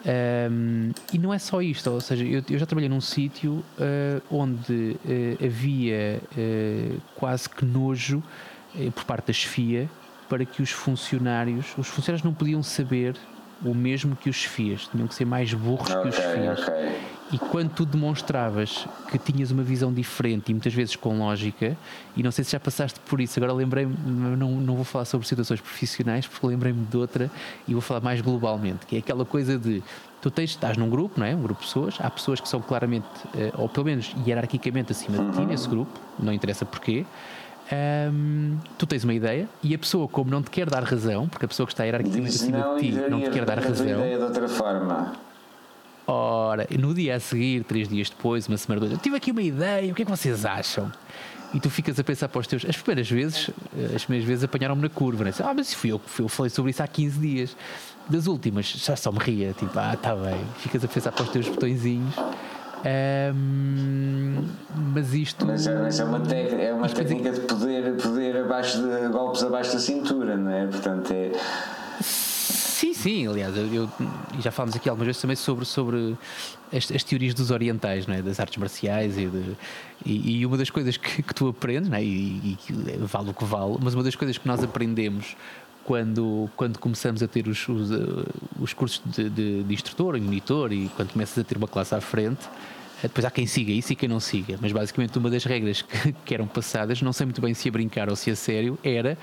um, 0.03 0.91
e 1.13 1.17
não 1.17 1.33
é 1.33 1.37
só 1.37 1.61
isto, 1.61 1.89
ou 1.91 2.01
seja, 2.01 2.23
eu, 2.23 2.43
eu 2.49 2.57
já 2.57 2.65
trabalhei 2.65 2.89
num 2.89 3.01
sítio 3.01 3.63
uh, 3.77 4.21
onde 4.31 4.97
uh, 5.05 5.45
havia 5.45 6.21
uh, 6.31 7.01
quase 7.15 7.49
que 7.49 7.63
nojo 7.65 8.23
por 8.95 9.03
parte 9.03 9.27
da 9.27 9.33
chefia 9.33 9.89
para 10.29 10.45
que 10.45 10.61
os 10.61 10.71
funcionários, 10.71 11.65
os 11.77 11.87
funcionários 11.87 12.23
não 12.23 12.33
podiam 12.33 12.63
saber 12.63 13.17
o 13.63 13.75
mesmo 13.75 14.15
que 14.15 14.29
os 14.29 14.37
chefias, 14.37 14.87
tinham 14.87 15.07
que 15.07 15.13
ser 15.13 15.25
mais 15.25 15.53
burros 15.53 15.89
okay, 15.89 16.01
que 16.01 16.07
os 16.07 16.15
chefias. 16.15 16.59
Okay. 16.59 17.20
E 17.31 17.37
quando 17.37 17.69
tu 17.69 17.85
demonstravas 17.85 18.85
que 19.09 19.17
tinhas 19.17 19.51
uma 19.51 19.63
visão 19.63 19.93
diferente 19.93 20.49
e 20.49 20.53
muitas 20.53 20.73
vezes 20.73 20.95
com 20.95 21.17
lógica, 21.17 21.77
e 22.15 22.21
não 22.21 22.31
sei 22.31 22.43
se 22.43 22.51
já 22.51 22.59
passaste 22.59 22.99
por 23.01 23.21
isso, 23.21 23.39
agora 23.39 23.53
lembrei-me, 23.53 23.95
não, 24.05 24.51
não 24.51 24.75
vou 24.75 24.83
falar 24.83 25.05
sobre 25.05 25.25
situações 25.25 25.61
profissionais, 25.61 26.27
porque 26.27 26.45
lembrei-me 26.45 26.85
de 26.85 26.97
outra 26.97 27.31
e 27.67 27.73
vou 27.73 27.81
falar 27.81 28.01
mais 28.01 28.19
globalmente, 28.19 28.85
que 28.85 28.97
é 28.97 28.99
aquela 28.99 29.23
coisa 29.23 29.57
de 29.57 29.81
tu 30.21 30.29
tens, 30.29 30.51
estás 30.51 30.77
num 30.77 30.89
grupo, 30.89 31.19
não 31.19 31.25
é? 31.25 31.33
Um 31.33 31.41
grupo 31.41 31.61
de 31.61 31.67
pessoas, 31.67 31.95
há 31.99 32.09
pessoas 32.09 32.39
que 32.39 32.49
são 32.49 32.61
claramente, 32.61 33.07
eh, 33.35 33.51
ou 33.57 33.67
pelo 33.67 33.85
menos 33.85 34.13
hierarquicamente 34.25 34.91
acima 34.91 35.17
de 35.17 35.37
ti 35.37 35.45
nesse 35.45 35.67
grupo, 35.67 35.99
não 36.19 36.33
interessa 36.33 36.65
porquê. 36.65 37.05
Tu 38.77 38.85
tens 38.85 39.03
uma 39.03 39.13
ideia 39.13 39.47
e 39.63 39.73
a 39.73 39.79
pessoa, 39.79 40.07
como 40.07 40.29
não 40.29 40.43
te 40.43 40.49
quer 40.49 40.69
dar 40.69 40.83
razão, 40.83 41.29
porque 41.29 41.45
a 41.45 41.47
pessoa 41.47 41.65
que 41.65 41.73
está 41.73 41.85
hierarquicamente 41.85 42.35
acima 42.35 42.75
de 42.75 42.81
ti 42.81 43.09
não 43.09 43.21
te 43.21 43.29
quer 43.29 43.45
dar 43.45 43.59
razão. 43.59 43.87
ideia 43.87 44.17
de 44.17 44.23
outra 44.23 44.47
forma. 44.49 45.13
Ora, 46.13 46.67
no 46.77 46.93
dia 46.93 47.15
a 47.15 47.19
seguir, 47.21 47.63
três 47.63 47.87
dias 47.87 48.09
depois, 48.09 48.45
uma 48.45 48.57
semana 48.57 48.81
depois, 48.81 48.91
eu 48.91 49.01
tive 49.01 49.15
aqui 49.15 49.31
uma 49.31 49.41
ideia, 49.41 49.89
o 49.89 49.95
que 49.95 50.01
é 50.01 50.05
que 50.05 50.11
vocês 50.11 50.45
acham? 50.45 50.91
E 51.53 51.59
tu 51.59 51.69
ficas 51.69 51.97
a 51.97 52.03
pensar 52.03 52.27
para 52.27 52.41
os 52.41 52.47
teus. 52.47 52.65
As 52.65 52.75
primeiras 52.75 53.09
vezes, 53.09 53.49
eh, 53.77 53.95
as 53.95 54.03
primeiras 54.03 54.27
vezes 54.27 54.43
apanharam-me 54.43 54.81
na 54.81 54.89
curva, 54.89 55.23
né? 55.23 55.31
Ah, 55.39 55.53
mas 55.53 55.73
fui 55.73 55.93
eu 55.93 55.99
que 55.99 56.27
falei 56.27 56.49
sobre 56.49 56.71
isso 56.71 56.83
há 56.83 56.87
15 56.87 57.17
dias. 57.17 57.55
Das 58.09 58.27
últimas, 58.27 58.65
já 58.65 58.97
só 58.97 59.09
me 59.09 59.19
ria, 59.19 59.53
tipo, 59.53 59.71
ah, 59.79 59.93
está 59.93 60.13
bem. 60.13 60.37
Ficas 60.57 60.83
a 60.83 60.87
pensar 60.89 61.13
para 61.13 61.23
os 61.23 61.29
teus 61.29 61.47
botõezinhos. 61.47 62.13
Um, 63.33 64.47
mas 64.93 65.13
isto. 65.13 65.45
Mas, 65.45 65.65
é, 65.65 65.79
mas 65.79 65.97
é 65.97 66.03
uma, 66.03 66.17
é 66.33 66.73
uma 66.73 66.89
técnica 66.89 67.31
de 67.31 67.39
poder, 67.41 67.95
poder 67.95 68.37
abaixo 68.37 68.81
de 68.81 69.07
golpes 69.07 69.43
abaixo 69.43 69.71
da 69.71 69.79
cintura, 69.79 70.35
não 70.35 70.51
é? 70.51 70.67
Portanto, 70.67 71.09
é 71.11 71.31
Sim, 72.81 72.95
sim, 72.95 73.27
aliás, 73.27 73.55
eu, 73.55 73.71
eu, 73.71 73.89
já 74.39 74.49
falámos 74.49 74.75
aqui 74.75 74.89
algumas 74.89 75.05
vezes 75.05 75.21
também 75.21 75.35
sobre, 75.35 75.65
sobre 75.65 76.17
as, 76.73 76.91
as 76.91 77.03
teorias 77.03 77.35
dos 77.35 77.51
orientais, 77.51 78.07
não 78.07 78.15
é? 78.15 78.23
das 78.23 78.39
artes 78.39 78.57
marciais 78.57 79.19
e, 79.19 79.27
de, 79.27 79.55
e, 80.03 80.39
e, 80.39 80.45
uma 80.47 80.57
das 80.57 80.71
coisas 80.71 80.97
que, 80.97 81.21
que 81.21 81.31
tu 81.31 81.47
aprendes, 81.47 81.89
não 81.89 81.97
é? 81.97 82.03
e, 82.03 82.57
e 82.67 82.97
vale 83.01 83.29
o 83.29 83.35
que 83.35 83.45
vale, 83.45 83.77
mas 83.79 83.93
uma 83.93 84.01
das 84.01 84.15
coisas 84.15 84.35
que 84.35 84.47
nós 84.47 84.63
aprendemos 84.63 85.35
quando, 85.83 86.49
quando 86.55 86.79
começamos 86.79 87.21
a 87.21 87.27
ter 87.27 87.47
os, 87.47 87.69
os, 87.69 87.91
uh, 87.91 88.25
os 88.59 88.73
cursos 88.73 88.99
de, 89.05 89.29
de, 89.29 89.61
de 89.61 89.73
instrutor 89.75 90.17
e 90.17 90.19
monitor 90.19 90.73
e 90.73 90.89
quando 90.95 91.11
começas 91.11 91.37
a 91.37 91.43
ter 91.43 91.57
uma 91.57 91.67
classe 91.67 91.93
à 91.93 92.01
frente, 92.01 92.49
eh, 92.97 93.03
depois 93.03 93.23
há 93.25 93.29
quem 93.29 93.45
siga 93.45 93.71
isso 93.71 93.93
e 93.93 93.95
quem 93.95 94.09
não 94.09 94.19
siga, 94.19 94.57
mas 94.59 94.71
basicamente 94.71 95.15
uma 95.19 95.29
das 95.29 95.43
regras 95.43 95.83
que, 95.83 96.13
que 96.25 96.33
eram 96.33 96.47
passadas, 96.47 96.99
não 97.03 97.13
sei 97.13 97.27
muito 97.27 97.41
bem 97.41 97.53
se 97.53 97.69
a 97.69 97.71
brincar 97.71 98.09
ou 98.09 98.15
se 98.15 98.31
a 98.31 98.35
sério, 98.35 98.75
era 98.83 99.15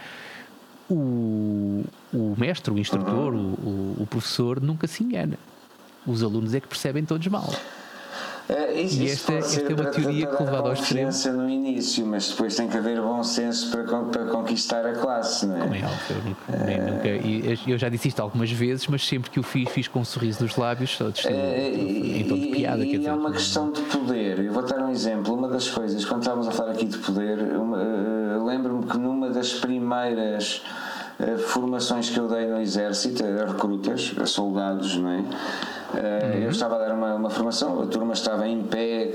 o, 0.91 1.85
o 2.13 2.35
mestre, 2.39 2.73
o 2.73 2.79
instrutor, 2.79 3.35
uhum. 3.35 3.55
o, 3.99 4.03
o, 4.03 4.07
professor 4.07 4.61
nunca 4.61 4.87
se 4.87 5.05
engana. 5.05 5.39
Os 6.07 6.23
alunos 6.23 6.55
é 6.55 6.61
que 6.61 6.69
percebem 6.69 7.05
todos 7.05 7.27
mal. 7.27 7.53
É, 8.49 8.81
isso, 8.81 9.03
e 9.03 9.11
esta, 9.11 9.35
esta 9.35 9.61
é 9.61 9.75
uma 9.75 9.91
teoria 9.91 10.27
que 10.27 10.43
levada 10.43 10.69
ao 10.69 10.73
extremo. 10.73 11.11
no 11.35 11.51
início, 11.51 12.07
mas 12.07 12.31
depois 12.31 12.57
tem 12.57 12.67
que 12.67 12.79
haver 12.79 12.99
bom 12.99 13.23
senso 13.23 13.71
para, 13.71 13.85
para 14.05 14.25
conquistar 14.25 14.87
a 14.87 14.95
classe, 14.95 15.45
não 15.45 15.57
é? 15.57 15.61
Como 15.61 15.75
é 15.75 15.85
óbvio, 15.85 16.17
eu, 16.17 16.25
nunca, 16.25 16.71
é... 16.71 17.49
nunca, 17.51 17.71
eu 17.71 17.77
já 17.77 17.91
disse 17.91 18.09
isto 18.09 18.21
algumas 18.21 18.51
vezes, 18.51 18.87
mas 18.87 19.07
sempre 19.07 19.29
que 19.29 19.39
o 19.39 19.43
fiz, 19.43 19.69
fiz 19.69 19.87
com 19.87 20.01
um 20.01 20.05
sorriso 20.05 20.43
nos 20.43 20.57
lábios, 20.57 20.99
é, 21.27 21.69
em 21.69 22.27
tom 22.27 22.39
de 22.39 22.48
piada. 22.59 22.85
E, 22.85 23.07
é 23.07 23.13
uma 23.13 23.33
questão 23.33 23.71
de 23.71 23.81
poder. 23.83 24.39
Eu 24.39 24.53
vou 24.53 24.63
dar 24.63 24.81
um 24.81 24.91
exemplo. 24.91 25.35
Uma 25.35 25.49
das 25.49 25.69
coisas, 25.69 26.05
quando 26.05 26.23
estávamos 26.23 26.49
a 26.49 26.51
falar 26.51 26.73
aqui 26.73 26.87
de 26.87 26.99
poder, 26.99 27.39
uh, 27.39 28.45
lembro-me 28.45 28.85
que 28.85 28.99
numa 28.99 29.31
das 29.31 29.55
primeiras 29.55 30.63
uh, 31.21 31.39
formações 31.39 32.11
que 32.11 32.19
eu 32.19 32.29
dei 32.29 32.47
no 32.47 32.61
exército, 32.61 33.25
a 33.25 33.47
recrutas, 33.53 34.15
a 34.21 34.27
soldados, 34.27 34.97
não 34.97 35.11
é? 35.11 35.19
Uh, 35.19 35.25
uhum. 35.25 36.43
Eu 36.43 36.51
estava 36.51 36.77
a 36.77 36.79
dar 36.79 36.95
uma, 36.95 37.15
uma, 37.15 37.31
formação, 37.31 37.81
a 37.83 37.87
turma 37.87 38.13
estava 38.13 38.47
em 38.47 38.63
pé, 38.63 39.15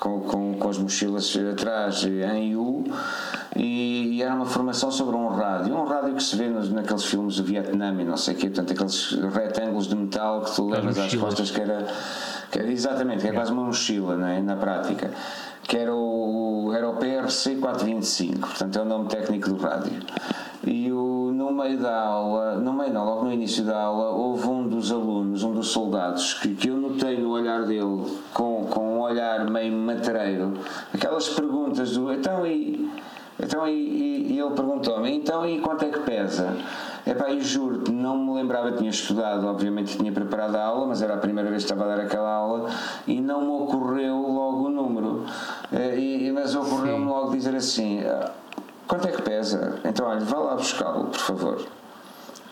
com, 0.00 0.20
com, 0.20 0.54
com 0.54 0.68
as 0.68 0.78
mochilas 0.78 1.36
atrás 1.52 2.04
em 2.04 2.56
U 2.56 2.84
e, 3.54 4.16
e, 4.16 4.22
era 4.22 4.34
uma 4.34 4.46
formação 4.46 4.90
sobre 4.90 5.14
um 5.14 5.28
rádio, 5.28 5.76
um 5.76 5.84
rádio 5.84 6.14
que 6.14 6.22
se 6.22 6.36
vê 6.36 6.48
nos, 6.48 6.70
naqueles 6.70 7.04
filmes 7.04 7.36
do 7.36 7.44
Vietnã 7.44 7.94
e 8.00 8.04
não 8.04 8.16
sei 8.16 8.34
o 8.34 8.38
quê, 8.38 8.46
portanto 8.46 8.72
aqueles 8.72 9.12
retângulos 9.34 9.86
de 9.86 9.96
metal 9.96 10.40
que 10.40 10.54
tu 10.54 10.68
levas 10.70 10.98
às 10.98 11.14
costas 11.14 11.50
que 11.50 11.60
era, 11.60 11.86
que 12.50 12.58
era 12.58 12.70
exatamente, 12.70 13.22
que 13.22 13.28
é 13.28 13.32
quase 13.32 13.52
uma 13.52 13.64
mochila 13.64 14.14
é? 14.30 14.40
na 14.40 14.56
prática 14.56 15.10
que 15.70 15.76
era 15.76 15.94
o, 15.94 16.72
era 16.74 16.88
o 16.88 16.96
PRC 16.96 17.54
425, 17.54 18.40
portanto 18.40 18.76
é 18.76 18.82
o 18.82 18.84
nome 18.84 19.08
técnico 19.08 19.50
do 19.50 19.56
rádio. 19.56 19.92
E 20.66 20.90
o, 20.90 21.30
no 21.32 21.52
meio 21.52 21.78
da 21.78 21.96
aula, 21.96 22.56
no 22.56 22.72
meio 22.72 22.92
não, 22.92 23.04
logo 23.04 23.24
no 23.26 23.32
início 23.32 23.62
da 23.64 23.80
aula, 23.80 24.10
houve 24.10 24.48
um 24.48 24.66
dos 24.66 24.90
alunos, 24.90 25.44
um 25.44 25.52
dos 25.52 25.68
soldados, 25.68 26.34
que, 26.34 26.56
que 26.56 26.70
eu 26.70 26.76
notei 26.76 27.18
no 27.18 27.30
olhar 27.30 27.62
dele, 27.66 28.04
com, 28.34 28.66
com 28.68 28.96
um 28.96 29.00
olhar 29.00 29.48
meio 29.48 29.72
matreiro, 29.72 30.54
aquelas 30.92 31.28
perguntas 31.28 31.92
do 31.92 32.12
então 32.12 32.44
e. 32.44 32.90
Então, 33.42 33.66
e, 33.66 33.72
e, 33.72 34.32
e 34.32 34.40
ele 34.40 34.50
perguntou-me, 34.50 35.10
então 35.16 35.48
e 35.48 35.60
quanto 35.60 35.84
é 35.84 35.88
que 35.88 36.00
pesa? 36.00 36.54
Epá, 37.06 37.30
e 37.30 37.40
juro-te, 37.40 37.90
não 37.90 38.16
me 38.18 38.34
lembrava, 38.34 38.72
tinha 38.72 38.90
estudado, 38.90 39.46
obviamente 39.46 39.96
tinha 39.96 40.12
preparado 40.12 40.56
a 40.56 40.64
aula, 40.64 40.86
mas 40.86 41.02
era 41.02 41.14
a 41.14 41.18
primeira 41.18 41.48
vez 41.48 41.64
que 41.64 41.72
estava 41.72 41.90
a 41.90 41.96
dar 41.96 42.04
aquela 42.04 42.32
aula 42.32 42.68
e 43.06 43.20
não 43.20 43.40
me 43.40 43.64
ocorreu 43.64 44.16
logo 44.16 44.66
o 44.66 44.68
número. 44.70 45.24
Eh, 45.72 45.98
e, 45.98 46.32
mas 46.32 46.54
ocorreu-me 46.54 47.06
logo 47.06 47.30
dizer 47.32 47.54
assim: 47.54 48.00
ah, 48.04 48.30
Quanto 48.90 49.06
é 49.06 49.12
que 49.12 49.22
pesa? 49.22 49.78
Então, 49.84 50.04
olha, 50.04 50.18
vá 50.18 50.36
lá 50.36 50.56
buscá-lo, 50.56 51.04
por 51.04 51.20
favor. 51.20 51.64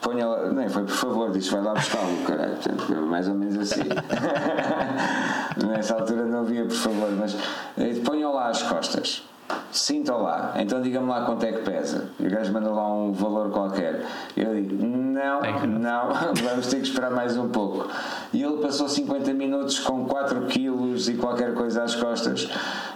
Ponha 0.00 0.24
lá, 0.24 0.52
nem 0.52 0.68
foi 0.68 0.84
por 0.84 0.94
favor, 0.94 1.32
disse 1.32 1.50
vai 1.50 1.60
lá 1.60 1.74
buscá-lo, 1.74 2.16
caralho. 2.24 2.54
Portanto, 2.54 2.92
mais 3.02 3.28
ou 3.28 3.34
menos 3.34 3.58
assim. 3.58 3.88
Nessa 5.66 5.94
altura 5.94 6.26
não 6.26 6.42
havia 6.42 6.64
por 6.64 6.76
favor, 6.76 7.10
mas 7.10 7.36
eh, 7.76 8.00
ponham 8.04 8.32
lá 8.32 8.50
as 8.50 8.62
costas. 8.62 9.24
Sintam 9.70 10.22
lá, 10.22 10.54
então 10.56 10.80
diga-me 10.80 11.08
lá 11.08 11.24
quanto 11.24 11.44
é 11.44 11.52
que 11.52 11.62
pesa. 11.62 12.10
E 12.18 12.26
o 12.26 12.30
gajo 12.30 12.52
manda 12.52 12.70
lá 12.70 12.90
um 12.90 13.12
valor 13.12 13.50
qualquer. 13.50 14.04
Eu 14.36 14.54
digo, 14.54 14.84
não, 14.84 15.40
não, 15.66 16.08
vamos 16.42 16.66
ter 16.68 16.76
que 16.76 16.88
esperar 16.88 17.10
mais 17.10 17.36
um 17.36 17.48
pouco. 17.48 17.86
E 18.32 18.42
ele 18.42 18.58
passou 18.58 18.88
50 18.88 19.32
minutos 19.34 19.78
com 19.78 20.04
4 20.06 20.46
quilos 20.46 21.08
e 21.08 21.14
qualquer 21.14 21.54
coisa 21.54 21.82
às 21.82 21.94
costas. 21.94 22.48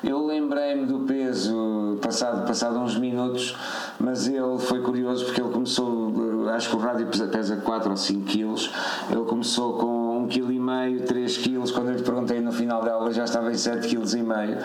Eu 0.02 0.26
lembrei-me 0.26 0.86
do 0.86 1.00
peso 1.00 1.98
passado, 2.02 2.46
passado 2.46 2.78
uns 2.78 2.98
minutos, 2.98 3.56
mas 3.98 4.26
ele 4.26 4.58
foi 4.58 4.80
curioso 4.80 5.26
porque 5.26 5.40
ele 5.40 5.50
começou, 5.50 6.12
acho 6.50 6.70
que 6.70 6.76
o 6.76 6.78
rádio 6.78 7.06
pesa 7.30 7.56
4 7.56 7.90
ou 7.90 7.96
5 7.96 8.24
quilos, 8.24 8.70
ele 9.10 9.24
começou 9.24 9.74
com 9.74 9.91
1,5 10.40 10.98
kg, 10.98 11.06
3 11.06 11.38
kg, 11.38 11.72
quando 11.72 11.88
eu 11.88 11.96
lhe 11.96 12.02
perguntei 12.02 12.40
no 12.40 12.52
final 12.52 12.82
da 12.82 12.92
aula 12.92 13.12
já 13.12 13.24
estava 13.24 13.50
em 13.50 13.54
7,5 13.54 13.82
kg, 13.88 14.58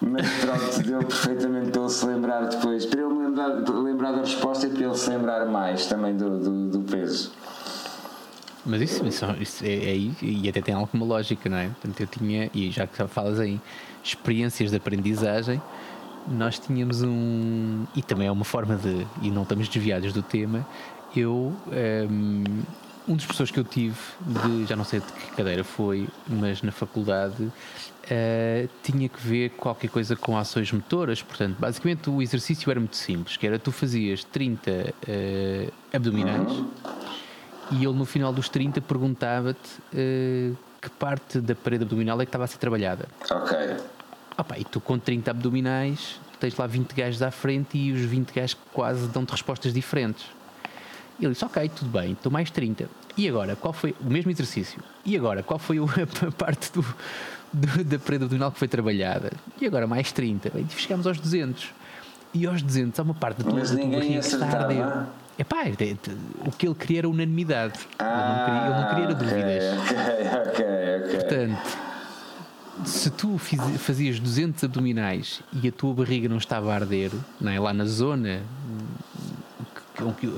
mas 0.00 0.28
pronto, 0.38 0.82
deu 0.86 0.98
perfeitamente 0.98 1.70
para 1.70 1.80
ele 1.80 1.90
se 1.90 2.06
lembrar 2.06 2.40
depois, 2.46 2.86
para 2.86 3.00
ele 3.00 3.14
lembrar, 3.14 3.48
lembrar 3.70 4.12
da 4.12 4.20
resposta 4.20 4.66
e 4.66 4.70
para 4.70 4.84
ele 4.84 4.94
se 4.96 5.10
lembrar 5.10 5.46
mais 5.46 5.86
também 5.86 6.16
do, 6.16 6.38
do, 6.38 6.68
do 6.70 6.80
peso. 6.80 7.32
Mas 8.64 8.82
isso, 8.82 9.06
isso, 9.06 9.24
isso 9.40 9.64
é, 9.64 9.68
é, 9.68 9.96
e 10.22 10.48
até 10.48 10.60
tem 10.60 10.74
alguma 10.74 11.04
lógica, 11.04 11.48
não 11.48 11.56
é? 11.56 11.68
Portanto, 11.68 12.00
eu 12.00 12.06
tinha, 12.08 12.50
e 12.52 12.70
já 12.72 12.84
que 12.84 13.06
falas 13.06 13.38
em 13.38 13.60
experiências 14.02 14.70
de 14.70 14.76
aprendizagem, 14.76 15.62
nós 16.26 16.58
tínhamos 16.58 17.02
um. 17.02 17.84
E 17.94 18.02
também 18.02 18.26
é 18.26 18.32
uma 18.32 18.44
forma 18.44 18.74
de. 18.76 19.06
E 19.22 19.30
não 19.30 19.42
estamos 19.42 19.68
desviados 19.68 20.12
do 20.12 20.22
tema. 20.22 20.66
Eu 21.14 21.32
um, 21.32 21.72
ehm, 21.72 22.44
um 23.08 23.14
dos 23.14 23.24
professores 23.24 23.50
que 23.50 23.58
eu 23.58 23.64
tive, 23.64 23.96
de, 24.20 24.66
já 24.66 24.74
não 24.74 24.84
sei 24.84 25.00
de 25.00 25.06
que 25.06 25.36
cadeira 25.36 25.62
foi, 25.62 26.08
mas 26.26 26.62
na 26.62 26.72
faculdade, 26.72 27.42
uh, 27.42 28.68
tinha 28.82 29.08
que 29.08 29.20
ver 29.20 29.50
qualquer 29.50 29.88
coisa 29.88 30.16
com 30.16 30.36
ações 30.36 30.72
motoras. 30.72 31.22
Portanto, 31.22 31.56
basicamente 31.58 32.10
o 32.10 32.20
exercício 32.20 32.70
era 32.70 32.80
muito 32.80 32.96
simples, 32.96 33.36
que 33.36 33.46
era 33.46 33.58
tu 33.58 33.70
fazias 33.70 34.24
30 34.24 34.70
uh, 34.70 34.94
eh, 35.06 35.70
abdominais 35.92 36.52
e 37.70 37.84
ele 37.84 37.94
no 37.94 38.04
final 38.04 38.32
dos 38.32 38.48
30 38.48 38.80
perguntava-te 38.80 39.80
uh, 39.92 40.56
que 40.80 40.90
parte 40.98 41.40
da 41.40 41.54
parede 41.54 41.84
abdominal 41.84 42.20
é 42.20 42.24
que 42.24 42.28
estava 42.28 42.44
a 42.44 42.46
ser 42.46 42.58
trabalhada. 42.58 43.08
Ok. 43.30 43.56
Opa, 44.38 44.58
e 44.58 44.64
tu 44.64 44.80
com 44.80 44.98
30 44.98 45.30
abdominais 45.30 46.20
tens 46.38 46.56
lá 46.56 46.66
20 46.66 46.92
gajos 46.92 47.22
à 47.22 47.30
frente 47.30 47.78
e 47.78 47.92
os 47.92 48.00
20 48.02 48.32
gajos 48.32 48.56
quase 48.72 49.08
dão-te 49.08 49.30
respostas 49.30 49.72
diferentes. 49.72 50.26
Ele 51.20 51.32
disse: 51.32 51.44
Ok, 51.44 51.70
tudo 51.74 51.90
bem, 51.90 52.12
estou 52.12 52.30
mais 52.30 52.50
30. 52.50 52.88
E 53.16 53.28
agora, 53.28 53.56
qual 53.56 53.72
foi 53.72 53.94
o 54.00 54.10
mesmo 54.10 54.30
exercício? 54.30 54.82
E 55.04 55.16
agora, 55.16 55.42
qual 55.42 55.58
foi 55.58 55.78
a 55.80 56.32
parte 56.32 56.72
do, 56.72 56.84
do, 57.52 57.84
da 57.84 57.98
parede 57.98 58.24
abdominal 58.24 58.52
que 58.52 58.58
foi 58.58 58.68
trabalhada? 58.68 59.32
E 59.60 59.66
agora, 59.66 59.86
mais 59.86 60.12
30. 60.12 60.52
E 60.58 60.66
chegámos 60.76 61.06
aos 61.06 61.18
200. 61.18 61.72
E 62.34 62.46
aos 62.46 62.60
200 62.60 62.98
há 63.00 63.02
uma 63.02 63.14
parte 63.14 63.42
do 63.42 63.54
Mas 63.54 63.70
ninguém 63.70 64.18
acertava. 64.18 65.08
É 65.38 65.44
pá, 65.44 65.64
o 66.46 66.50
que 66.50 66.66
ele 66.66 66.74
queria 66.74 67.00
era 67.00 67.08
unanimidade. 67.08 67.78
Ah, 67.98 68.64
ele, 68.66 68.74
não 68.74 68.84
queria, 68.88 69.06
ele 69.06 69.14
não 69.14 69.14
queria 69.14 69.14
dúvidas. 69.14 69.64
Ok, 70.46 70.56
ok, 70.56 70.64
ok. 71.04 71.14
Portanto, 71.16 71.78
se 72.84 73.10
tu 73.10 73.38
fazias 73.78 74.18
200 74.18 74.64
abdominais 74.64 75.42
e 75.62 75.68
a 75.68 75.72
tua 75.72 75.94
barriga 75.94 76.28
não 76.28 76.38
estava 76.38 76.72
a 76.72 76.74
arder, 76.74 77.10
não 77.40 77.50
é? 77.50 77.58
lá 77.58 77.72
na 77.72 77.84
zona 77.84 78.42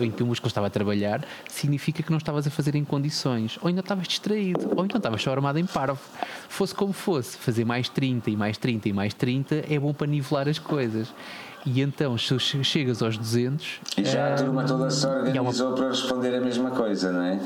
em 0.01 0.11
que 0.11 0.23
o 0.23 0.27
músculo 0.27 0.49
estava 0.49 0.67
a 0.67 0.71
trabalhar, 0.71 1.25
significa 1.49 2.03
que 2.03 2.11
não 2.11 2.19
estavas 2.19 2.47
a 2.47 2.51
fazer 2.51 2.75
em 2.75 2.85
condições, 2.85 3.59
ou 3.61 3.69
ainda 3.69 3.81
estavas 3.81 4.07
distraído, 4.07 4.71
ou 4.77 4.85
então 4.85 4.99
estavas 4.99 5.23
só 5.23 5.33
armado 5.33 5.59
em 5.59 5.67
parvo. 5.67 6.01
Fosse 6.49 6.75
como 6.75 6.93
fosse, 6.93 7.37
fazer 7.37 7.65
mais 7.65 7.89
30 7.89 8.31
e 8.31 8.37
mais 8.37 8.57
30 8.59 8.89
e 8.89 8.93
mais 8.93 9.15
30 9.15 9.65
é 9.69 9.79
bom 9.79 9.93
para 9.93 10.07
nivelar 10.07 10.49
as 10.49 10.59
coisas. 10.59 11.13
E 11.67 11.81
então, 11.81 12.17
se 12.17 12.39
chegas 12.39 13.03
aos 13.03 13.19
200. 13.19 13.81
E 13.99 14.05
já 14.05 14.33
a 14.33 14.37
turma 14.37 14.65
toda 14.65 14.91
se 14.91 15.07
organizou 15.07 15.69
uma... 15.69 15.77
para 15.77 15.89
responder 15.89 16.35
a 16.35 16.41
mesma 16.41 16.71
coisa, 16.71 17.13
não 17.13 17.23
é? 17.23 17.41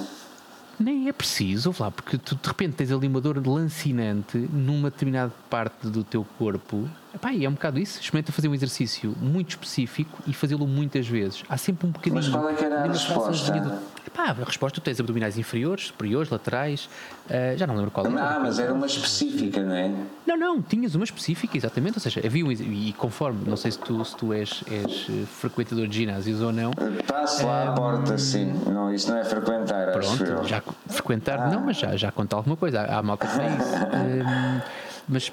Nem 0.78 1.08
é 1.08 1.12
preciso, 1.12 1.74
lá, 1.78 1.90
porque 1.90 2.18
tu 2.18 2.34
de 2.34 2.48
repente 2.48 2.74
tens 2.74 2.90
ali 2.90 3.06
uma 3.06 3.20
dor 3.20 3.44
lancinante 3.46 4.36
numa 4.36 4.90
determinada 4.90 5.32
parte 5.48 5.86
do 5.88 6.02
teu 6.02 6.26
corpo. 6.38 6.88
Epá, 7.14 7.32
é 7.34 7.48
um 7.48 7.52
bocado 7.52 7.78
isso. 7.78 8.00
Experimenta 8.00 8.32
fazer 8.32 8.48
um 8.48 8.54
exercício 8.54 9.14
muito 9.20 9.50
específico 9.50 10.18
e 10.26 10.32
fazê-lo 10.32 10.66
muitas 10.66 11.06
vezes. 11.06 11.42
Há 11.48 11.56
sempre 11.56 11.86
um 11.86 11.90
bocadinho. 11.90 12.14
Mas 12.16 12.28
qual 12.28 12.48
é 12.48 12.54
que 12.54 12.64
era 12.64 12.84
a 12.84 12.86
resposta? 12.86 13.80
Epá, 14.06 14.24
a 14.24 14.44
resposta 14.44 14.80
tu 14.80 14.84
tens 14.84 14.98
abdominais 14.98 15.38
inferiores, 15.38 15.86
superiores, 15.86 16.30
laterais. 16.30 16.88
Uh, 17.26 17.56
já 17.56 17.66
não 17.66 17.76
lembro 17.76 17.90
qual 17.90 18.06
era. 18.06 18.36
Ah, 18.36 18.40
mas 18.40 18.58
era 18.58 18.72
uma 18.72 18.86
específica, 18.86 19.62
não 19.62 19.74
é? 19.74 19.90
Não, 20.26 20.36
não, 20.36 20.62
tinhas 20.62 20.94
uma 20.94 21.04
específica, 21.04 21.56
exatamente. 21.56 21.96
Ou 21.96 22.00
seja, 22.00 22.20
havia 22.24 22.44
um. 22.44 22.50
E 22.50 22.94
conforme, 22.96 23.48
não 23.48 23.56
sei 23.56 23.70
se 23.70 23.78
tu, 23.78 24.04
se 24.04 24.16
tu 24.16 24.32
és, 24.32 24.64
és 24.70 25.06
eh, 25.08 25.24
frequentador 25.26 25.86
de 25.86 25.96
ginásios 25.96 26.40
ou 26.40 26.52
não. 26.52 26.72
Passe 27.06 27.44
lá 27.44 27.70
à 27.70 27.72
porta, 27.72 28.18
sim. 28.18 28.52
Não, 28.66 28.92
isso 28.92 29.10
não 29.10 29.18
é 29.18 29.24
frequentar, 29.24 29.92
Pronto, 29.92 30.44
já 30.44 30.62
frequentar, 30.86 31.38
ah. 31.38 31.50
não, 31.50 31.60
mas 31.60 31.76
já, 31.76 31.96
já 31.96 32.10
conta 32.10 32.36
alguma 32.36 32.56
coisa. 32.56 32.80
Há, 32.80 32.98
há 32.98 33.02
malta 33.02 33.26
que 33.26 33.34
faz 33.34 33.52
isso. 33.54 33.76
um, 33.96 34.60
mas 35.08 35.32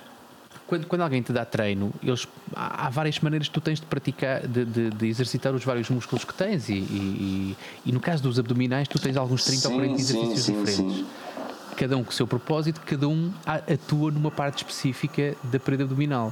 quando, 0.70 0.86
quando 0.86 1.02
alguém 1.02 1.22
te 1.22 1.34
dá 1.34 1.44
treino, 1.44 1.92
eles, 2.02 2.28
há, 2.56 2.86
há 2.86 2.90
várias 2.90 3.20
maneiras 3.20 3.48
que 3.48 3.54
tu 3.54 3.60
tens 3.60 3.80
de 3.80 3.88
praticar, 3.88 4.46
de, 4.48 4.64
de, 4.64 4.90
de 4.92 5.08
exercitar 5.08 5.54
os 5.54 5.66
vários 5.66 5.90
músculos 5.90 6.24
que 6.24 6.34
tens. 6.34 6.70
E, 6.70 6.74
e, 6.74 7.58
e, 7.88 7.92
no 7.92 8.00
caso 8.00 8.22
dos 8.22 8.38
abdominais, 8.38 8.88
tu 8.88 9.00
tens 9.00 9.18
alguns 9.18 9.44
30 9.44 9.62
sim, 9.62 9.68
ou 9.68 9.74
40 9.74 10.00
exercícios 10.00 10.44
sim, 10.44 10.64
diferentes. 10.64 10.96
Sim. 10.98 11.08
Cada 11.76 11.98
um 11.98 12.04
com 12.04 12.12
o 12.12 12.14
seu 12.14 12.28
propósito, 12.28 12.82
cada 12.86 13.08
um 13.08 13.34
atua 13.46 14.12
numa 14.12 14.30
parte 14.30 14.58
específica 14.58 15.36
da 15.44 15.60
parede 15.60 15.84
abdominal. 15.84 16.32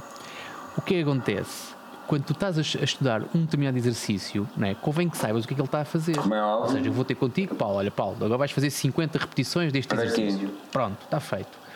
O 0.76 0.82
que 0.82 0.94
é 0.94 0.96
que 0.98 1.02
acontece? 1.02 1.76
quando 2.06 2.24
tu 2.24 2.32
estás 2.32 2.58
a, 2.58 2.62
estudar 2.62 3.22
um 3.34 3.42
determinado 3.42 3.76
exercício, 3.76 4.48
não 4.56 4.66
é? 4.66 4.74
convém 4.74 5.10
que 5.10 5.16
saibas 5.18 5.44
o 5.44 5.46
que 5.46 5.52
é 5.52 5.56
que 5.56 5.60
ele 5.60 5.68
está 5.68 5.82
a 5.82 5.84
fazer. 5.84 6.16
É 6.16 6.42
Ou 6.42 6.68
seja, 6.68 6.88
eu 6.88 6.92
vou 6.92 7.04
ter 7.04 7.14
contigo, 7.14 7.54
Paulo, 7.54 7.76
olha, 7.76 7.90
Paulo, 7.90 8.16
agora 8.16 8.38
vais 8.38 8.50
fazer 8.50 8.70
50 8.70 9.18
repetições 9.18 9.70
deste 9.70 9.94
Para 9.94 10.06
exercício. 10.06 10.48
Aqui. 10.48 10.58
Pronto, 10.72 10.96
está 11.04 11.20
feito. 11.20 11.67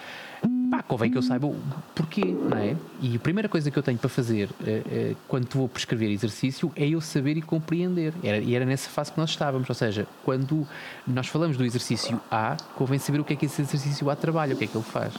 Pá, 0.72 0.82
convém 0.82 1.10
que 1.10 1.18
eu 1.18 1.22
saiba 1.22 1.46
o 1.46 1.54
porquê, 1.94 2.24
não 2.24 2.56
é? 2.56 2.74
E 3.02 3.14
a 3.14 3.18
primeira 3.18 3.46
coisa 3.46 3.70
que 3.70 3.78
eu 3.78 3.82
tenho 3.82 3.98
para 3.98 4.08
fazer 4.08 4.48
uh, 4.48 5.12
uh, 5.12 5.16
quando 5.28 5.46
vou 5.52 5.68
prescrever 5.68 6.10
exercício 6.10 6.72
é 6.74 6.88
eu 6.88 6.98
saber 6.98 7.36
e 7.36 7.42
compreender. 7.42 8.14
Era, 8.24 8.38
e 8.38 8.54
era 8.54 8.64
nessa 8.64 8.88
fase 8.88 9.12
que 9.12 9.18
nós 9.18 9.28
estávamos, 9.28 9.68
ou 9.68 9.74
seja, 9.74 10.06
quando 10.24 10.66
nós 11.06 11.26
falamos 11.26 11.58
do 11.58 11.64
exercício 11.66 12.18
A, 12.30 12.56
convém 12.74 12.98
saber 12.98 13.20
o 13.20 13.24
que 13.24 13.34
é 13.34 13.36
que 13.36 13.44
esse 13.44 13.60
exercício 13.60 14.08
A 14.08 14.16
trabalha, 14.16 14.54
o 14.54 14.56
que 14.56 14.64
é 14.64 14.66
que 14.66 14.74
ele 14.74 14.82
faz. 14.82 15.12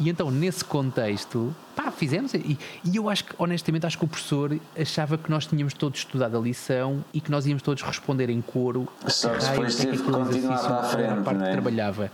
E 0.00 0.10
então, 0.10 0.28
nesse 0.28 0.64
contexto, 0.64 1.54
pá, 1.76 1.92
fizemos. 1.92 2.34
E, 2.34 2.58
e, 2.84 2.96
eu 2.96 3.08
acho 3.08 3.26
que, 3.26 3.34
honestamente, 3.38 3.86
acho 3.86 3.96
que 3.96 4.04
o 4.04 4.08
professor 4.08 4.58
achava 4.76 5.16
que 5.16 5.30
nós 5.30 5.46
tínhamos 5.46 5.72
todos 5.72 6.00
estudado 6.00 6.36
a 6.36 6.40
lição 6.40 7.04
e 7.14 7.20
que 7.20 7.30
nós 7.30 7.46
íamos 7.46 7.62
todos 7.62 7.80
responder 7.80 8.28
em 8.28 8.40
coro. 8.40 8.88
Só 9.06 9.28
que 9.28 9.44
depois 9.44 9.76
teve 9.76 9.98
que 9.98 10.02
continuar 10.02 10.58
para 10.58 10.80
a 10.80 10.82
frente, 10.82 11.22
parte 11.22 11.42
é? 11.42 11.46
que 11.46 11.52
trabalhava. 11.52 12.10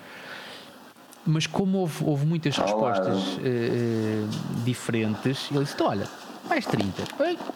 Mas 1.27 1.47
como 1.47 1.79
houve, 1.79 2.05
houve 2.05 2.27
muitas 2.27 2.57
respostas 2.57 3.23
uh, 3.37 4.65
diferentes, 4.65 5.49
ele 5.51 5.65
disse: 5.65 5.83
Olha, 5.83 6.07
mais 6.51 6.67
30, 6.67 7.03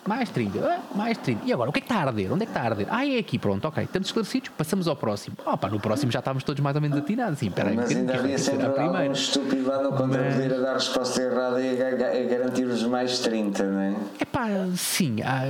mais 0.06 0.30
30, 0.30 0.80
mais 0.94 1.18
30. 1.18 1.44
E 1.44 1.52
agora, 1.52 1.68
o 1.68 1.72
que 1.72 1.80
é 1.80 1.82
que 1.82 1.86
está 1.86 1.96
a 1.96 2.06
arder? 2.06 2.32
Onde 2.32 2.44
é 2.44 2.46
que 2.46 2.50
está 2.52 2.60
a 2.60 2.64
arder? 2.64 2.86
Ah, 2.88 3.04
é 3.04 3.18
aqui, 3.18 3.40
pronto, 3.40 3.66
ok. 3.66 3.82
Estamos 3.82 4.06
esclarecidos, 4.06 4.50
passamos 4.56 4.86
ao 4.86 4.94
próximo. 4.94 5.36
Oh, 5.44 5.56
pá, 5.58 5.68
no 5.68 5.80
próximo 5.80 6.12
já 6.12 6.20
estávamos 6.20 6.44
todos 6.44 6.62
mais 6.62 6.76
ou 6.76 6.80
menos 6.80 6.96
atinados. 6.96 7.40
Sim, 7.40 7.50
peraí, 7.50 7.74
Mas 7.74 7.90
ainda 7.90 8.14
havia 8.14 8.38
sempre 8.38 8.66
algum 8.66 9.12
estúpido 9.12 9.66
lá 9.66 9.82
no 9.82 9.90
contrapoder 9.90 10.50
Mas... 10.50 10.58
a 10.58 10.62
dar 10.62 10.74
resposta 10.74 11.20
errada 11.20 11.60
e 11.60 11.82
a, 11.82 11.88
a 11.88 12.22
garantir 12.28 12.66
os 12.66 12.84
mais 12.84 13.18
30, 13.18 13.64
não 13.64 13.80
é? 13.80 13.94
É 14.20 14.24
pá, 14.24 14.46
sim. 14.76 15.16
Há, 15.22 15.42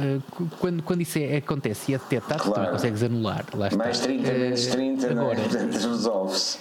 quando, 0.58 0.82
quando 0.82 1.02
isso 1.02 1.18
é, 1.18 1.36
acontece 1.36 1.92
e 1.92 1.94
é 1.94 1.98
detectado, 1.98 2.42
claro. 2.44 2.54
tu 2.54 2.64
não 2.64 2.72
consegues 2.72 3.02
anular. 3.02 3.44
Mais 3.76 4.00
30, 4.00 4.32
menos 4.32 4.66
30, 4.66 5.10
agora, 5.10 5.38
não 5.52 5.60
é? 5.60 5.64
resolve-se. 5.64 6.58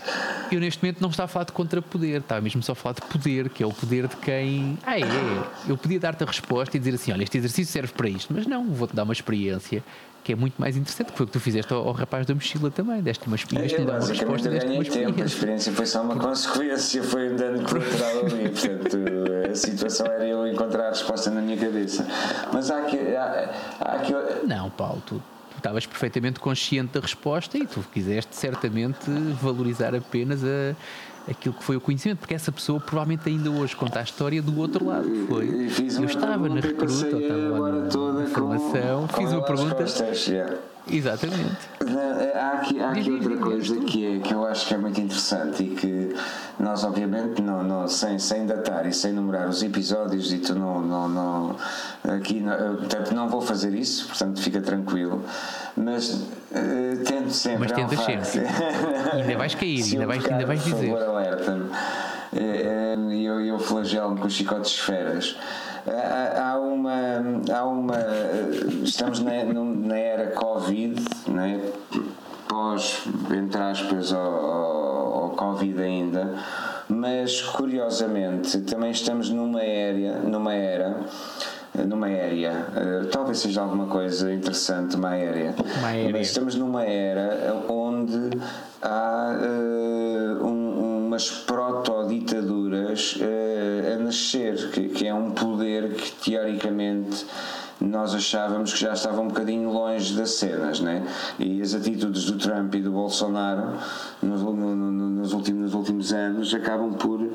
Eu 0.51 0.59
neste 0.59 0.83
momento 0.83 0.99
não 0.99 1.09
estava 1.09 1.25
a 1.25 1.29
falar 1.29 1.45
de 1.45 1.53
contrapoder, 1.53 2.19
estava 2.19 2.41
mesmo 2.41 2.61
só 2.61 2.73
a 2.73 2.75
falar 2.75 2.95
de 2.95 3.01
poder, 3.03 3.49
que 3.49 3.63
é 3.63 3.65
o 3.65 3.71
poder 3.71 4.07
de 4.07 4.17
quem. 4.17 4.77
Ah, 4.85 4.99
é. 4.99 5.03
Eu 5.65 5.77
podia 5.77 5.99
dar-te 5.99 6.23
a 6.23 6.27
resposta 6.27 6.72
e 6.77 6.79
dizer 6.79 6.95
assim: 6.95 7.11
olha, 7.11 7.23
este 7.23 7.37
exercício 7.37 7.71
serve 7.71 7.93
para 7.93 8.09
isto, 8.09 8.33
mas 8.33 8.45
não, 8.45 8.65
vou-te 8.65 8.95
dar 8.95 9.03
uma 9.03 9.13
experiência 9.13 9.83
que 10.23 10.31
é 10.31 10.35
muito 10.35 10.55
mais 10.57 10.77
interessante, 10.77 11.11
que 11.11 11.17
foi 11.17 11.25
o 11.25 11.27
que 11.27 11.33
tu 11.33 11.39
fizeste 11.39 11.73
ao, 11.73 11.85
ao 11.85 11.93
rapaz 11.93 12.25
da 12.25 12.33
mochila 12.33 12.71
também, 12.71 13.01
deste 13.01 13.27
uma 13.27 13.35
experiência, 13.35 13.75
é, 13.75 13.81
uma 13.81 13.99
resposta, 13.99 14.49
deste 14.49 14.69
uma 14.69 14.81
experiência. 14.81 15.05
Tempo, 15.05 15.21
a 15.21 15.25
experiência 15.25 15.73
foi 15.73 15.85
só 15.85 16.01
uma 16.01 16.15
consequência, 16.15 17.03
foi 17.03 17.33
um 17.33 17.35
dano 17.35 17.61
colateral 17.67 18.25
ali, 18.25 18.49
portanto 18.49 18.97
a 19.51 19.55
situação 19.55 20.07
era 20.07 20.25
eu 20.25 20.47
encontrar 20.47 20.87
a 20.87 20.89
resposta 20.89 21.29
na 21.29 21.41
minha 21.41 21.57
cabeça. 21.57 22.07
Mas 22.53 22.71
há 22.71 22.79
aqui... 22.79 22.97
Há, 22.97 23.49
há 23.81 23.91
aqui... 23.95 24.13
Não, 24.47 24.69
Paulo, 24.69 25.03
tu 25.05 25.21
estavas 25.57 25.85
perfeitamente 25.85 26.39
consciente 26.39 26.93
da 26.93 26.99
resposta 26.99 27.57
e 27.57 27.67
tu 27.67 27.83
quiseste 27.93 28.35
certamente 28.35 29.09
valorizar 29.41 29.93
apenas 29.93 30.43
a 30.43 30.75
aquilo 31.29 31.53
que 31.55 31.63
foi 31.63 31.75
o 31.77 31.81
conhecimento, 31.81 32.19
porque 32.19 32.33
essa 32.33 32.51
pessoa 32.51 32.79
provavelmente 32.79 33.27
ainda 33.27 33.49
hoje 33.49 33.75
conta 33.75 33.99
a 33.99 34.03
história 34.03 34.41
do 34.41 34.57
outro 34.59 34.85
lado. 34.85 35.07
Foi. 35.27 35.47
Eu 35.47 36.05
estava 36.05 36.49
na 36.49 36.59
recruta, 36.59 37.07
estava 37.07 37.59
lá 37.59 37.71
na 37.71 38.25
formação, 38.27 39.07
fiz 39.07 39.31
uma 39.31 39.43
pergunta. 39.43 39.75
Costas, 39.75 40.27
yeah. 40.27 40.57
Exatamente. 40.89 41.57
Há 42.35 42.51
aqui, 42.57 42.81
há 42.81 42.91
aqui 42.91 43.11
outra 43.11 43.37
coisa 43.37 43.75
que, 43.81 44.05
é, 44.05 44.19
que 44.19 44.33
eu 44.33 44.45
acho 44.45 44.67
que 44.67 44.73
é 44.73 44.77
muito 44.77 44.99
interessante 44.99 45.63
e 45.63 45.67
que 45.69 46.15
nós, 46.59 46.83
obviamente, 46.83 47.41
não, 47.41 47.63
não, 47.63 47.87
sem, 47.87 48.19
sem 48.19 48.45
datar 48.45 48.85
e 48.85 48.93
sem 48.93 49.13
numerar 49.13 49.47
os 49.47 49.63
episódios, 49.63 50.31
e 50.33 50.39
tu 50.39 50.55
não. 50.55 50.81
não, 50.81 51.09
não 51.09 51.55
aqui, 52.15 52.41
não, 52.41 52.75
portanto, 52.75 53.13
não 53.13 53.29
vou 53.29 53.41
fazer 53.41 53.73
isso, 53.73 54.07
portanto, 54.07 54.41
fica 54.41 54.61
tranquilo. 54.61 55.23
Mas 55.75 56.09
uh, 56.11 57.03
tento 57.05 57.31
sempre. 57.31 57.59
Mas 57.59 57.71
tentas 57.71 57.99
sempre. 57.99 58.39
ainda 59.13 59.37
vais 59.37 59.55
cair, 59.55 59.83
ainda 59.93 60.05
vais, 60.05 60.25
ainda 60.25 60.45
vais 60.45 60.63
dizer. 60.63 60.89
Por 60.89 60.99
favor, 60.99 61.17
alerta-me. 61.17 61.69
Eh, 62.35 62.95
eh, 62.95 63.13
e 63.13 63.25
eu, 63.25 63.39
eu 63.41 63.59
flagelo-me 63.59 64.19
com 64.19 64.27
os 64.27 64.33
chicotes 64.33 64.71
de 64.71 64.77
esferas 64.79 65.37
há 65.87 66.57
uma, 66.57 66.93
há 67.53 67.65
uma 67.65 67.97
estamos 68.83 69.19
na, 69.19 69.43
na 69.43 69.97
era 69.97 70.31
Covid, 70.31 71.01
né? 71.27 71.61
pós, 72.47 73.03
entre 73.35 73.61
aspas, 73.61 74.13
ao, 74.13 74.23
ao, 74.23 75.29
Covid 75.31 75.81
ainda, 75.81 76.35
mas 76.87 77.41
curiosamente 77.41 78.61
também 78.61 78.91
estamos 78.91 79.29
numa 79.29 79.61
era, 79.61 80.19
numa 80.19 80.53
era 80.53 80.99
numa 81.87 82.05
aérea, 82.05 82.67
uh, 82.69 83.07
talvez 83.07 83.39
seja 83.39 83.61
alguma 83.61 83.87
coisa 83.87 84.31
interessante, 84.31 84.95
uma 84.95 85.09
aérea. 85.09 85.55
mas 86.11 86.27
estamos 86.27 86.53
numa 86.53 86.85
era 86.85 87.55
onde 87.67 88.29
há 88.79 89.35
uh, 89.41 90.45
um, 90.45 90.62
umas 91.13 91.29
proto-ditaduras 91.29 93.17
uh, 93.17 93.93
a 93.93 94.03
nascer, 94.03 94.71
que, 94.71 94.89
que 94.89 95.07
é 95.07 95.13
um 95.13 95.29
poder 95.29 95.93
que 95.93 96.11
teoricamente 96.11 97.23
nós 97.79 98.15
achávamos 98.15 98.73
que 98.73 98.79
já 98.79 98.93
estava 98.93 99.21
um 99.21 99.27
bocadinho 99.27 99.69
longe 99.69 100.15
das 100.15 100.31
cenas, 100.31 100.79
né? 100.79 101.05
E 101.37 101.61
as 101.61 101.75
atitudes 101.75 102.25
do 102.25 102.37
Trump 102.39 102.73
e 102.73 102.81
do 102.81 102.91
Bolsonaro 102.91 103.77
nos, 104.23 104.41
no, 104.41 104.53
no, 104.53 104.91
nos, 104.91 105.33
últimos, 105.33 105.61
nos 105.61 105.73
últimos 105.73 106.13
anos 106.13 106.53
acabam 106.53 106.93
por 106.93 107.29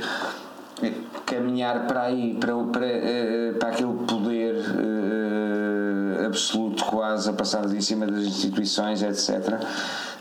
caminhar 1.27 1.87
para 1.87 2.03
aí, 2.03 2.37
para, 2.41 2.55
para, 2.65 2.87
eh, 2.87 3.53
para 3.59 3.69
aquele 3.69 3.93
poder 4.07 4.55
uh, 4.55 6.27
absoluto 6.27 6.85
quase 6.85 7.29
a 7.29 7.33
passar 7.33 7.65
em 7.75 7.81
cima 7.81 8.07
das 8.07 8.25
instituições, 8.25 9.03
etc. 9.03 9.61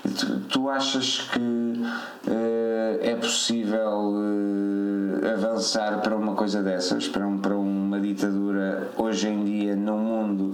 Tu, 0.04 0.40
tu 0.50 0.70
achas 0.70 1.30
que 1.32 1.40
uh, 1.40 2.57
é 3.02 3.16
possível 3.16 4.14
uh, 4.14 5.34
avançar 5.34 6.02
para 6.02 6.16
uma 6.16 6.34
coisa 6.36 6.62
dessas, 6.62 7.08
para, 7.08 7.26
um, 7.26 7.38
para 7.38 7.56
uma 7.56 8.00
ditadura 8.00 8.92
hoje 8.98 9.28
em 9.28 9.44
dia 9.44 9.76
num 9.76 9.98
mundo 9.98 10.52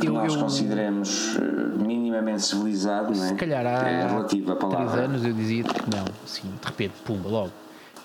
que 0.00 0.06
eu, 0.06 0.12
nós 0.12 0.34
eu, 0.34 0.40
consideremos 0.40 1.36
minimamente 1.76 2.42
civilizado, 2.42 3.14
se 3.14 3.20
não 3.20 3.28
é? 3.28 3.34
calhar 3.34 3.66
há 3.66 3.88
é 3.88 4.06
relativa 4.06 4.52
a 4.52 4.56
palavra. 4.56 4.86
três 4.92 5.04
anos 5.04 5.24
eu 5.24 5.32
dizia 5.32 5.64
que 5.64 5.90
não, 5.90 6.04
assim, 6.24 6.48
de 6.60 6.66
repente, 6.66 6.94
pumba, 7.04 7.28
logo 7.28 7.52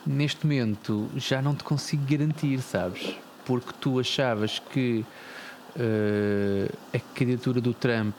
neste 0.05 0.45
momento 0.45 1.09
já 1.15 1.41
não 1.41 1.55
te 1.55 1.63
consigo 1.63 2.03
garantir, 2.05 2.61
sabes? 2.61 3.15
Porque 3.45 3.71
tu 3.79 3.99
achavas 3.99 4.59
que 4.59 5.05
uh, 5.75 6.77
a 6.93 6.99
candidatura 7.15 7.61
do 7.61 7.73
Trump 7.73 8.15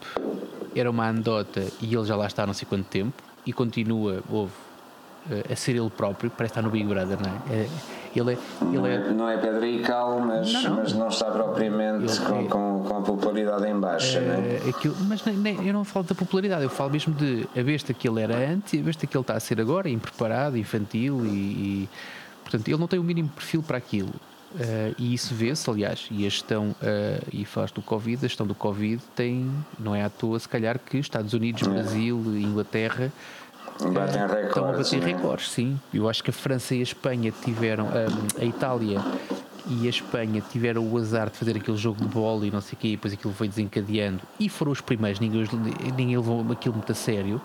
era 0.75 0.91
uma 0.91 1.09
anedota 1.09 1.65
e 1.81 1.95
ele 1.95 2.05
já 2.05 2.17
lá 2.17 2.27
está 2.27 2.43
há 2.43 2.47
não 2.47 2.55
sei 2.55 2.67
quanto 2.69 2.87
tempo 2.87 3.23
e 3.47 3.53
continua, 3.53 4.23
houve, 4.29 4.53
a 5.51 5.57
ser 5.57 5.77
ele 5.77 5.91
próprio, 5.91 6.31
parece 6.31 6.53
estar 6.53 6.63
no 6.63 6.71
Big 6.71 6.85
Brother, 6.85 7.19
não 7.21 7.31
é? 7.31 7.63
é 7.63 7.69
ele 8.19 8.35
é, 8.35 8.39
não, 8.61 8.87
ele 8.87 8.95
é, 8.95 9.13
não 9.13 9.29
é 9.29 9.37
pedra 9.37 9.67
e 9.67 9.83
cal, 9.83 10.21
mas 10.21 10.53
não, 10.53 10.63
não. 10.63 10.77
mas 10.77 10.93
não 10.93 11.09
está 11.09 11.31
propriamente 11.31 12.21
com, 12.21 12.41
é, 12.41 12.45
com, 12.45 12.85
com, 12.89 12.97
a 12.97 13.03
popularidade 13.03 13.67
em 13.67 13.79
baixa, 13.79 14.19
é, 14.19 14.21
né? 14.21 14.61
aquilo, 14.69 14.95
Mas 15.09 15.25
nem, 15.25 15.37
nem, 15.37 15.67
eu 15.67 15.73
não 15.73 15.85
falo 15.85 16.07
da 16.07 16.15
popularidade, 16.15 16.63
eu 16.63 16.71
falo 16.71 16.91
mesmo 16.91 17.13
de 17.13 17.47
a 17.59 17.63
besta 17.63 17.93
que 17.93 18.09
ele 18.09 18.23
era 18.23 18.37
antes 18.37 18.73
e 18.73 18.79
a 18.79 18.83
besta 18.83 19.07
que 19.07 19.17
ele 19.17 19.23
está 19.23 19.35
a 19.35 19.41
ser 19.41 19.61
agora, 19.61 19.89
impreparado, 19.89 20.57
infantil 20.57 21.27
e, 21.27 21.29
e 21.29 21.89
portanto 22.43 22.69
ele 22.69 22.79
não 22.79 22.87
tem 22.87 23.01
o 23.01 23.05
mínimo 23.05 23.29
perfil 23.31 23.63
para 23.63 23.79
aquilo. 23.79 24.13
Uh, 24.55 24.95
e 24.97 25.13
isso 25.13 25.35
vê-se, 25.35 25.69
aliás, 25.69 26.07
e 26.13 26.25
a 26.25 26.29
gestão, 26.29 26.77
uh, 26.81 27.27
e 27.33 27.45
falaste 27.45 27.75
do 27.75 27.83
Covid, 27.83 28.25
a 28.25 28.29
gestão 28.29 28.47
do 28.47 28.55
Covid 28.55 29.03
tem, 29.17 29.51
não 29.77 29.97
é 29.97 30.05
à 30.05 30.09
toa, 30.09 30.39
se 30.39 30.49
calhar, 30.49 30.79
que 30.79 30.97
Estados 30.97 31.33
Unidos, 31.33 31.67
é. 31.67 31.69
Brasil, 31.69 32.23
Inglaterra 32.37 33.13
Batem 33.81 34.21
recordes. 34.21 34.47
Estão 34.47 34.69
a 34.69 34.73
bater 34.73 35.01
né? 35.01 35.07
recordes, 35.07 35.51
sim. 35.51 35.81
Eu 35.93 36.09
acho 36.09 36.23
que 36.23 36.31
a 36.31 36.33
França 36.33 36.75
e 36.75 36.81
a 36.81 36.83
Espanha 36.83 37.33
tiveram, 37.45 37.89
a, 37.89 38.41
a 38.41 38.45
Itália 38.45 39.01
e 39.67 39.87
a 39.87 39.91
Espanha 39.91 40.43
tiveram 40.53 40.87
o 40.87 40.99
azar 40.99 41.31
de 41.31 41.37
fazer 41.37 41.57
aquele 41.57 41.77
jogo 41.77 42.01
de 42.01 42.09
bola 42.09 42.47
e 42.47 42.51
não 42.51 42.61
sei 42.61 42.75
o 42.75 42.77
quê, 42.77 42.89
e 42.89 42.91
depois 42.93 43.15
aquilo 43.15 43.33
foi 43.33 43.49
desencadeando 43.49 44.21
e 44.39 44.49
foram 44.49 44.73
os 44.73 44.81
primeiros, 44.81 45.21
ninguém, 45.21 45.47
ninguém 45.97 46.17
levou 46.17 46.45
aquilo 46.53 46.75
muito 46.75 46.93
a 46.93 46.95
sério. 46.95 47.41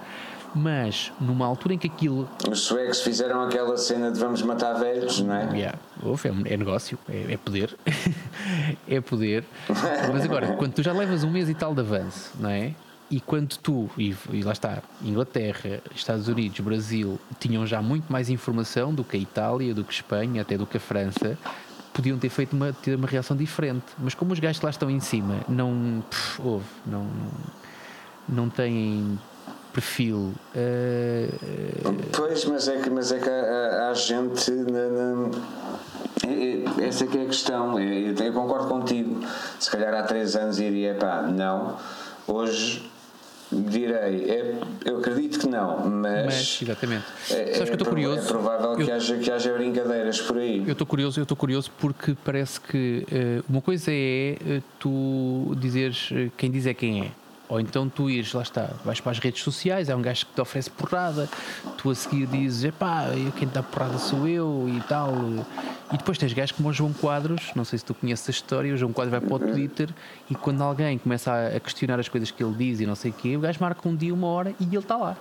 Mas 0.55 1.11
numa 1.21 1.45
altura 1.45 1.75
em 1.75 1.77
que 1.77 1.85
aquilo. 1.85 2.27
Os 2.49 2.61
suecos 2.61 3.01
fizeram 3.01 3.39
aquela 3.43 3.77
cena 3.77 4.11
de 4.11 4.19
vamos 4.19 4.41
matar 4.41 4.73
velhos, 4.73 5.21
não 5.21 5.35
é? 5.35 5.43
Yeah. 5.55 5.77
é, 6.03 6.53
é 6.53 6.57
negócio, 6.57 6.97
é, 7.07 7.33
é 7.33 7.37
poder. 7.37 7.77
é 8.89 8.99
poder. 8.99 9.43
Mas 10.11 10.25
agora, 10.25 10.53
quando 10.53 10.73
tu 10.73 10.81
já 10.81 10.91
levas 10.91 11.23
um 11.23 11.29
mês 11.29 11.49
e 11.49 11.53
tal 11.53 11.75
de 11.75 11.81
avanço, 11.81 12.31
não 12.39 12.49
é? 12.49 12.73
E 13.11 13.19
quando 13.19 13.57
tu, 13.57 13.89
e, 13.97 14.15
e, 14.31 14.43
lá 14.43 14.51
está, 14.51 14.83
Inglaterra, 15.01 15.81
Estados 15.95 16.27
Unidos, 16.27 16.59
Brasil, 16.59 17.19
tinham 17.39 17.65
já 17.65 17.81
muito 17.81 18.11
mais 18.11 18.29
informação 18.29 18.93
do 18.93 19.03
que 19.03 19.17
a 19.17 19.19
Itália, 19.19 19.73
do 19.73 19.83
que 19.83 19.89
a 19.89 19.93
Espanha, 19.93 20.43
até 20.43 20.55
do 20.57 20.67
que 20.67 20.77
a 20.77 20.79
França, 20.79 21.35
podiam 21.91 22.19
ter 22.19 22.29
feito 22.29 22.55
uma, 22.55 22.71
ter 22.71 22.95
uma 22.95 23.07
reação 23.07 23.35
diferente. 23.35 23.85
Mas 23.97 24.13
como 24.13 24.31
os 24.31 24.39
gajos 24.39 24.61
lá 24.61 24.69
estão 24.69 24.89
em 24.89 24.99
cima 24.99 25.39
não. 25.47 26.03
Pff, 26.09 26.41
houve, 26.41 26.65
não, 26.85 27.07
não 28.27 28.47
têm 28.49 29.19
perfil. 29.73 30.33
Uh, 30.55 31.95
pois, 32.15 32.45
mas 32.45 32.67
é 32.67 32.77
que, 32.77 32.89
mas 32.91 33.11
é 33.11 33.19
que 33.19 33.29
há, 33.29 33.89
há 33.89 33.93
gente. 33.95 34.51
Na, 34.51 34.87
na, 34.87 35.29
essa 36.85 37.05
é 37.05 37.07
que 37.07 37.17
é 37.17 37.23
a 37.23 37.25
questão. 37.25 37.79
Eu, 37.79 38.13
eu 38.13 38.33
concordo 38.33 38.67
contigo. 38.67 39.19
Se 39.59 39.71
calhar 39.71 39.93
há 39.95 40.03
três 40.03 40.35
anos 40.35 40.59
iria, 40.59 40.93
pá, 40.93 41.23
não. 41.23 41.75
Hoje 42.27 42.89
Direi, 43.51 44.29
é, 44.29 44.55
eu 44.85 44.99
acredito 44.99 45.39
que 45.39 45.47
não, 45.47 45.89
mas. 45.89 46.25
mas 46.25 46.59
exatamente. 46.61 47.05
É, 47.31 47.53
Sabes 47.53 47.63
que 47.63 47.69
eu 47.69 47.73
estou 47.73 47.87
curioso. 47.87 48.21
É 48.21 48.25
provável 48.27 48.75
que, 48.75 48.83
eu, 48.83 48.95
haja, 48.95 49.17
que 49.17 49.31
haja 49.31 49.53
brincadeiras 49.53 50.21
por 50.21 50.37
aí. 50.37 50.63
Eu 50.67 50.73
estou 50.73 50.85
curioso, 50.85 51.19
eu 51.19 51.23
estou 51.23 51.35
curioso 51.35 51.71
porque 51.79 52.15
parece 52.23 52.61
que 52.61 53.05
uh, 53.11 53.43
uma 53.49 53.61
coisa 53.61 53.91
é 53.91 54.37
uh, 54.39 54.63
tu 54.77 55.55
dizeres 55.57 56.11
uh, 56.11 56.31
quem 56.37 56.51
diz 56.51 56.67
é 56.67 56.75
quem 56.75 57.01
é. 57.01 57.11
Ou 57.49 57.59
então 57.59 57.89
tu 57.89 58.09
ires, 58.09 58.31
lá 58.31 58.43
está, 58.43 58.69
vais 58.85 59.01
para 59.01 59.11
as 59.11 59.17
redes 59.17 59.41
sociais, 59.41 59.89
é 59.89 59.95
um 59.95 60.01
gajo 60.03 60.27
que 60.27 60.33
te 60.33 60.39
oferece 60.39 60.69
porrada, 60.69 61.27
tu 61.77 61.89
a 61.89 61.95
seguir 61.95 62.27
dizes, 62.27 62.63
epá, 62.63 63.05
quem 63.37 63.47
dá 63.47 63.63
porrada 63.63 63.97
sou 63.97 64.27
eu 64.27 64.69
e 64.69 64.79
tal. 64.81 65.11
E 65.91 65.97
depois 65.97 66.19
tens 66.19 66.31
gajos 66.31 66.51
como 66.51 66.69
o 66.69 66.73
João 66.73 66.93
Quadros, 66.93 67.51
não 67.55 67.65
sei 67.65 67.79
se 67.79 67.85
tu 67.85 67.95
conheces 67.95 68.29
a 68.29 68.31
história, 68.31 68.71
o 68.71 68.77
João 68.77 68.93
Quadros 68.93 69.11
vai 69.11 69.19
para 69.19 69.35
o 69.35 69.39
Twitter 69.39 69.89
e 70.29 70.35
quando 70.35 70.61
alguém 70.61 70.99
começa 70.99 71.33
a 71.47 71.59
questionar 71.59 71.99
as 71.99 72.07
coisas 72.07 72.29
que 72.29 72.43
ele 72.43 72.53
diz 72.53 72.79
e 72.81 72.85
não 72.85 72.93
sei 72.93 73.09
o 73.09 73.13
quê, 73.15 73.35
o 73.35 73.39
gajo 73.39 73.57
marca 73.59 73.89
um 73.89 73.95
dia, 73.95 74.13
uma 74.13 74.27
hora 74.27 74.53
e 74.59 74.65
ele 74.65 74.77
está 74.77 74.95
lá. 74.95 75.17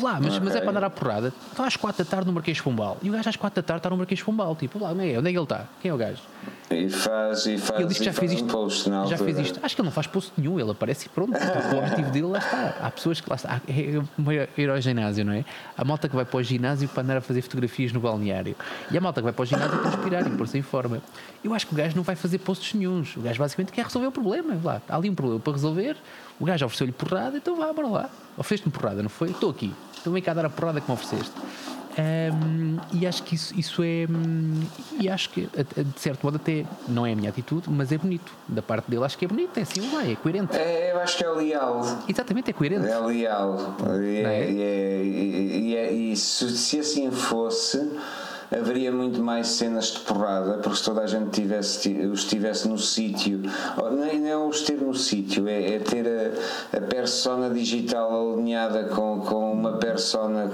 Lá, 0.00 0.18
mas, 0.20 0.34
okay. 0.34 0.40
mas 0.44 0.56
é 0.56 0.60
para 0.60 0.72
dar 0.72 0.84
a 0.84 0.90
porrada. 0.90 1.32
Está 1.50 1.66
às 1.66 1.76
quatro 1.76 2.04
da 2.04 2.10
tarde 2.10 2.26
no 2.26 2.32
Marquês 2.32 2.60
Pombal. 2.60 2.98
E 3.02 3.10
o 3.10 3.12
gajo 3.12 3.28
às 3.28 3.36
quatro 3.36 3.62
da 3.62 3.66
tarde 3.66 3.80
está 3.80 3.90
no 3.90 3.96
Marquês 3.96 4.22
Pombal. 4.22 4.56
Tipo, 4.56 4.78
lá, 4.78 4.92
onde 4.92 5.12
é, 5.12 5.18
onde 5.18 5.28
é 5.28 5.32
que 5.32 5.38
ele 5.38 5.44
está? 5.44 5.66
Quem 5.80 5.90
é 5.90 5.94
o 5.94 5.96
gajo? 5.96 6.22
E 6.70 6.88
faz, 6.88 7.46
e 7.46 7.58
faz, 7.58 7.80
ele 7.80 7.88
diz 7.88 7.98
que 7.98 8.04
já 8.04 8.12
fez 8.12 8.32
um 8.32 8.34
isto. 8.36 8.48
post 8.48 8.88
na 8.88 9.04
já 9.06 9.18
fez 9.18 9.38
isto. 9.38 9.60
Acho 9.62 9.74
que 9.74 9.80
ele 9.82 9.86
não 9.86 9.92
faz 9.92 10.06
post 10.06 10.32
nenhum, 10.38 10.58
ele 10.58 10.70
aparece 10.70 11.06
e 11.06 11.08
pronto. 11.10 11.32
o 11.32 11.78
objetivo 11.78 12.10
dele 12.10 12.26
lá 12.26 12.38
está. 12.38 12.74
Há 12.80 12.90
pessoas 12.90 13.20
que 13.20 13.28
lá 13.28 13.36
está. 13.36 13.60
É 13.68 14.02
uma 14.16 14.34
ir 14.34 14.70
ao 14.70 14.80
ginásio, 14.80 15.24
não 15.24 15.32
é? 15.32 15.44
Há 15.76 15.84
malta 15.84 16.08
que 16.08 16.16
vai 16.16 16.24
para 16.24 16.38
o 16.38 16.42
ginásio 16.42 16.88
para 16.88 17.02
andar 17.02 17.16
a 17.18 17.20
fazer 17.20 17.42
fotografias 17.42 17.92
no 17.92 18.00
balneário. 18.00 18.56
E 18.90 18.96
há 18.96 19.00
malta 19.00 19.20
que 19.20 19.24
vai 19.24 19.32
para 19.32 19.42
o 19.42 19.46
ginásio 19.46 19.78
para 19.78 19.88
inspirar 19.88 20.26
e 20.26 20.30
pôr-se 20.30 20.56
em 20.56 20.62
forma. 20.62 21.02
Eu 21.44 21.52
acho 21.52 21.66
que 21.66 21.74
o 21.74 21.76
gajo 21.76 21.94
não 21.94 22.02
vai 22.02 22.16
fazer 22.16 22.38
posts 22.38 22.74
nenhums. 22.74 23.16
O 23.16 23.20
gajo 23.20 23.38
basicamente 23.38 23.72
quer 23.72 23.84
resolver 23.84 24.06
o 24.06 24.12
problema. 24.12 24.58
Lá, 24.64 24.80
há 24.88 24.96
ali 24.96 25.10
um 25.10 25.14
problema 25.14 25.40
para 25.40 25.52
resolver. 25.52 25.96
O 26.40 26.44
gajo 26.44 26.64
ofereceu-lhe 26.66 26.92
porrada, 26.92 27.36
então 27.36 27.54
vá, 27.56 27.72
bora 27.72 27.88
lá. 27.88 28.10
Ofereceste-me 28.36 28.72
porrada, 28.72 29.02
não 29.02 29.10
foi? 29.10 29.30
Estou 29.30 29.50
aqui. 29.50 29.72
Então 30.00 30.12
vem 30.12 30.22
cá 30.22 30.34
dar 30.34 30.44
a 30.46 30.50
porrada 30.50 30.80
que 30.80 30.88
me 30.90 30.94
ofereceste. 30.94 31.32
Um, 31.98 32.78
e 32.94 33.06
acho 33.06 33.22
que 33.22 33.34
isso, 33.34 33.54
isso 33.54 33.82
é. 33.82 34.06
hum, 34.10 34.62
E 34.98 35.10
acho 35.10 35.28
que, 35.28 35.42
de 35.42 36.00
certo 36.00 36.24
modo, 36.24 36.36
até 36.36 36.64
não 36.88 37.04
é 37.04 37.12
a 37.12 37.16
minha 37.16 37.28
atitude, 37.28 37.68
mas 37.68 37.92
é 37.92 37.98
bonito. 37.98 38.32
Da 38.48 38.62
parte 38.62 38.90
dele, 38.90 39.04
acho 39.04 39.18
que 39.18 39.26
é 39.26 39.28
bonito. 39.28 39.56
É 39.58 39.60
assim, 39.60 39.82
vai, 39.90 40.12
é 40.12 40.16
coerente. 40.16 40.56
É, 40.56 40.92
eu 40.92 41.00
acho 41.00 41.18
que 41.18 41.24
é 41.24 41.28
leal. 41.28 41.82
Exatamente, 42.08 42.48
é 42.50 42.52
coerente. 42.54 42.86
É 42.88 42.98
leal. 42.98 43.76
E, 44.02 44.16
é, 44.16 44.22
é? 44.22 44.50
e, 44.50 44.62
é- 44.62 45.04
e, 45.04 45.76
é- 45.76 45.92
e 45.92 46.16
se, 46.16 46.56
se 46.56 46.78
assim 46.80 47.10
fosse, 47.10 47.78
haveria 48.58 48.92
muito 48.92 49.22
mais 49.22 49.48
cenas 49.48 49.86
de 49.86 50.00
porrada, 50.00 50.58
porque 50.58 50.76
se 50.76 50.84
toda 50.84 51.02
a 51.02 51.06
gente 51.06 51.30
tivesse, 51.30 51.90
os 52.06 52.20
estivesse 52.20 52.68
no 52.68 52.78
sítio, 52.78 53.40
nem 53.92 54.20
não 54.20 54.28
é 54.28 54.36
os 54.36 54.62
ter 54.62 54.80
no 54.80 54.94
sítio, 54.94 55.48
é, 55.48 55.74
é 55.74 55.78
ter 55.78 56.06
a, 56.06 56.76
a 56.76 56.80
persona 56.80 57.50
digital 57.50 58.34
alinhada 58.34 58.84
com, 58.84 59.20
com 59.20 59.52
uma 59.52 59.72
persona 59.78 60.50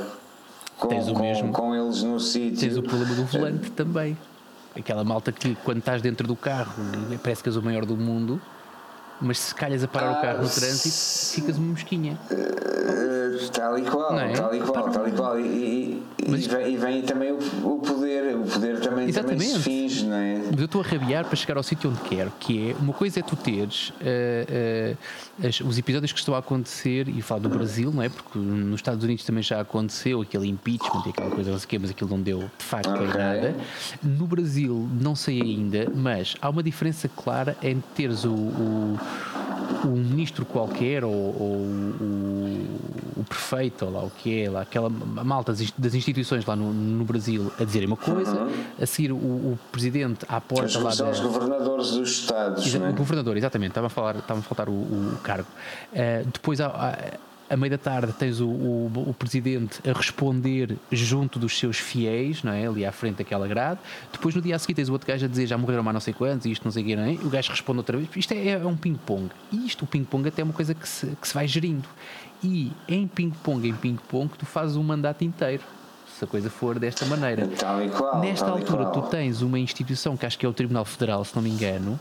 com, 0.78 0.88
Tens 0.88 1.08
o 1.08 1.12
com, 1.12 1.22
mesmo. 1.22 1.52
com 1.52 1.74
eles 1.74 2.02
no 2.02 2.20
sítio. 2.20 2.60
Tens 2.60 2.76
o 2.76 2.82
problema 2.82 3.14
do 3.14 3.24
volante 3.24 3.70
também. 3.72 4.16
Aquela 4.76 5.02
malta 5.02 5.32
que, 5.32 5.56
quando 5.64 5.78
estás 5.78 6.00
dentro 6.00 6.26
do 6.26 6.36
carro, 6.36 6.72
parece 7.22 7.42
que 7.42 7.48
és 7.48 7.56
o 7.56 7.62
maior 7.62 7.84
do 7.84 7.96
mundo, 7.96 8.40
mas 9.20 9.40
se 9.40 9.54
calhas 9.54 9.82
a 9.82 9.88
parar 9.88 10.12
o 10.12 10.14
Ah, 10.18 10.22
carro 10.22 10.42
no 10.44 10.48
trânsito, 10.48 11.34
ficas 11.34 11.56
uma 11.56 11.72
mosquinha. 11.72 12.16
Uh, 12.30 13.07
Tal 13.52 13.78
e 13.78 13.82
qual, 13.82 14.18
é? 14.18 14.32
tal 14.32 14.54
e 14.54 14.60
qual, 14.60 14.90
tal 14.90 15.08
e 15.08 15.12
qual. 15.12 15.38
E, 15.38 15.42
e- 15.44 16.02
e 16.26 16.30
Mas- 16.30 16.46
vem, 16.46 16.72
e 16.72 16.76
vem 16.76 17.02
também 17.02 17.32
o, 17.32 17.36
o 17.36 17.78
poder, 17.78 18.36
o 18.36 18.42
poder 18.42 18.80
também, 18.80 19.10
também 19.12 19.38
se 19.38 19.58
finge, 19.60 20.04
não 20.04 20.16
é? 20.16 20.42
Mas 20.50 20.58
eu 20.58 20.64
estou 20.66 20.80
a 20.82 20.84
rabiar 20.84 21.24
para 21.24 21.36
chegar 21.36 21.56
ao 21.56 21.62
sítio 21.62 21.88
onde 21.90 22.00
quero, 22.00 22.32
que 22.40 22.70
é 22.70 22.74
uma 22.82 22.92
coisa 22.92 23.20
é 23.20 23.22
tu 23.22 23.36
teres 23.36 23.92
eh, 24.00 24.94
eh, 25.40 25.46
as- 25.48 25.60
os 25.60 25.78
episódios 25.78 26.12
que 26.12 26.18
estão 26.18 26.34
a 26.34 26.38
acontecer 26.38 27.08
e 27.08 27.22
falar 27.22 27.40
do 27.40 27.48
Brasil, 27.48 27.90
não 27.92 28.02
é? 28.02 28.08
Porque 28.08 28.38
nos 28.38 28.74
Estados 28.80 29.02
Unidos 29.04 29.24
também 29.24 29.42
já 29.42 29.60
aconteceu 29.60 30.20
aquele 30.20 30.48
impeachment 30.48 31.02
e 31.06 31.10
aquela 31.10 31.30
coisa, 31.30 31.50
não 31.50 31.58
sei 31.58 31.66
o 31.66 31.68
quê, 31.68 31.78
mas 31.78 31.90
aquilo 31.90 32.10
não 32.10 32.20
deu 32.20 32.40
de 32.58 32.64
facto 32.64 32.88
em 32.88 33.08
Ok. 33.08 33.18
nada. 33.20 33.54
No 34.02 34.26
Brasil, 34.26 34.88
não 35.00 35.14
sei 35.14 35.40
ainda, 35.40 35.86
mas 35.94 36.36
há 36.42 36.50
uma 36.50 36.62
diferença 36.62 37.08
clara 37.08 37.56
entre 37.62 37.84
teres 37.94 38.24
o, 38.24 38.32
o, 38.32 38.98
um 39.84 39.90
ministro 39.96 40.44
qualquer 40.44 41.04
ou, 41.04 41.12
ou 41.12 41.56
o, 41.56 42.37
o 42.37 42.37
prefeito, 43.28 43.84
ou 43.84 43.92
lá 43.92 44.02
o 44.04 44.10
que 44.10 44.42
é, 44.42 44.50
lá, 44.50 44.62
aquela 44.62 44.88
malta 44.88 45.52
das 45.52 45.60
inst- 45.60 45.74
das 45.78 45.94
instituições 45.94 46.44
lá 46.46 46.56
no, 46.56 46.72
no 46.72 47.04
Brasil 47.04 47.52
a 47.60 47.64
dizerem 47.64 47.86
uma 47.86 47.96
coisa, 47.96 48.48
a 48.80 48.86
seguir 48.86 49.12
o, 49.12 49.16
o 49.16 49.58
presidente 49.70 50.24
à 50.28 50.40
porta 50.40 50.66
Os, 50.66 50.74
lá 50.82 50.90
são 50.92 51.06
da. 51.06 51.12
os 51.12 51.20
governadores 51.20 51.90
dos 51.92 52.10
Estados, 52.10 52.66
Exa- 52.66 52.78
não 52.78 52.86
é? 52.86 52.90
O 52.90 52.94
governador, 52.94 53.36
exatamente, 53.36 53.70
estava 53.70 53.86
a, 53.88 53.90
falar, 53.90 54.16
estava 54.16 54.40
a 54.40 54.42
faltar 54.42 54.68
o, 54.68 54.72
o 54.72 55.18
cargo. 55.22 55.46
Eh, 55.92 56.24
depois, 56.32 56.60
à, 56.60 56.98
meia 57.56 57.70
da 57.70 57.78
tarde, 57.78 58.12
tens 58.12 58.40
o, 58.40 58.46
o, 58.46 58.92
o 59.08 59.14
presidente 59.14 59.80
a 59.88 59.92
responder 59.96 60.76
junto 60.92 61.38
dos 61.38 61.58
seus 61.58 61.78
fiéis, 61.78 62.42
não 62.42 62.52
é? 62.52 62.66
Ali 62.66 62.84
à 62.84 62.92
frente 62.92 63.16
daquela 63.16 63.48
grade. 63.48 63.80
Depois, 64.12 64.34
no 64.34 64.42
dia 64.42 64.54
a 64.54 64.58
seguir, 64.58 64.74
tens 64.74 64.88
o 64.90 64.92
outro 64.92 65.08
gajo 65.08 65.24
a 65.24 65.28
dizer 65.28 65.46
já 65.46 65.56
morreram 65.56 65.82
mais 65.82 65.94
não 65.94 66.00
sei 66.00 66.12
quantos, 66.12 66.44
e 66.44 66.50
isto 66.52 66.62
não 66.64 66.70
sei 66.72 66.82
o 66.82 66.86
quê, 66.86 66.94
não 66.96 67.04
é? 67.04 67.12
E 67.14 67.16
o 67.18 67.30
gajo 67.30 67.50
responde 67.50 67.78
outra 67.78 67.96
vez. 67.96 68.08
Isto 68.14 68.32
é, 68.34 68.48
é 68.48 68.58
um 68.66 68.76
ping-pong. 68.76 69.30
E 69.50 69.66
isto, 69.66 69.84
o 69.84 69.88
ping-pong, 69.88 70.28
até 70.28 70.42
é 70.42 70.44
uma 70.44 70.52
coisa 70.52 70.74
que 70.74 70.86
se, 70.86 71.06
que 71.20 71.26
se 71.26 71.32
vai 71.32 71.48
gerindo. 71.48 71.88
E 72.42 72.72
em 72.88 73.06
ping-pong, 73.06 73.68
em 73.68 73.74
ping-pong, 73.74 74.30
tu 74.38 74.46
fazes 74.46 74.76
um 74.76 74.82
mandato 74.82 75.24
inteiro. 75.24 75.62
Se 76.16 76.24
a 76.24 76.26
coisa 76.26 76.50
for 76.50 76.78
desta 76.78 77.04
maneira. 77.06 77.48
Qual. 77.96 78.20
Nesta 78.20 78.46
altura, 78.46 78.86
tu 78.86 79.02
tens 79.02 79.42
uma 79.42 79.58
instituição 79.58 80.16
que 80.16 80.26
acho 80.26 80.38
que 80.38 80.46
é 80.46 80.48
o 80.48 80.52
Tribunal 80.52 80.84
Federal, 80.84 81.24
se 81.24 81.34
não 81.36 81.42
me 81.42 81.50
engano, 81.50 81.98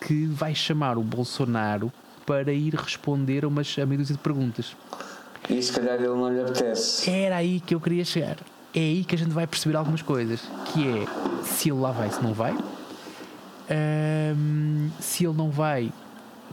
que 0.00 0.26
vai 0.26 0.54
chamar 0.54 0.98
o 0.98 1.02
Bolsonaro 1.02 1.92
para 2.26 2.52
ir 2.52 2.74
responder 2.74 3.44
a, 3.44 3.48
umas, 3.48 3.76
a 3.78 3.86
meia 3.86 3.98
dúzia 3.98 4.16
de 4.16 4.20
perguntas. 4.20 4.76
E 5.48 5.62
se 5.62 5.72
calhar 5.72 5.96
ele 5.96 6.08
não 6.08 6.32
lhe 6.32 6.40
apetece. 6.40 7.10
Era 7.10 7.36
aí 7.36 7.60
que 7.60 7.74
eu 7.74 7.80
queria 7.80 8.04
chegar. 8.04 8.36
É 8.74 8.80
aí 8.80 9.04
que 9.04 9.14
a 9.14 9.18
gente 9.18 9.30
vai 9.30 9.46
perceber 9.46 9.76
algumas 9.76 10.02
coisas. 10.02 10.40
Que 10.72 10.88
é 10.88 11.06
se 11.44 11.70
ele 11.70 11.80
lá 11.80 11.90
vai, 11.90 12.10
se 12.10 12.22
não 12.22 12.34
vai. 12.34 12.56
Se 15.00 15.24
ele 15.24 15.34
não 15.34 15.50
vai, 15.50 15.92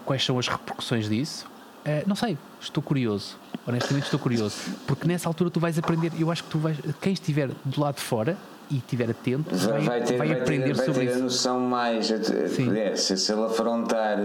quais 0.06 0.24
são 0.24 0.38
as 0.38 0.48
repercussões 0.48 1.10
disso? 1.10 1.50
Ah, 1.86 2.04
não 2.06 2.16
sei, 2.16 2.38
estou 2.60 2.82
curioso. 2.84 3.38
Honestamente 3.68 4.06
estou 4.06 4.20
curioso. 4.20 4.56
Porque 4.88 5.08
nessa 5.08 5.28
altura 5.30 5.50
tu 5.50 5.60
vais 5.60 5.78
aprender, 5.78 6.12
eu 6.20 6.32
acho 6.32 6.44
que 6.44 6.50
tu 6.50 6.58
vais, 6.60 6.78
quem 7.02 7.14
estiver 7.14 7.50
do 7.66 7.80
lado 7.82 7.96
de 7.96 8.02
fora 8.02 8.38
e 8.70 8.78
estiver 8.78 9.10
atento, 9.10 9.54
vai, 9.54 9.68
Vai, 9.72 9.82
vai 9.82 10.02
ter, 10.04 10.18
vai 10.18 10.28
vai 10.28 10.36
ter- 10.38 10.42
aprender 10.44 10.74
vai 10.74 10.86
sobre 10.86 11.02
ter 11.06 11.10
a 11.10 11.14
isso. 11.16 11.24
noção 11.24 11.60
mais. 11.60 12.08
Sim. 12.56 12.78
É, 12.78 12.96
se, 12.96 13.18
se 13.18 13.32
ele 13.34 13.44
afrontar 13.44 14.18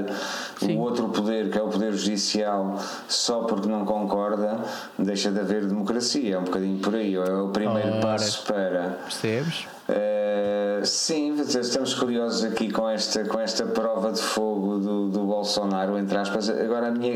Sim. 0.59 0.77
o 0.77 0.79
outro 0.81 1.09
poder, 1.09 1.51
que 1.51 1.59
é 1.59 1.63
o 1.63 1.69
poder 1.69 1.93
judicial, 1.93 2.81
só 3.09 3.41
porque 3.43 3.69
não 3.69 3.85
concorda, 3.85 4.61
deixa 4.99 5.31
de 5.33 5.41
haver 5.41 5.67
democracia. 5.67 6.37
É 6.37 6.39
um 6.39 6.45
bocadinho 6.45 6.79
por 6.79 6.95
aí. 6.95 7.15
É 7.17 7.21
o 7.35 7.49
primeiro 7.49 7.89
Ora. 7.95 8.01
passo 8.01 8.45
para. 8.45 8.99
Percebes? 9.03 9.67
Uh, 9.89 10.84
sim, 10.84 11.32
estamos 11.41 11.95
curiosos 11.95 12.43
aqui 12.45 12.70
com 12.72 12.89
esta, 12.89 13.24
com 13.24 13.39
esta 13.39 13.64
prova 13.66 14.11
de 14.11 14.20
fogo 14.20 14.78
do, 14.78 15.09
do 15.09 15.24
Bolsonaro, 15.24 15.97
entre 15.97 16.18
aspas. 16.18 16.51
Agora, 16.51 16.89
a 16.89 16.91
minha, 16.91 17.14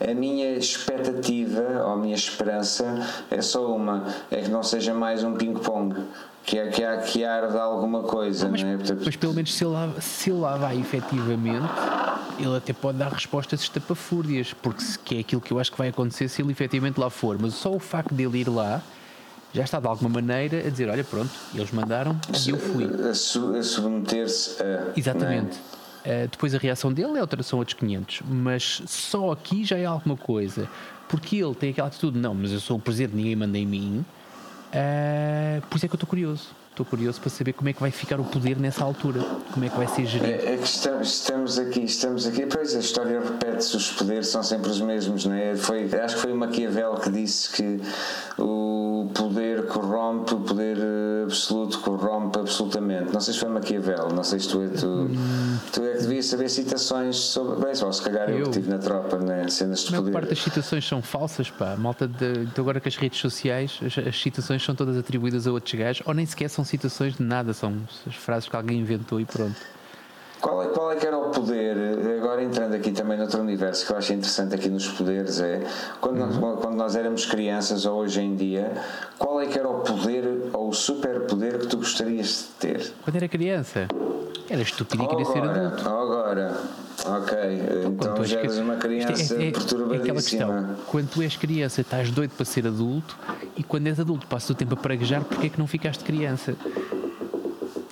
a 0.00 0.14
minha 0.14 0.56
expectativa, 0.56 1.84
ou 1.84 1.92
a 1.92 1.96
minha 1.96 2.16
esperança, 2.16 2.84
é 3.30 3.40
só 3.40 3.72
uma: 3.72 4.04
é 4.30 4.42
que 4.42 4.50
não 4.50 4.62
seja 4.62 4.92
mais 4.92 5.22
um 5.22 5.34
ping-pong. 5.34 5.94
Que 6.44 6.58
é 6.58 6.68
que 6.68 6.84
há 6.84 6.98
que 6.98 7.24
arde 7.24 7.56
alguma 7.56 8.02
coisa, 8.02 8.50
Mas, 8.50 8.62
não 8.62 8.68
é? 8.68 8.76
Portanto, 8.76 9.02
mas 9.06 9.16
pelo 9.16 9.32
menos 9.32 9.54
se 9.54 9.64
ele, 9.64 9.72
lá, 9.72 9.88
se 9.98 10.28
ele 10.28 10.40
lá 10.40 10.56
vai 10.58 10.78
efetivamente, 10.78 11.72
ele 12.38 12.54
até 12.54 12.74
pode 12.74 12.98
dar 12.98 13.10
respostas 13.10 13.62
estapafúrdias, 13.62 14.52
porque 14.52 14.82
se, 14.82 14.98
que 14.98 15.16
é 15.16 15.20
aquilo 15.20 15.40
que 15.40 15.52
eu 15.52 15.58
acho 15.58 15.72
que 15.72 15.78
vai 15.78 15.88
acontecer 15.88 16.28
se 16.28 16.42
ele 16.42 16.52
efetivamente 16.52 17.00
lá 17.00 17.08
for. 17.08 17.38
Mas 17.40 17.54
só 17.54 17.72
o 17.72 17.78
facto 17.78 18.12
dele 18.12 18.40
ir 18.40 18.48
lá 18.50 18.82
já 19.54 19.62
está 19.64 19.80
de 19.80 19.86
alguma 19.86 20.10
maneira 20.10 20.58
a 20.58 20.70
dizer: 20.70 20.90
olha, 20.90 21.02
pronto, 21.04 21.30
eles 21.54 21.70
mandaram 21.70 22.18
e 22.46 22.50
eu 22.50 22.58
fui. 22.58 22.84
a, 23.08 23.14
su- 23.14 23.54
a 23.56 23.62
submeter-se 23.62 24.62
a. 24.62 24.92
Exatamente. 24.96 25.56
Uh, 26.04 26.28
depois 26.30 26.54
a 26.54 26.58
reação 26.58 26.92
dele 26.92 27.16
é 27.16 27.20
outra, 27.22 27.42
são 27.42 27.58
outros 27.58 27.78
500, 27.78 28.20
mas 28.28 28.82
só 28.86 29.30
aqui 29.32 29.64
já 29.64 29.78
é 29.78 29.86
alguma 29.86 30.18
coisa, 30.18 30.68
porque 31.08 31.36
ele 31.36 31.54
tem 31.54 31.70
aquela 31.70 31.88
atitude: 31.88 32.18
não, 32.18 32.34
mas 32.34 32.52
eu 32.52 32.60
sou 32.60 32.76
o 32.76 32.80
presidente, 32.80 33.16
ninguém 33.16 33.34
manda 33.36 33.56
em 33.56 33.64
mim. 33.64 34.04
Uh, 34.68 35.62
por 35.68 35.76
isso 35.76 35.86
é 35.86 35.88
que 35.88 35.94
eu 35.94 35.96
estou 35.96 36.08
curioso. 36.08 36.48
Estou 36.74 36.84
curioso 36.84 37.20
para 37.20 37.30
saber 37.30 37.52
como 37.52 37.68
é 37.68 37.72
que 37.72 37.80
vai 37.80 37.92
ficar 37.92 38.18
o 38.18 38.24
poder 38.24 38.58
nessa 38.58 38.82
altura, 38.82 39.20
como 39.52 39.64
é 39.64 39.68
que 39.68 39.76
vai 39.76 39.86
ser 39.86 40.06
gerido. 40.06 40.32
É, 40.32 40.54
é 40.54 40.56
que 40.56 40.66
estamos, 40.66 41.08
estamos 41.08 41.56
aqui, 41.56 41.84
estamos 41.84 42.26
aqui, 42.26 42.46
pois 42.46 42.74
a 42.74 42.80
história 42.80 43.20
repete-se, 43.20 43.76
os 43.76 43.92
poderes 43.92 44.26
são 44.26 44.42
sempre 44.42 44.70
os 44.72 44.80
mesmos, 44.80 45.24
não 45.24 45.36
é? 45.36 45.54
Foi, 45.54 45.84
acho 46.00 46.16
que 46.16 46.22
foi 46.22 46.32
o 46.32 46.36
Maquiavel 46.36 46.94
que 46.96 47.10
disse 47.10 47.50
que 47.52 47.80
o 48.42 49.08
poder 49.14 49.66
corrompe, 49.66 50.34
o 50.34 50.40
poder 50.40 50.76
eh, 50.80 51.22
absoluto 51.22 51.78
corrompe 51.78 52.40
absolutamente. 52.40 53.12
Não 53.12 53.20
sei 53.20 53.34
se 53.34 53.38
foi 53.38 53.50
Maquiavel, 53.50 54.08
não 54.12 54.24
sei 54.24 54.40
se 54.40 54.48
tu 54.48 54.60
é, 54.60 54.66
tu, 54.66 55.10
tu 55.72 55.84
é 55.84 55.92
que 55.92 55.98
devias 56.02 56.26
saber 56.26 56.48
citações 56.48 57.14
sobre. 57.14 57.64
Bem, 57.64 57.72
só 57.76 57.92
se 57.92 58.02
calhar 58.02 58.28
eu, 58.28 58.38
Eu? 58.38 58.42
que 58.46 58.50
estive 58.50 58.68
na 58.68 58.78
tropa, 58.78 59.16
né? 59.18 59.46
cenas 59.48 59.84
de 59.84 59.94
A 59.94 59.98
poder. 59.98 60.10
parte 60.10 60.30
das 60.30 60.42
citações 60.42 60.84
são 60.84 61.00
falsas, 61.00 61.50
pá. 61.50 61.74
A 61.74 61.76
Malta 61.76 62.08
de, 62.08 62.40
então 62.42 62.62
agora 62.62 62.80
que 62.80 62.88
as 62.88 62.96
redes 62.96 63.20
sociais, 63.20 63.78
as, 63.80 63.96
as 64.08 64.20
citações 64.20 64.60
são 64.64 64.74
todas 64.74 64.96
atribuídas 64.96 65.46
a 65.46 65.52
outros 65.52 65.72
gajos, 65.78 66.02
ou 66.04 66.12
nem 66.12 66.26
sequer 66.26 66.48
são 66.50 66.63
citações 66.64 67.14
de 67.14 67.22
nada, 67.22 67.52
são 67.52 67.74
as 68.06 68.14
frases 68.16 68.48
que 68.48 68.56
alguém 68.56 68.80
inventou 68.80 69.20
e 69.20 69.24
pronto. 69.24 69.56
Qual 70.40 70.62
é, 70.62 70.66
qual 70.66 70.92
é 70.92 70.96
que 70.96 71.06
era 71.06 71.16
o 71.16 71.30
poder, 71.30 71.74
agora 72.18 72.42
entrando 72.42 72.74
aqui 72.74 72.92
também 72.92 73.16
noutro 73.16 73.40
universo 73.40 73.86
que 73.86 73.92
eu 73.92 73.96
acho 73.96 74.12
interessante 74.12 74.54
aqui 74.54 74.68
nos 74.68 74.86
poderes 74.88 75.40
é, 75.40 75.62
quando, 76.02 76.20
Uhum. 76.20 76.38
nós, 76.38 76.60
quando 76.60 76.74
nós 76.76 76.94
éramos 76.96 77.24
crianças 77.24 77.86
ou 77.86 78.00
hoje 78.00 78.20
em 78.20 78.36
dia, 78.36 78.72
qual 79.18 79.40
é 79.40 79.46
que 79.46 79.58
era 79.58 79.66
o 79.68 79.80
poder 79.80 80.50
ou 80.52 80.68
o 80.68 80.72
superpoder 80.74 81.60
que 81.60 81.66
tu 81.68 81.78
gostarias 81.78 82.50
de 82.60 82.68
ter? 82.68 82.92
Quando 83.02 83.16
era 83.16 83.26
criança, 83.26 83.88
era 84.50 84.60
estúpido 84.60 85.04
e 85.04 85.08
queria 85.08 85.24
ser 85.24 85.42
adulto. 85.44 85.88
agora, 85.88 86.53
ok, 87.18 87.38
então 87.78 87.94
Quando 87.96 88.14
tu 88.14 88.22
és 88.22 88.30
já 88.30 88.38
eres 88.40 88.56
uma 88.58 88.74
é- 88.74 88.78
criança 88.78 89.34
é- 89.34 89.44
é 89.44 89.48
aquela 89.48 89.52
perturbadíssima. 89.52 90.14
questão. 90.22 90.76
Quando 90.86 91.08
tu 91.10 91.22
és 91.22 91.36
criança, 91.36 91.80
estás 91.80 92.10
doido 92.10 92.30
para 92.32 92.44
ser 92.44 92.66
adulto 92.66 93.16
e 93.56 93.62
quando 93.62 93.86
és 93.86 93.98
adulto, 94.00 94.26
passas 94.26 94.50
o 94.50 94.54
tempo 94.54 94.74
a 94.74 94.76
praguejar 94.76 95.22
porque 95.24 95.46
é 95.46 95.50
que 95.50 95.58
não 95.58 95.66
ficaste 95.66 96.02
criança. 96.04 96.54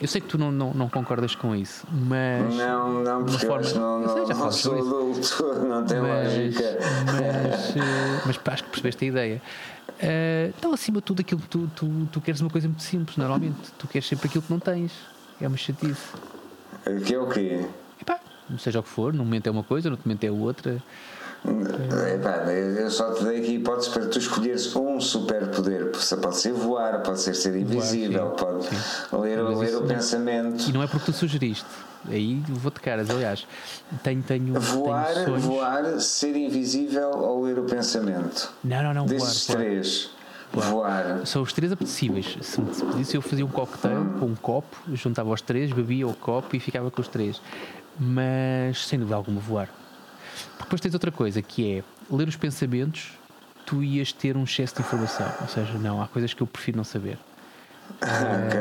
Eu 0.00 0.08
sei 0.08 0.20
que 0.20 0.26
tu 0.26 0.36
não, 0.36 0.50
não, 0.50 0.74
não 0.74 0.88
concordas 0.88 1.34
com 1.36 1.54
isso, 1.54 1.86
mas. 1.92 2.54
Não, 2.56 3.02
não, 3.04 3.24
porque 3.24 3.46
forma- 3.46 3.70
não, 3.70 4.02
Eu 4.02 4.08
sei, 4.08 4.20
não, 4.22 4.26
já 4.26 4.34
não 4.34 4.50
sou 4.52 4.74
adulto, 4.78 5.42
não 5.68 5.84
tem 5.84 6.00
mas, 6.00 6.26
lógica. 6.34 6.78
mas, 7.06 7.76
eh, 7.76 8.22
mas 8.26 8.40
acho 8.44 8.64
que 8.64 8.70
percebeste 8.70 9.04
a 9.04 9.08
ideia. 9.08 9.42
Eh, 10.00 10.50
então, 10.58 10.72
acima 10.72 10.96
de 10.98 11.04
tudo, 11.04 11.20
aquilo 11.20 11.40
que 11.40 11.46
tu, 11.48 11.70
tu, 11.76 11.88
tu 12.10 12.20
queres 12.20 12.40
uma 12.40 12.50
coisa 12.50 12.66
muito 12.66 12.82
simples, 12.82 13.16
normalmente. 13.16 13.70
Tu 13.78 13.86
queres 13.86 14.08
sempre 14.08 14.26
aquilo 14.26 14.42
que 14.42 14.50
não 14.52 14.58
tens. 14.58 14.90
É 15.40 15.46
uma 15.46 15.56
chatice. 15.56 16.02
Que 17.06 17.14
é 17.14 17.18
o 17.20 17.28
quê? 17.28 17.64
Seja 18.58 18.80
o 18.80 18.82
que 18.82 18.88
for, 18.88 19.12
num 19.12 19.24
momento 19.24 19.46
é 19.46 19.50
uma 19.50 19.62
coisa, 19.62 19.88
no 19.88 19.94
outro 19.94 20.08
momento 20.08 20.24
é 20.24 20.30
outra. 20.30 20.82
Epá, 21.44 22.52
eu 22.52 22.88
só 22.88 23.12
te 23.14 23.24
dei 23.24 23.40
aqui 23.40 23.54
hipóteses 23.56 23.88
para 23.88 24.06
tu 24.06 24.18
escolheres 24.18 24.74
um 24.76 25.00
superpoder. 25.00 25.90
Pode 25.90 26.36
ser 26.36 26.52
voar, 26.52 27.02
pode 27.02 27.20
ser 27.20 27.34
ser 27.34 27.56
invisível, 27.56 28.28
voar, 28.28 28.36
pode 28.36 28.66
sim. 28.66 28.76
ler, 29.20 29.42
ler 29.42 29.76
o 29.76 29.80
não, 29.80 29.86
pensamento. 29.88 30.68
E 30.68 30.72
não 30.72 30.82
é 30.82 30.86
porque 30.86 31.06
tu 31.06 31.12
sugeriste. 31.12 31.66
Aí 32.08 32.42
vou-te 32.48 32.80
caras, 32.80 33.10
aliás. 33.10 33.46
Tenho, 34.04 34.22
tenho, 34.22 34.60
voar, 34.60 35.14
tenho 35.14 35.38
voar, 35.38 36.00
ser 36.00 36.36
invisível 36.36 37.10
ou 37.10 37.42
ler 37.42 37.58
o 37.58 37.64
pensamento? 37.64 38.52
Não, 38.62 38.82
não, 38.82 38.94
não. 38.94 39.06
Desses 39.06 39.46
voar, 39.46 39.58
três. 39.58 40.10
Voar. 40.52 40.70
voar. 40.70 41.26
São 41.26 41.42
os 41.42 41.52
três 41.52 41.72
apetecíveis. 41.72 42.36
Se 42.40 42.60
me 42.60 42.70
pedisse, 42.72 43.16
eu 43.16 43.22
fazia 43.22 43.44
um 43.44 43.48
coquetel 43.48 43.98
hum. 43.98 44.18
com 44.20 44.26
um 44.26 44.34
copo, 44.34 44.76
juntava 44.92 45.30
os 45.30 45.40
três, 45.40 45.72
bebia 45.72 46.06
o 46.06 46.14
copo 46.14 46.54
e 46.54 46.60
ficava 46.60 46.88
com 46.90 47.00
os 47.00 47.08
três. 47.08 47.40
Mas, 47.98 48.86
sem 48.86 48.98
dúvida 48.98 49.16
alguma, 49.16 49.40
voar. 49.40 49.68
Porque 50.52 50.64
depois 50.64 50.80
tens 50.80 50.94
outra 50.94 51.10
coisa 51.10 51.42
que 51.42 51.78
é 51.78 51.84
ler 52.14 52.28
os 52.28 52.36
pensamentos, 52.36 53.12
tu 53.66 53.82
ias 53.82 54.12
ter 54.12 54.36
um 54.36 54.44
excesso 54.44 54.76
de 54.76 54.80
informação. 54.82 55.30
Ou 55.40 55.48
seja, 55.48 55.74
não, 55.78 56.02
há 56.02 56.08
coisas 56.08 56.32
que 56.32 56.42
eu 56.42 56.46
prefiro 56.46 56.76
não 56.76 56.84
saber. 56.84 57.18
Ok, 58.00 58.58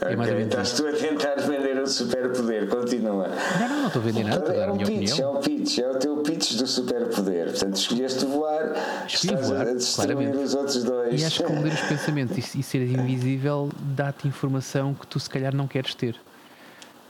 é 0.00 0.16
ok. 0.16 0.42
Estás 0.42 0.72
tu 0.72 0.86
a 0.86 0.92
tentar 0.92 1.34
vender 1.36 1.80
um 1.80 1.86
superpoder, 1.86 2.68
continua. 2.68 3.28
Não, 3.58 3.68
não, 3.68 3.76
não 3.80 3.86
estou 3.88 4.00
a 4.00 4.04
vender 4.04 4.24
nada. 4.24 4.52
É, 4.54 4.70
o 4.70 4.76
pitch, 4.76 4.88
opinião. 4.88 5.18
é 5.18 5.26
o 5.26 5.40
pitch, 5.40 5.78
é 5.78 5.90
o 5.90 5.94
teu 5.98 6.16
pitch 6.18 6.54
do 6.54 6.66
superpoder. 6.66 7.50
Portanto, 7.50 7.76
escolheste 7.76 8.24
voar, 8.24 8.72
Escolhi 9.06 9.34
estás 9.34 9.48
voar, 9.48 9.68
a 9.68 9.74
destruir 9.74 10.06
claramente. 10.14 10.36
os 10.38 10.54
outros 10.54 10.82
dois. 10.84 11.20
E 11.20 11.24
acho 11.24 11.44
que 11.44 11.52
ler 11.52 11.72
os 11.72 11.80
pensamentos 11.82 12.54
e, 12.54 12.60
e 12.60 12.62
ser 12.62 12.82
invisível 12.86 13.70
dá-te 13.94 14.26
informação 14.26 14.94
que 14.94 15.06
tu 15.06 15.20
se 15.20 15.28
calhar 15.28 15.54
não 15.54 15.68
queres 15.68 15.94
ter. 15.94 16.16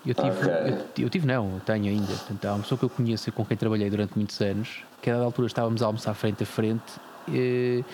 Eu 0.05 0.15
tive, 0.15 0.29
okay. 0.29 0.73
eu, 0.73 1.05
eu, 1.05 1.11
tive 1.11 1.27
não, 1.27 1.61
tenho 1.61 1.87
ainda. 1.87 2.07
Portanto, 2.07 2.45
há 2.47 2.55
uma 2.55 2.63
pessoa 2.63 2.79
que 2.79 2.85
eu 2.85 2.91
conheço 2.91 3.29
e 3.29 3.33
com 3.33 3.45
quem 3.45 3.57
trabalhei 3.57 3.91
durante 3.91 4.17
muitos 4.17 4.41
anos, 4.41 4.83
que 5.03 5.11
a 5.11 5.15
dada 5.15 5.25
altura 5.27 5.47
estávamos 5.47 5.83
a 5.83 5.87
almoçar 5.87 6.15
frente 6.15 6.43
a 6.43 6.47
frente 6.47 6.93
e, 7.29 7.85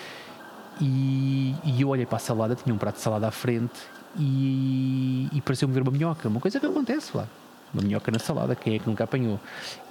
e, 0.80 1.54
e 1.64 1.82
eu 1.82 1.88
olhei 1.88 2.06
para 2.06 2.16
a 2.16 2.20
salada, 2.20 2.54
tinha 2.54 2.72
um 2.72 2.78
prato 2.78 2.96
de 2.96 3.00
salada 3.00 3.26
à 3.26 3.30
frente 3.32 3.80
e, 4.18 5.28
e 5.32 5.40
pareceu-me 5.40 5.74
ver 5.74 5.82
uma 5.82 5.90
minhoca, 5.90 6.28
uma 6.28 6.40
coisa 6.40 6.60
que 6.60 6.66
acontece 6.66 7.16
lá. 7.16 7.26
Uma 7.74 7.82
minhoca 7.82 8.12
na 8.12 8.20
salada, 8.20 8.54
quem 8.54 8.76
é 8.76 8.78
que 8.78 8.86
nunca 8.86 9.04
apanhou? 9.04 9.40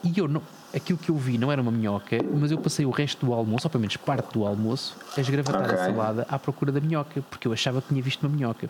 E 0.02 0.18
eu 0.18 0.28
não, 0.28 0.42
aquilo 0.74 0.98
que 0.98 1.10
eu 1.10 1.18
vi 1.18 1.38
não 1.38 1.52
era 1.52 1.62
uma 1.62 1.72
minhoca, 1.72 2.18
mas 2.34 2.50
eu 2.50 2.58
passei 2.58 2.86
o 2.86 2.90
resto 2.90 3.26
do 3.26 3.34
almoço, 3.34 3.68
ou 3.68 3.70
pelo 3.70 3.82
menos 3.82 3.98
parte 3.98 4.34
do 4.34 4.46
almoço, 4.46 4.98
a 5.16 5.20
esgravatar 5.20 5.64
okay. 5.64 5.76
a 5.76 5.78
salada 5.78 6.26
à 6.30 6.40
procura 6.40 6.72
da 6.72 6.80
minhoca, 6.80 7.22
porque 7.30 7.48
eu 7.48 7.54
achava 7.54 7.82
que 7.82 7.90
tinha 7.90 8.02
visto 8.02 8.26
uma 8.26 8.34
minhoca. 8.34 8.70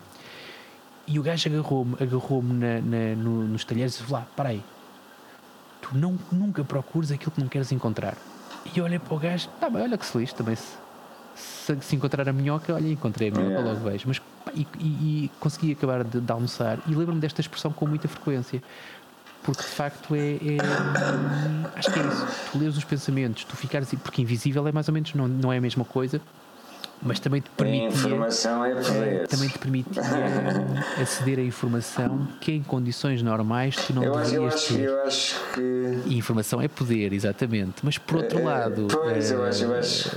E 1.08 1.20
o 1.20 1.24
gajo 1.24 1.50
agarrou-me 1.50 1.96
agarrou 2.00 2.42
na, 2.42 2.82
na, 2.82 3.16
no, 3.16 3.48
nos 3.48 3.64
talheres 3.64 3.96
e 3.96 4.00
disse: 4.00 4.12
lá, 4.12 4.26
para 4.36 4.50
aí, 4.50 4.64
tu 5.82 5.96
não, 5.96 6.18
nunca 6.32 6.64
procuras 6.64 7.12
aquilo 7.12 7.32
que 7.32 7.42
não 7.42 7.48
queres 7.48 7.72
encontrar. 7.72 8.18
E 8.74 8.80
eu 8.80 8.86
olhei 8.86 9.00
para 9.00 9.14
o 9.14 9.20
gajo: 9.20 9.50
tá 9.60 9.70
bem, 9.70 9.84
olha 9.84 9.98
que 9.98 10.06
se 10.06 10.18
lixe, 10.18 10.34
também 10.34 10.56
se, 10.56 10.78
se, 11.36 11.78
se, 11.80 11.96
encontrar 11.96 12.28
a 12.28 12.34
minhoca, 12.34 12.74
olha, 12.74 12.88
encontrei 12.88 13.30
a 13.30 13.32
minhoca, 13.32 13.52
yeah. 13.52 13.70
logo 13.70 13.90
vejo. 13.90 14.08
Mas 14.08 14.20
e, 14.56 14.68
e, 14.80 14.86
e 15.26 15.32
consegui 15.40 15.74
acabar 15.74 16.04
de, 16.04 16.20
de 16.20 16.32
almoçar 16.32 16.80
e 16.88 16.94
lembro-me 16.94 17.20
desta 17.20 17.42
expressão 17.42 17.72
com 17.72 17.86
muita 17.86 18.08
frequência 18.08 18.62
porque 19.44 19.62
de 19.62 19.68
facto 19.68 20.16
é, 20.16 20.36
é, 20.36 20.58
acho 21.76 21.92
que 21.92 22.00
é 22.00 22.04
isso 22.04 22.28
tu 22.52 22.58
lês 22.58 22.78
os 22.78 22.84
pensamentos 22.84 23.44
tu 23.44 23.56
ficares 23.56 23.90
porque 24.04 24.22
invisível 24.22 24.68
é 24.68 24.72
mais 24.72 24.88
ou 24.88 24.94
menos 24.94 25.14
não, 25.14 25.28
não 25.28 25.52
é 25.52 25.58
a 25.58 25.62
mesma 25.62 25.86
coisa 25.86 26.22
mas 27.02 27.20
também 27.20 27.42
te 27.42 27.50
permitia. 27.52 27.88
A 27.88 27.92
informação 27.92 28.66
é 28.66 28.76
poder. 28.76 29.28
Também 29.28 29.50
te 29.50 29.60
permitia 29.60 30.02
aceder 31.02 31.40
a 31.40 31.42
informação 31.42 32.28
que 32.40 32.52
em 32.52 32.64
condições 32.64 33.22
normais 33.22 33.76
tu 33.76 33.94
não 33.94 34.04
eu 34.04 34.14
deverias 34.14 34.54
acho, 34.54 34.74
ter. 34.74 34.84
Eu 34.84 35.02
acho 35.04 35.42
que. 35.54 36.00
E 36.06 36.18
informação 36.18 36.62
é 36.62 36.68
poder, 36.68 37.14
exatamente. 37.14 37.76
Mas 37.84 37.98
por 37.98 38.18
outro 38.18 38.40
é, 38.40 38.44
lado. 38.44 38.88
Pois, 38.90 39.32
eu 39.32 39.44
acho, 39.44 39.64
eu 39.64 39.76
acho. 39.76 40.10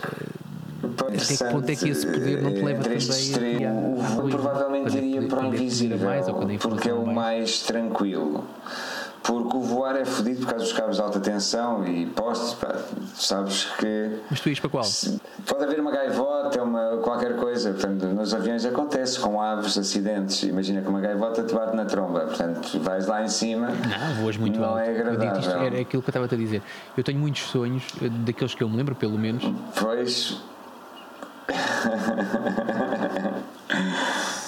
Até 0.98 1.36
que 1.36 1.44
ponto 1.44 1.70
é 1.70 1.76
que 1.76 1.88
esse 1.88 2.06
poder 2.06 2.42
não 2.42 2.52
te 2.52 2.62
leva 2.62 2.82
também 2.82 2.98
extremo, 2.98 4.00
a, 4.00 4.06
a, 4.06 4.28
provavelmente 4.28 4.96
iria 4.96 5.22
para 5.26 5.40
o 5.40 5.46
invisível 5.46 5.98
mais, 5.98 6.26
porque 6.60 6.88
é 6.88 6.94
o 6.94 7.06
mais 7.06 7.60
tranquilo 7.62 8.44
porque 9.28 9.58
o 9.58 9.60
voar 9.60 9.94
é 9.94 10.06
fodido 10.06 10.40
por 10.40 10.52
causa 10.52 10.64
dos 10.64 10.72
cabos 10.72 10.96
de 10.96 11.02
alta 11.02 11.20
tensão 11.20 11.86
e 11.86 12.06
postes, 12.06 12.54
pá, 12.54 12.74
sabes 13.14 13.66
que. 13.78 14.20
Mas 14.30 14.40
tu 14.40 14.48
ias 14.48 14.58
para 14.58 14.70
qual? 14.70 14.84
Pode 15.46 15.64
haver 15.64 15.78
uma 15.80 15.90
gaivota, 15.90 16.62
uma, 16.62 16.96
qualquer 17.02 17.36
coisa. 17.36 17.72
Portanto, 17.72 18.06
nos 18.06 18.32
aviões 18.32 18.64
acontece 18.64 19.20
com 19.20 19.38
aves, 19.38 19.76
acidentes. 19.76 20.44
Imagina 20.44 20.80
que 20.80 20.88
uma 20.88 21.02
gaivota 21.02 21.42
te 21.42 21.54
bate 21.54 21.76
na 21.76 21.84
tromba. 21.84 22.20
Portanto, 22.20 22.80
vais 22.80 23.06
lá 23.06 23.22
em 23.22 23.28
cima. 23.28 23.68
Não, 23.68 24.22
voas 24.22 24.38
muito 24.38 24.58
não 24.58 24.70
alto. 24.70 24.80
é 24.80 24.88
agradável. 24.88 25.40
Isto 25.40 25.50
era 25.50 25.78
aquilo 25.78 25.84
que 25.84 25.96
eu 25.96 26.00
estava 26.00 26.24
a 26.24 26.28
dizer. 26.28 26.62
Eu 26.96 27.04
tenho 27.04 27.18
muitos 27.18 27.42
sonhos, 27.42 27.82
eh, 28.00 28.08
daqueles 28.08 28.54
que 28.54 28.62
eu 28.62 28.68
me 28.70 28.78
lembro, 28.78 28.94
pelo 28.94 29.18
menos. 29.18 29.44
Pois. 29.78 30.40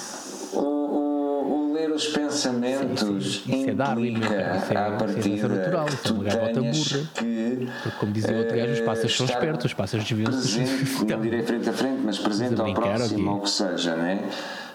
os 2.01 2.07
pensamentos 2.07 3.43
sim, 3.45 3.51
sim. 3.51 3.69
É 3.69 4.07
implica 4.07 4.33
é, 4.33 4.77
à 4.77 4.91
partida 4.91 5.47
natural, 5.47 5.85
que 5.85 5.97
tu 5.97 6.25
é 6.25 6.53
tenhas 6.53 6.87
que 7.13 7.69
Porque 7.83 7.97
como 7.99 8.11
dizia 8.11 8.37
outro 8.37 8.57
gajo, 8.57 8.73
os 8.73 8.79
pássaros 8.81 9.15
são 9.15 9.25
espertos, 9.25 9.65
os 9.65 9.73
pássaros 9.73 10.07
deviam 10.07 10.31
presente, 10.31 11.05
não 11.05 11.21
direi 11.21 11.43
frente 11.43 11.69
a 11.69 11.73
frente, 11.73 12.01
mas 12.03 12.17
presente 12.17 12.59
ao 12.59 12.73
próximo, 12.73 13.31
ou 13.31 13.37
o 13.37 13.41
que 13.41 13.49
seja, 13.49 13.95
né? 13.95 14.29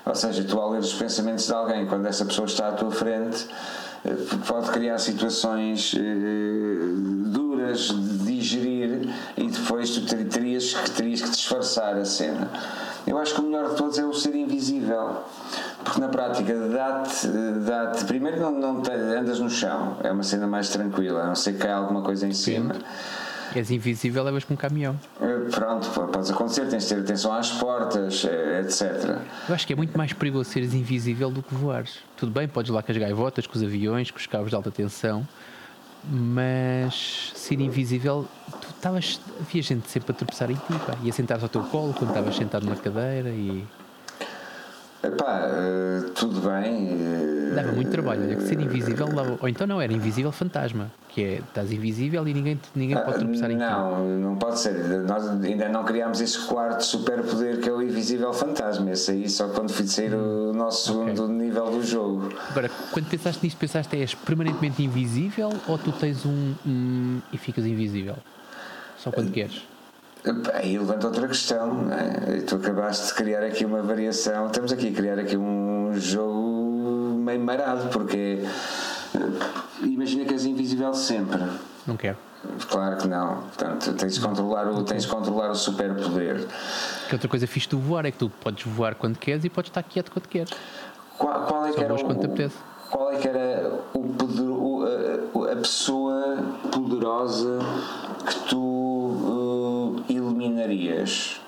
Ou 0.05 0.14
seja, 0.14 0.45
tu 0.45 0.59
ao 0.61 0.70
ler 0.70 0.79
os 0.79 0.95
pensamentos 0.95 1.47
de 1.47 1.53
alguém, 1.53 1.85
quando 1.87 2.07
essa 2.07 2.24
pessoa 2.24 2.47
está 2.47 2.68
à 2.68 2.72
tua 2.72 2.93
frente, 2.93 3.45
eh, 4.05 4.14
pode 4.47 4.70
criar 4.70 4.99
situações 4.99 5.97
eh, 5.99 6.01
duras 7.27 7.89
de 7.89 8.18
digerir 8.18 9.12
e 9.37 9.51
depois 9.51 9.91
tu 9.91 10.03
terias 10.07 10.74
terias 10.95 11.22
que 11.22 11.31
disfarçar 11.31 11.97
a 11.97 12.05
cena. 12.05 12.49
Eu 13.05 13.18
acho 13.18 13.35
que 13.35 13.41
o 13.41 13.45
melhor 13.45 13.70
de 13.70 13.77
todos 13.77 13.99
é 13.99 14.05
o 14.05 14.12
ser 14.12 14.37
invisível 14.37 15.24
porque 15.87 16.01
na 16.01 16.09
prática 16.09 16.53
dá-te, 16.68 17.28
dá-te 17.64 18.05
primeiro 18.07 18.41
não, 18.41 18.51
não 18.51 18.82
te, 18.82 18.91
andas 18.91 19.39
no 19.39 19.49
chão, 19.49 19.97
é 20.03 20.11
uma 20.11 20.24
cena 20.24 20.47
mais 20.47 20.68
tranquila, 20.68 21.22
a 21.22 21.26
não 21.28 21.34
ser 21.37 21.53
que 21.53 21.61
caia 21.61 21.76
alguma 21.76 22.03
coisa 22.03 22.26
em 22.26 22.32
cima. 22.32 22.74
És 23.55 23.70
invisível, 23.70 24.24
levas 24.24 24.43
com 24.43 24.55
um 24.55 24.57
caminhão. 24.57 24.99
Eh, 25.20 25.49
pronto, 25.51 25.89
pode 25.89 26.30
acontecer, 26.30 26.66
tens 26.66 26.82
de 26.82 26.95
ter 26.95 27.01
atenção 27.01 27.32
às 27.32 27.53
portas, 27.53 28.26
eh, 28.28 28.61
etc. 28.61 29.20
Eu 29.49 29.55
acho 29.55 29.64
que 29.64 29.72
é 29.72 29.76
muito 29.76 29.97
mais 29.97 30.12
perigoso 30.12 30.51
seres 30.51 30.74
invisível 30.74 31.30
do 31.30 31.41
que 31.41 31.55
voares. 31.55 31.99
Tudo 32.16 32.32
bem, 32.32 32.49
podes 32.49 32.72
lá 32.72 32.82
com 32.82 32.91
as 32.91 32.99
gaivotas, 32.99 33.47
com 33.47 33.57
os 33.57 33.62
aviões, 33.62 34.11
com 34.11 34.18
os 34.18 34.26
cabos 34.26 34.51
de 34.51 34.57
alta 34.57 34.72
tensão, 34.72 35.26
mas 36.03 37.32
ser 37.37 37.61
invisível, 37.61 38.26
tu 38.61 38.68
estavas. 38.70 39.20
havia 39.41 39.62
gente 39.62 39.89
sempre 39.89 40.11
a 40.11 40.14
tropeçar 40.14 40.51
em 40.51 40.57
ti, 40.57 40.74
pá, 40.84 40.97
e 41.05 41.09
a 41.09 41.12
sentar-se 41.12 41.45
ao 41.45 41.49
teu 41.49 41.62
colo 41.62 41.95
quando 41.95 42.11
estavas 42.11 42.37
sentado 42.37 42.66
na 42.66 42.74
cadeira 42.74 43.30
e. 43.30 43.64
Epá, 45.03 45.42
uh, 45.47 46.11
tudo 46.11 46.40
bem. 46.40 46.94
Uh, 46.94 47.55
dava 47.55 47.72
muito 47.72 47.90
trabalho, 47.90 48.22
olha, 48.22 48.36
que 48.36 48.42
ser 48.42 48.61
invisível 48.61 49.07
dava, 49.09 49.38
ou 49.40 49.49
então 49.49 49.66
não, 49.66 49.80
era 49.80 49.92
invisível 49.92 50.32
fantasma, 50.32 50.90
que 51.09 51.22
é 51.22 51.34
estás 51.36 51.72
invisível 51.72 52.26
e 52.26 52.34
ninguém, 52.34 52.61
ninguém 52.74 52.97
pode 52.97 53.18
tropeçar 53.18 53.51
em 53.51 53.55
ti. 53.55 53.61
Não, 53.61 54.18
não 54.18 54.36
pode 54.36 54.59
ser. 54.59 54.74
Nós 55.03 55.28
ainda 55.28 55.68
não 55.68 55.84
criámos 55.84 56.20
esse 56.20 56.38
quarto 56.47 56.82
superpoder 56.82 57.61
que 57.61 57.68
é 57.68 57.72
o 57.72 57.82
invisível 57.82 58.32
fantasma. 58.32 58.90
Esse 58.90 59.12
aí 59.12 59.28
só 59.28 59.49
quando 59.49 59.70
fui 59.70 59.86
sair 59.86 60.14
o 60.14 60.53
nosso 60.53 61.01
okay. 61.01 61.14
segundo 61.14 61.32
nível 61.32 61.70
do 61.70 61.82
jogo. 61.82 62.32
Agora, 62.51 62.70
quando 62.90 63.07
pensaste 63.09 63.44
nisto, 63.44 63.59
pensaste 63.59 63.97
és 63.97 64.14
permanentemente 64.14 64.82
invisível 64.82 65.53
ou 65.68 65.78
tu 65.78 65.92
tens 65.92 66.24
um, 66.24 66.55
um 66.66 67.20
e 67.32 67.38
ficas 67.38 67.64
invisível? 67.64 68.16
Só 68.99 69.11
quando 69.11 69.28
uh, 69.28 69.32
queres? 69.32 69.76
Aí 70.55 70.77
levanta 70.77 71.07
outra 71.07 71.29
questão, 71.29 71.87
é? 71.93 72.41
Tu 72.41 72.57
acabaste 72.57 73.09
de 73.09 73.14
criar 73.14 73.45
aqui 73.45 73.64
uma 73.64 73.81
variação. 73.81 74.47
Estamos 74.47 74.72
aqui 74.72 74.89
a 74.89 74.93
criar 74.93 75.18
aqui 75.20 75.37
um 75.37 75.93
jogo 75.95 77.16
meio 77.18 77.41
marado, 77.41 77.89
porque 77.91 78.43
imagina 79.83 80.24
que 80.24 80.33
és 80.33 80.45
invisível 80.45 80.93
sempre. 80.95 81.41
Não 81.87 81.97
quero. 81.97 82.16
Claro 82.68 82.97
que 82.97 83.07
não. 83.07 83.43
Portanto, 83.43 83.93
tens 83.95 84.14
de 84.14 84.20
controlar 84.20 84.66
o, 84.68 84.83
tens 84.83 85.03
de 85.03 85.09
controlar 85.09 85.51
o 85.51 85.55
superpoder. 85.55 86.45
Que 87.09 87.14
outra 87.14 87.29
coisa 87.29 87.47
fixe 87.47 87.68
do 87.68 87.79
voar 87.79 88.05
é 88.05 88.11
que 88.11 88.18
tu 88.18 88.29
podes 88.29 88.64
voar 88.64 88.97
quando 88.97 89.18
queres 89.18 89.45
e 89.45 89.49
podes 89.49 89.70
estar 89.70 89.83
quieto 89.85 90.11
quando 90.11 90.27
queres. 90.27 90.51
Qual, 91.16 91.47
qual 91.47 91.66
é 91.66 91.72
que 91.72 91.83
era 91.83 91.95
o, 91.95 91.99
qual 92.91 93.12
é 93.12 93.16
que 93.16 93.29
era 93.29 93.72
o, 93.95 94.01
o, 94.01 95.43
a, 95.45 95.53
a 95.53 95.57
pessoa 95.57 96.39
poderosa 96.72 97.59
que 98.27 98.49
tu 98.49 99.26
eliminarias 100.09 101.41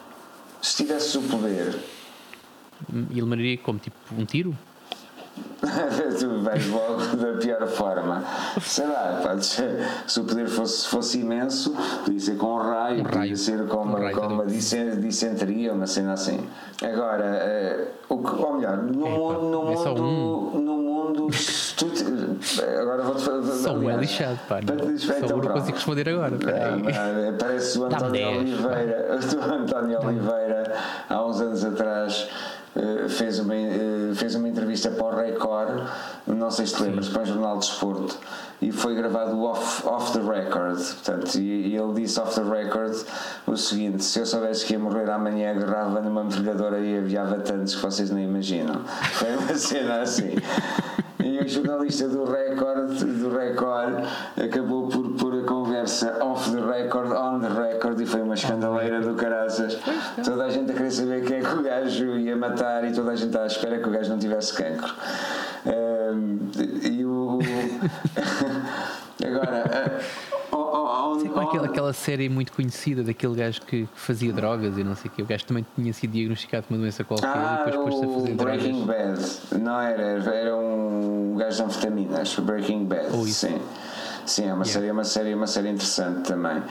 se 0.60 0.84
tivesses 0.84 1.14
o 1.14 1.22
poder? 1.22 1.78
Eliminaria 3.10 3.58
como 3.58 3.78
tipo 3.78 3.96
um 4.16 4.24
tiro? 4.24 4.56
tu 6.18 6.40
vais 6.42 6.66
logo 6.68 7.16
da 7.16 7.38
pior 7.40 7.66
forma. 7.66 8.22
Sei 8.60 8.86
lá, 8.86 9.20
se 9.40 10.20
o 10.20 10.24
poder 10.24 10.48
fosse, 10.48 10.86
fosse 10.86 11.20
imenso, 11.20 11.74
podia 12.04 12.20
ser 12.20 12.36
com 12.36 12.54
um 12.54 12.58
raio, 12.58 13.00
um 13.00 13.04
podia 13.04 13.18
raio. 13.20 13.36
ser 13.36 13.66
com 13.66 13.78
uma, 13.78 13.98
um 13.98 14.12
com 14.12 14.26
uma 14.26 14.46
dicenteria, 14.46 15.72
uma 15.72 15.86
cena 15.86 16.12
assim. 16.12 16.46
Agora, 16.82 17.90
uh, 18.08 18.14
o 18.14 18.18
que, 18.18 18.42
ou 18.42 18.54
melhor, 18.54 18.76
no, 18.76 19.06
é, 19.06 19.10
mundo, 19.10 19.42
no, 19.42 19.62
mundo, 19.64 20.02
um... 20.02 20.60
no 20.60 20.76
mundo, 20.76 21.28
tu, 21.76 21.86
agora 22.80 23.02
vou-te 23.02 23.22
fazer. 23.22 23.52
Só 23.52 23.72
um 23.74 23.90
é 23.90 23.96
lixado, 23.96 24.38
pá. 24.48 24.60
Não. 24.60 24.90
Então, 24.92 25.38
não 25.38 25.52
consigo 25.52 25.76
responder 25.76 26.08
agora. 26.08 26.36
Ah, 26.46 27.34
parece 27.38 27.78
o 27.78 27.84
António 27.84 28.28
Oliveira. 28.38 29.08
O 29.38 29.52
António 29.52 29.98
Oliveira, 30.06 30.74
há 31.08 31.24
uns 31.24 31.40
anos 31.40 31.64
atrás 31.64 32.28
fez, 33.08 33.38
uma, 33.38 33.54
eh, 33.54 34.12
fez 34.14 34.34
uma 34.34 34.48
entrevista 34.48 34.90
para 34.90 35.06
o 35.06 35.16
Record, 35.16 35.88
não 36.26 36.50
sei 36.50 36.66
se 36.66 36.74
te 36.76 36.82
lembras, 36.82 37.08
para 37.08 37.22
o 37.22 37.26
Jornal 37.26 37.58
de 37.58 37.66
Desporto, 37.66 38.18
e 38.60 38.72
foi 38.72 38.94
gravado 38.94 39.40
off, 39.42 39.86
off 39.86 40.12
the 40.12 40.20
record. 40.20 40.76
Portanto, 40.76 41.36
e, 41.36 41.68
e, 41.68 41.76
ele 41.76 41.92
disse 41.94 42.18
off 42.20 42.34
the 42.34 42.42
record 42.42 42.96
o 43.46 43.56
seguinte: 43.56 44.02
se 44.02 44.18
eu 44.18 44.26
soubesse 44.26 44.64
que 44.64 44.72
ia 44.72 44.78
morrer 44.78 45.08
amanhã, 45.10 45.52
agarrava 45.52 46.00
numa 46.00 46.24
metralhadora 46.24 46.80
e 46.80 46.98
aviava 46.98 47.38
tantos 47.38 47.76
que 47.76 47.82
vocês 47.82 48.10
nem 48.10 48.24
imaginam. 48.24 48.82
Foi 49.12 49.36
uma 49.36 49.54
cena 49.54 50.00
assim. 50.00 50.34
E 51.22 51.38
o 51.38 51.48
jornalista 51.48 52.08
do 52.08 52.24
Record, 52.24 52.90
do 53.00 53.36
Record 53.36 54.04
acabou 54.42 54.88
por 54.88 55.07
conversa 55.88 56.22
off 56.22 56.50
the 56.50 56.60
record, 56.60 57.12
on 57.12 57.40
the 57.40 57.48
record, 57.48 58.00
e 58.00 58.06
foi 58.06 58.20
uma 58.20 58.34
escandaleira 58.34 59.00
do 59.00 59.14
caraças. 59.14 59.78
Toda 60.22 60.44
a 60.44 60.50
gente 60.50 60.70
a 60.70 60.74
querer 60.74 60.90
saber 60.90 61.24
quem 61.24 61.38
é 61.38 61.40
que 61.40 61.54
o 61.54 61.62
gajo 61.62 62.18
ia 62.18 62.36
matar 62.36 62.84
e 62.84 62.92
toda 62.92 63.12
a 63.12 63.16
gente 63.16 63.36
à 63.36 63.46
espera 63.46 63.78
que 63.78 63.88
o 63.88 63.90
gajo 63.90 64.10
não 64.10 64.18
tivesse 64.18 64.52
cancro. 64.54 64.94
Um, 65.66 66.38
e 66.82 67.04
o. 67.04 67.38
Agora. 69.24 70.00
Uh, 70.52 71.20
Sim, 71.20 71.30
aquela, 71.36 71.66
aquela 71.66 71.92
série 71.92 72.28
muito 72.28 72.52
conhecida 72.52 73.02
daquele 73.02 73.34
gajo 73.34 73.60
que 73.62 73.88
fazia 73.94 74.32
drogas 74.32 74.78
e 74.78 74.84
não 74.84 74.94
sei 74.94 75.10
o 75.10 75.14
que. 75.14 75.22
O 75.22 75.26
gajo 75.26 75.44
também 75.46 75.66
tinha 75.74 75.92
sido 75.92 76.12
diagnosticado 76.12 76.66
com 76.66 76.74
uma 76.74 76.80
doença 76.80 77.02
qualquer 77.02 77.26
ah, 77.26 77.64
e 77.66 77.70
depois 77.70 77.94
pôs-se 77.94 78.04
a 78.04 78.08
fazer 78.08 78.34
Breaking 78.34 78.84
drogas. 78.84 79.40
Bad. 79.50 79.62
Não 79.62 79.80
era, 79.80 80.02
era 80.02 80.56
um 80.56 81.34
gajo 81.36 81.56
de 81.56 81.62
anfetaminas. 81.62 82.36
Breaking 82.36 82.84
Bad. 82.84 83.08
Oh, 83.12 83.24
sim. 83.24 83.58
Sim, 84.28 84.48
é 84.48 84.54
uma, 84.54 84.64
yeah. 84.64 84.66
série, 84.66 84.90
uma, 84.90 85.04
série, 85.04 85.34
uma 85.34 85.46
série 85.46 85.68
interessante 85.70 86.28
também. 86.28 86.62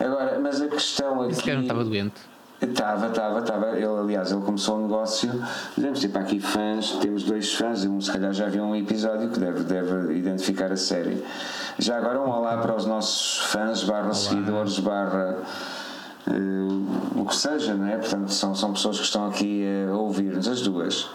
Agora, 0.00 0.38
mas 0.40 0.60
a 0.60 0.68
questão 0.68 1.22
aqui. 1.22 1.32
Esse 1.32 1.42
cara 1.42 1.56
não 1.56 1.62
estava 1.62 1.84
doente. 1.84 2.34
Estava, 2.60 3.06
estava, 3.08 3.38
estava. 3.40 3.70
Ele, 3.76 3.86
aliás, 3.86 4.32
ele 4.32 4.40
começou 4.40 4.76
o 4.76 4.78
um 4.80 4.82
negócio. 4.82 5.30
Dizemos 5.76 6.00
tipo, 6.00 6.18
aqui 6.18 6.40
fãs, 6.40 6.92
temos 7.00 7.22
dois 7.22 7.54
fãs, 7.54 7.84
um 7.84 8.00
se 8.00 8.10
calhar 8.10 8.32
já 8.32 8.48
viu 8.48 8.64
um 8.64 8.74
episódio 8.74 9.30
que 9.30 9.38
deve, 9.38 9.62
deve 9.62 10.14
identificar 10.14 10.72
a 10.72 10.76
série. 10.76 11.22
Já 11.78 11.98
agora 11.98 12.20
um 12.20 12.28
olá 12.28 12.58
para 12.58 12.74
os 12.74 12.84
nossos 12.84 13.38
fãs, 13.46 13.84
barra 13.84 14.04
olá. 14.04 14.14
seguidores, 14.14 14.78
barra. 14.80 15.36
Uh, 16.26 17.20
o 17.20 17.26
que 17.26 17.36
seja, 17.36 17.74
não 17.74 17.86
é? 17.86 17.98
Portanto, 17.98 18.32
são, 18.32 18.54
são 18.54 18.72
pessoas 18.72 18.98
que 18.98 19.04
estão 19.04 19.28
aqui 19.28 19.64
a 19.88 19.94
ouvir-nos, 19.94 20.48
as 20.48 20.62
duas. 20.62 21.08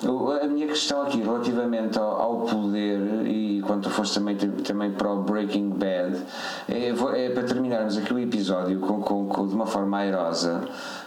A 0.00 0.46
minha 0.46 0.68
questão 0.68 1.02
aqui 1.02 1.20
relativamente 1.20 1.98
ao, 1.98 2.20
ao, 2.20 2.40
poder 2.42 3.26
e 3.26 3.60
quando 3.66 3.82
tu 3.82 3.90
foste 3.90 4.14
também, 4.14 4.36
também 4.36 4.92
para 4.92 5.10
o 5.10 5.22
Breaking 5.22 5.70
Bad 5.70 6.16
é, 6.68 6.90
é 6.90 7.30
para 7.30 7.42
terminarmos 7.42 7.98
aqui 7.98 8.14
o 8.14 8.18
episódio 8.18 8.78
com, 8.78 9.00
com, 9.02 9.26
com, 9.26 9.48
de 9.48 9.54
uma 9.54 9.66
forma 9.66 9.98
airosa, 9.98 10.62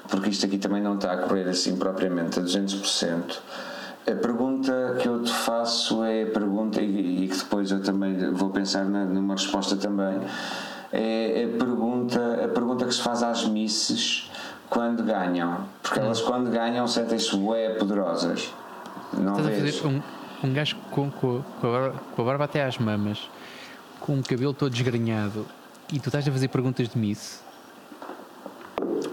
porque 0.09 0.29
isto 0.29 0.45
aqui 0.45 0.57
também 0.57 0.81
não 0.81 0.95
está 0.95 1.13
a 1.13 1.17
correr 1.19 1.47
assim 1.47 1.77
propriamente 1.77 2.39
a 2.39 2.43
200%. 2.43 3.39
A 4.05 4.15
pergunta 4.15 4.97
que 4.99 5.07
eu 5.07 5.23
te 5.23 5.31
faço 5.31 6.03
é 6.03 6.23
a 6.23 6.27
pergunta, 6.27 6.81
e, 6.81 7.23
e 7.23 7.27
que 7.29 7.37
depois 7.37 7.71
eu 7.71 7.81
também 7.81 8.17
vou 8.33 8.49
pensar 8.49 8.83
na, 8.83 9.05
numa 9.05 9.35
resposta 9.35 9.77
também, 9.77 10.19
é 10.91 11.45
a 11.45 11.57
pergunta, 11.57 12.41
a 12.43 12.47
pergunta 12.49 12.85
que 12.85 12.93
se 12.93 13.01
faz 13.01 13.23
às 13.23 13.47
misses 13.47 14.29
quando 14.69 15.01
ganham, 15.03 15.65
porque 15.81 15.99
elas 15.99 16.19
quando 16.19 16.49
ganham 16.49 16.85
sentem-se 16.87 17.37
bué 17.37 17.75
poderosas. 17.75 18.53
Não 19.13 19.37
Estás 19.37 19.47
vês? 19.47 19.75
a 19.75 19.81
fazer 19.81 19.87
um, 19.87 20.01
um 20.47 20.53
gajo 20.53 20.75
com, 20.89 21.11
com, 21.11 21.41
com, 21.59 21.67
a 21.67 21.71
barba, 21.71 22.01
com 22.15 22.21
a 22.21 22.25
barba 22.25 22.43
até 22.45 22.63
às 22.63 22.77
mamas, 22.77 23.29
com 23.99 24.19
o 24.19 24.23
cabelo 24.23 24.53
todo 24.53 24.71
desgrenhado, 24.71 25.45
e 25.91 25.99
tu 25.99 26.07
estás 26.07 26.27
a 26.27 26.31
fazer 26.31 26.47
perguntas 26.47 26.89
de 26.89 26.97
Miss. 26.97 27.43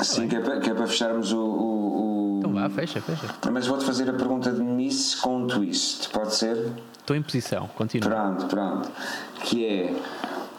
Sim, 0.01 0.29
que 0.29 0.37
é, 0.37 0.41
para, 0.41 0.61
que 0.61 0.71
é 0.71 0.75
para 0.75 0.87
fecharmos 0.87 1.33
o, 1.33 1.39
o, 1.39 2.37
o, 2.37 2.39
Então 2.39 2.53
vá, 2.53 2.71
fecha, 2.71 3.01
fecha. 3.01 3.27
Mas 3.51 3.67
vou-te 3.67 3.85
fazer 3.85 4.09
a 4.09 4.13
pergunta 4.13 4.53
de 4.53 4.63
Miss 4.63 5.17
com 5.17 5.39
um 5.39 5.47
twist, 5.47 6.09
pode 6.11 6.35
ser? 6.35 6.73
Estou 6.99 7.17
em 7.17 7.23
posição, 7.23 7.69
continua. 7.75 8.09
Pronto, 8.09 8.47
pronto. 8.47 8.91
Que 9.43 9.67
é. 9.67 9.97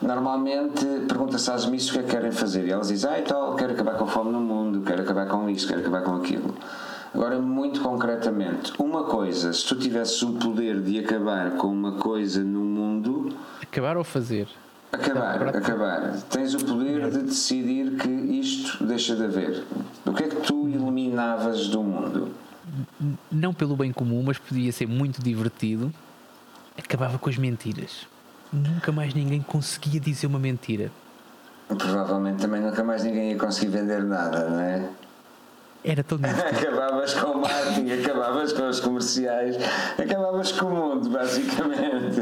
Normalmente 0.01 0.85
pergunta-se 1.07 1.51
às 1.51 1.65
Miss 1.65 1.89
o 1.89 1.93
que 1.93 1.99
é 1.99 2.03
que 2.03 2.09
querem 2.11 2.31
fazer 2.31 2.65
e 2.65 2.71
elas 2.71 2.87
dizem, 2.87 3.09
ah, 3.11 3.19
e 3.19 3.23
tal, 3.23 3.55
quero 3.55 3.73
acabar 3.73 3.95
com 3.95 4.05
a 4.05 4.07
fome 4.07 4.31
no 4.31 4.39
mundo, 4.39 4.81
quero 4.81 5.01
acabar 5.01 5.27
com 5.27 5.49
isto, 5.49 5.67
quero 5.67 5.81
acabar 5.81 6.01
com 6.03 6.15
aquilo. 6.15 6.55
Agora, 7.13 7.39
muito 7.39 7.81
concretamente, 7.81 8.71
uma 8.77 9.03
coisa, 9.05 9.51
se 9.51 9.65
tu 9.65 9.75
tivesses 9.75 10.21
o 10.21 10.33
poder 10.33 10.79
de 10.81 10.99
acabar 10.99 11.51
com 11.51 11.67
uma 11.67 11.93
coisa 11.93 12.43
no 12.43 12.61
mundo. 12.61 13.35
Acabar 13.61 13.97
ou 13.97 14.03
fazer? 14.03 14.47
Acabar, 14.91 15.55
acabar. 15.55 16.13
Tens 16.29 16.53
o 16.53 16.63
poder 16.65 17.09
de 17.09 17.23
decidir 17.23 17.97
que 17.97 18.09
isto 18.09 18.83
deixa 18.83 19.15
de 19.15 19.23
haver. 19.23 19.63
O 20.05 20.13
que 20.13 20.23
é 20.23 20.27
que 20.27 20.35
tu 20.37 20.67
eliminavas 20.67 21.67
do 21.67 21.83
mundo? 21.83 22.29
Não 23.31 23.53
pelo 23.53 23.75
bem 23.75 23.91
comum, 23.91 24.23
mas 24.23 24.37
podia 24.37 24.71
ser 24.71 24.87
muito 24.87 25.21
divertido. 25.21 25.91
Acabava 26.77 27.17
com 27.17 27.29
as 27.29 27.37
mentiras. 27.37 28.07
Nunca 28.51 28.91
mais 28.91 29.13
ninguém 29.13 29.41
conseguia 29.41 29.99
dizer 29.99 30.27
uma 30.27 30.39
mentira. 30.39 30.91
Provavelmente 31.67 32.41
também 32.41 32.61
nunca 32.61 32.83
mais 32.83 33.03
ninguém 33.03 33.31
ia 33.31 33.37
conseguir 33.37 33.67
vender 33.67 34.03
nada, 34.03 34.49
não 34.49 34.59
é? 34.59 34.89
Era 35.83 36.03
tão 36.03 36.19
acabavas 36.23 37.13
com 37.13 37.27
o 37.31 37.41
marketing, 37.41 37.91
acabavas 38.01 38.53
com 38.53 38.67
os 38.67 38.79
comerciais, 38.79 39.55
acabavas 39.97 40.51
com 40.51 40.65
o 40.65 40.69
mundo, 40.69 41.09
basicamente. 41.09 42.19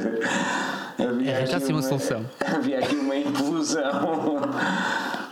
Havia 1.00 1.32
é, 1.32 1.46
já 1.46 1.58
uma, 1.58 1.68
uma 1.68 1.82
solução. 1.82 2.26
Havia 2.46 2.80
aqui 2.80 2.96
uma 2.96 3.16
implosão. 3.16 4.42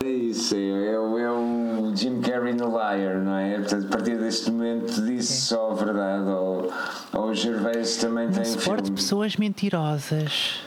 É 0.04 0.08
isso, 0.08 0.56
é, 0.56 0.60
é, 0.60 0.94
é 0.94 1.30
o 1.32 1.92
Jim 1.96 2.22
Carrey 2.22 2.54
no 2.54 2.70
Liar, 2.70 3.20
não 3.20 3.38
é? 3.38 3.60
Portanto, 3.60 3.86
a 3.86 3.90
partir 3.90 4.18
deste 4.18 4.52
momento 4.52 5.02
disse 5.02 5.34
é. 5.34 5.56
só 5.58 5.72
a 5.72 5.74
verdade. 5.76 6.30
Ou, 6.30 6.72
ou 7.14 7.26
o 7.30 7.34
Gervais 7.34 7.98
também 7.98 8.30
tem. 8.30 8.44
Suporte 8.44 8.86
filme. 8.86 8.96
pessoas 8.96 9.36
mentirosas. 9.38 10.62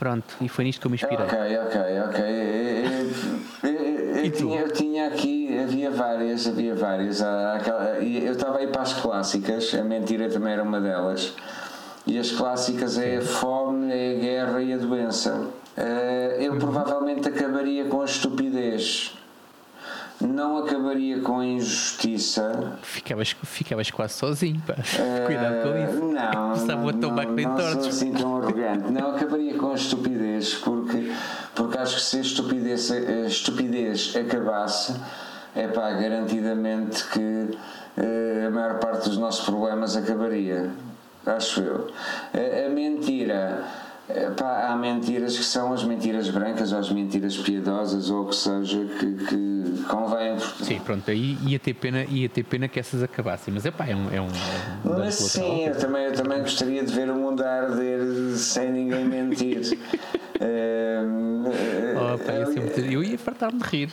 Pronto, 0.00 0.34
e 0.40 0.48
foi 0.48 0.64
nisto 0.64 0.80
que 0.80 0.86
eu 0.86 0.90
me 0.90 0.94
inspirei. 0.94 1.26
Ok, 1.26 1.38
ok, 1.38 1.80
ok. 2.08 2.24
Eu, 3.62 3.70
eu, 3.70 4.24
eu, 4.24 4.30
tinha, 4.32 4.60
eu 4.60 4.72
tinha 4.72 5.06
aqui, 5.06 5.39
havia 5.80 5.90
várias, 5.90 6.46
havia 6.46 6.74
várias. 6.74 7.20
Eu 7.20 8.32
estava 8.32 8.58
aí 8.58 8.66
para 8.66 8.82
as 8.82 8.92
clássicas, 8.92 9.74
a 9.74 9.82
mentira 9.82 10.28
também 10.28 10.52
era 10.52 10.62
uma 10.62 10.80
delas. 10.80 11.34
E 12.06 12.18
as 12.18 12.30
clássicas 12.30 12.98
é 12.98 13.16
a 13.16 13.22
fome, 13.22 13.92
é 13.92 14.16
a 14.16 14.20
guerra 14.20 14.62
e 14.62 14.72
a 14.74 14.76
doença. 14.76 15.48
Eh, 15.76 16.38
eu 16.40 16.52
uhum. 16.52 16.58
provavelmente 16.58 17.28
acabaria 17.28 17.84
com 17.84 18.02
a 18.02 18.04
estupidez 18.04 19.14
não 20.26 20.58
acabaria 20.58 21.20
com 21.20 21.38
a 21.38 21.46
injustiça. 21.46 22.74
Ficavas, 22.82 23.34
ficavas 23.42 23.90
quase 23.90 24.14
sozinho, 24.14 24.60
pá. 24.66 24.74
Uh, 24.74 25.26
Cuidado 25.26 25.62
com 25.62 25.78
isso. 25.78 26.12
Não, 26.12 26.52
Estava 26.54 26.92
tomar 26.92 27.26
não, 27.26 27.56
não 27.56 27.72
sou 27.72 27.88
assim 27.88 28.12
tão 28.12 28.36
arrogante. 28.36 28.92
Não 28.92 29.16
acabaria 29.16 29.54
com 29.54 29.72
a 29.72 29.74
estupidez, 29.74 30.54
porque, 30.54 31.10
porque 31.54 31.78
acho 31.78 31.96
que 31.96 32.02
se 32.02 32.18
a 32.18 32.20
estupidez, 32.20 32.90
a 32.90 33.26
estupidez 33.26 34.14
acabasse, 34.16 34.94
é 35.54 35.68
pá, 35.68 35.92
garantidamente 35.92 37.04
que 37.08 37.20
uh, 37.20 38.46
a 38.46 38.50
maior 38.50 38.78
parte 38.78 39.08
dos 39.08 39.18
nossos 39.18 39.44
problemas 39.44 39.96
acabaria. 39.96 40.70
Acho 41.26 41.60
eu. 41.60 41.90
a, 42.32 42.66
a 42.66 42.68
mentira 42.70 43.64
Pá, 44.36 44.68
há 44.68 44.76
mentiras 44.76 45.36
que 45.36 45.44
são 45.44 45.72
as 45.72 45.84
mentiras 45.84 46.28
brancas 46.30 46.72
ou 46.72 46.78
as 46.78 46.90
mentiras 46.90 47.36
piedosas 47.36 48.10
ou 48.10 48.24
o 48.24 48.28
que 48.28 48.34
seja 48.34 48.84
que, 48.98 49.14
que 49.24 49.84
convém. 49.88 50.36
Sim, 50.62 50.80
pronto, 50.80 51.08
aí 51.10 51.38
ia 51.46 51.58
ter, 51.58 51.74
pena, 51.74 52.04
ia 52.04 52.28
ter 52.28 52.42
pena 52.42 52.66
que 52.66 52.80
essas 52.80 53.02
acabassem, 53.02 53.54
mas 53.54 53.64
epá, 53.64 53.86
é 53.86 53.94
um. 53.94 54.10
É 54.12 54.20
um, 54.20 54.26
é 54.26 54.88
um 54.88 54.98
mas 54.98 55.14
sim, 55.14 55.66
eu 55.66 55.78
também, 55.78 56.04
eu 56.06 56.12
também 56.12 56.40
gostaria 56.40 56.82
de 56.82 56.92
ver 56.92 57.08
o 57.08 57.14
mundo 57.14 57.42
a 57.42 57.48
arder 57.48 58.00
sem 58.36 58.72
ninguém 58.72 59.04
mentir. 59.04 59.78
um, 60.40 61.44
oh, 61.44 62.18
pá, 62.18 62.32
ia 62.32 62.46
muito, 62.46 62.80
eu 62.80 63.04
ia 63.04 63.18
fartar-me 63.18 63.58
de 63.58 63.64
rir. 63.68 63.92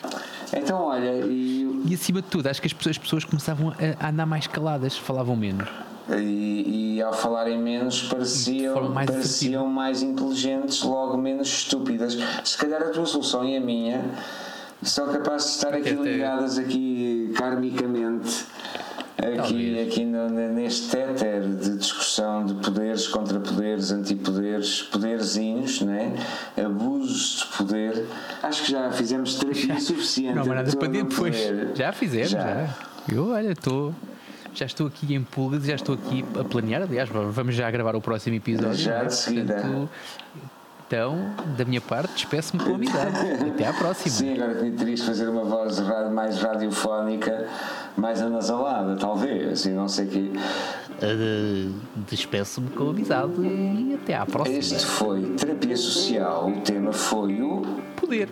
Então, 0.53 0.81
olha, 0.81 1.25
e... 1.25 1.83
e 1.85 1.93
acima 1.93 2.21
de 2.21 2.27
tudo, 2.29 2.47
acho 2.47 2.61
que 2.61 2.67
as 2.67 2.73
pessoas, 2.73 2.95
as 2.95 2.97
pessoas 2.97 3.25
começavam 3.25 3.69
a, 3.71 4.05
a 4.05 4.09
andar 4.09 4.25
mais 4.25 4.47
caladas, 4.47 4.97
falavam 4.97 5.35
menos. 5.35 5.67
E, 6.09 6.95
e, 6.95 7.01
ao 7.01 7.13
falarem 7.13 7.59
menos 7.59 8.03
pareciam, 8.03 8.89
mais, 8.89 9.09
pareciam 9.09 9.67
mais 9.67 10.01
inteligentes, 10.01 10.81
logo 10.81 11.17
menos 11.17 11.49
estúpidas. 11.49 12.17
Se 12.45 12.57
calhar 12.57 12.81
a 12.81 12.89
tua 12.91 13.05
solução 13.05 13.43
e 13.43 13.57
a 13.57 13.59
minha 13.59 14.05
são 14.81 15.11
capazes 15.11 15.49
de 15.49 15.55
estar 15.57 15.73
aqui 15.73 15.89
ligadas 15.89 16.57
aqui 16.57 17.33
karmicamente 17.35 18.45
aqui, 19.17 19.81
aqui 19.81 20.05
no, 20.05 20.29
neste 20.29 20.95
éter 20.95 21.41
de 21.41 21.77
discussão 21.77 22.45
de 22.45 22.53
poderes 22.55 23.07
contra 23.07 23.39
poderes, 23.39 23.91
antipoderes, 23.91 24.83
poderzinhos, 24.83 25.81
né? 25.81 26.13
abusos 26.57 27.39
de 27.39 27.57
poder. 27.57 28.05
Acho 28.43 28.63
que 28.63 28.71
já 28.71 28.91
fizemos 28.91 29.35
terapia 29.35 29.79
suficiente. 29.81 30.35
Não, 30.35 30.45
mas 30.45 30.55
nada 30.55 30.75
para 30.75 30.87
depois. 30.87 31.35
Já 31.75 31.91
fizemos, 31.91 32.29
já. 32.29 32.41
já. 32.41 32.75
Eu, 33.11 33.29
olha, 33.29 33.51
estou 33.51 33.93
já 34.53 34.65
estou 34.65 34.87
aqui 34.87 35.13
em 35.13 35.23
pulgas 35.23 35.63
já 35.63 35.75
estou 35.75 35.95
aqui 35.95 36.25
a 36.39 36.43
planear. 36.43 36.81
Aliás, 36.81 37.09
vamos 37.09 37.53
já 37.55 37.69
gravar 37.69 37.95
o 37.95 38.01
próximo 38.01 38.35
episódio. 38.35 38.75
Já 38.75 39.03
de 39.03 39.13
seguida. 39.13 39.53
Portanto, 39.53 39.89
então, 40.87 41.33
da 41.57 41.65
minha 41.65 41.81
parte, 41.81 42.13
despeço-me 42.13 42.63
com 42.63 42.75
amizade. 42.75 43.17
Até 43.53 43.67
à 43.67 43.73
próxima. 43.73 44.09
Sim, 44.09 44.33
agora 44.35 44.55
terias 44.71 45.01
de 45.01 45.05
fazer 45.05 45.27
uma 45.27 45.43
voz 45.43 45.81
mais 46.13 46.39
radiofónica, 46.39 47.45
mais 47.97 48.21
anasalada, 48.21 48.95
talvez, 48.95 49.65
e 49.65 49.71
não 49.71 49.89
sei 49.89 50.05
o 50.05 50.09
quê. 50.09 50.31
Uh, 51.03 51.73
despeço-me 52.09 52.69
com 52.69 52.91
amizade 52.91 53.33
e 53.41 53.99
até 54.01 54.15
à 54.15 54.25
próxima. 54.25 54.57
Este 54.57 54.85
foi 54.85 55.23
Terapia 55.35 55.75
Social, 55.75 56.47
o 56.47 56.61
tema 56.61 56.93
foi 56.93 57.41
o 57.41 57.63
Poder. 57.97 58.29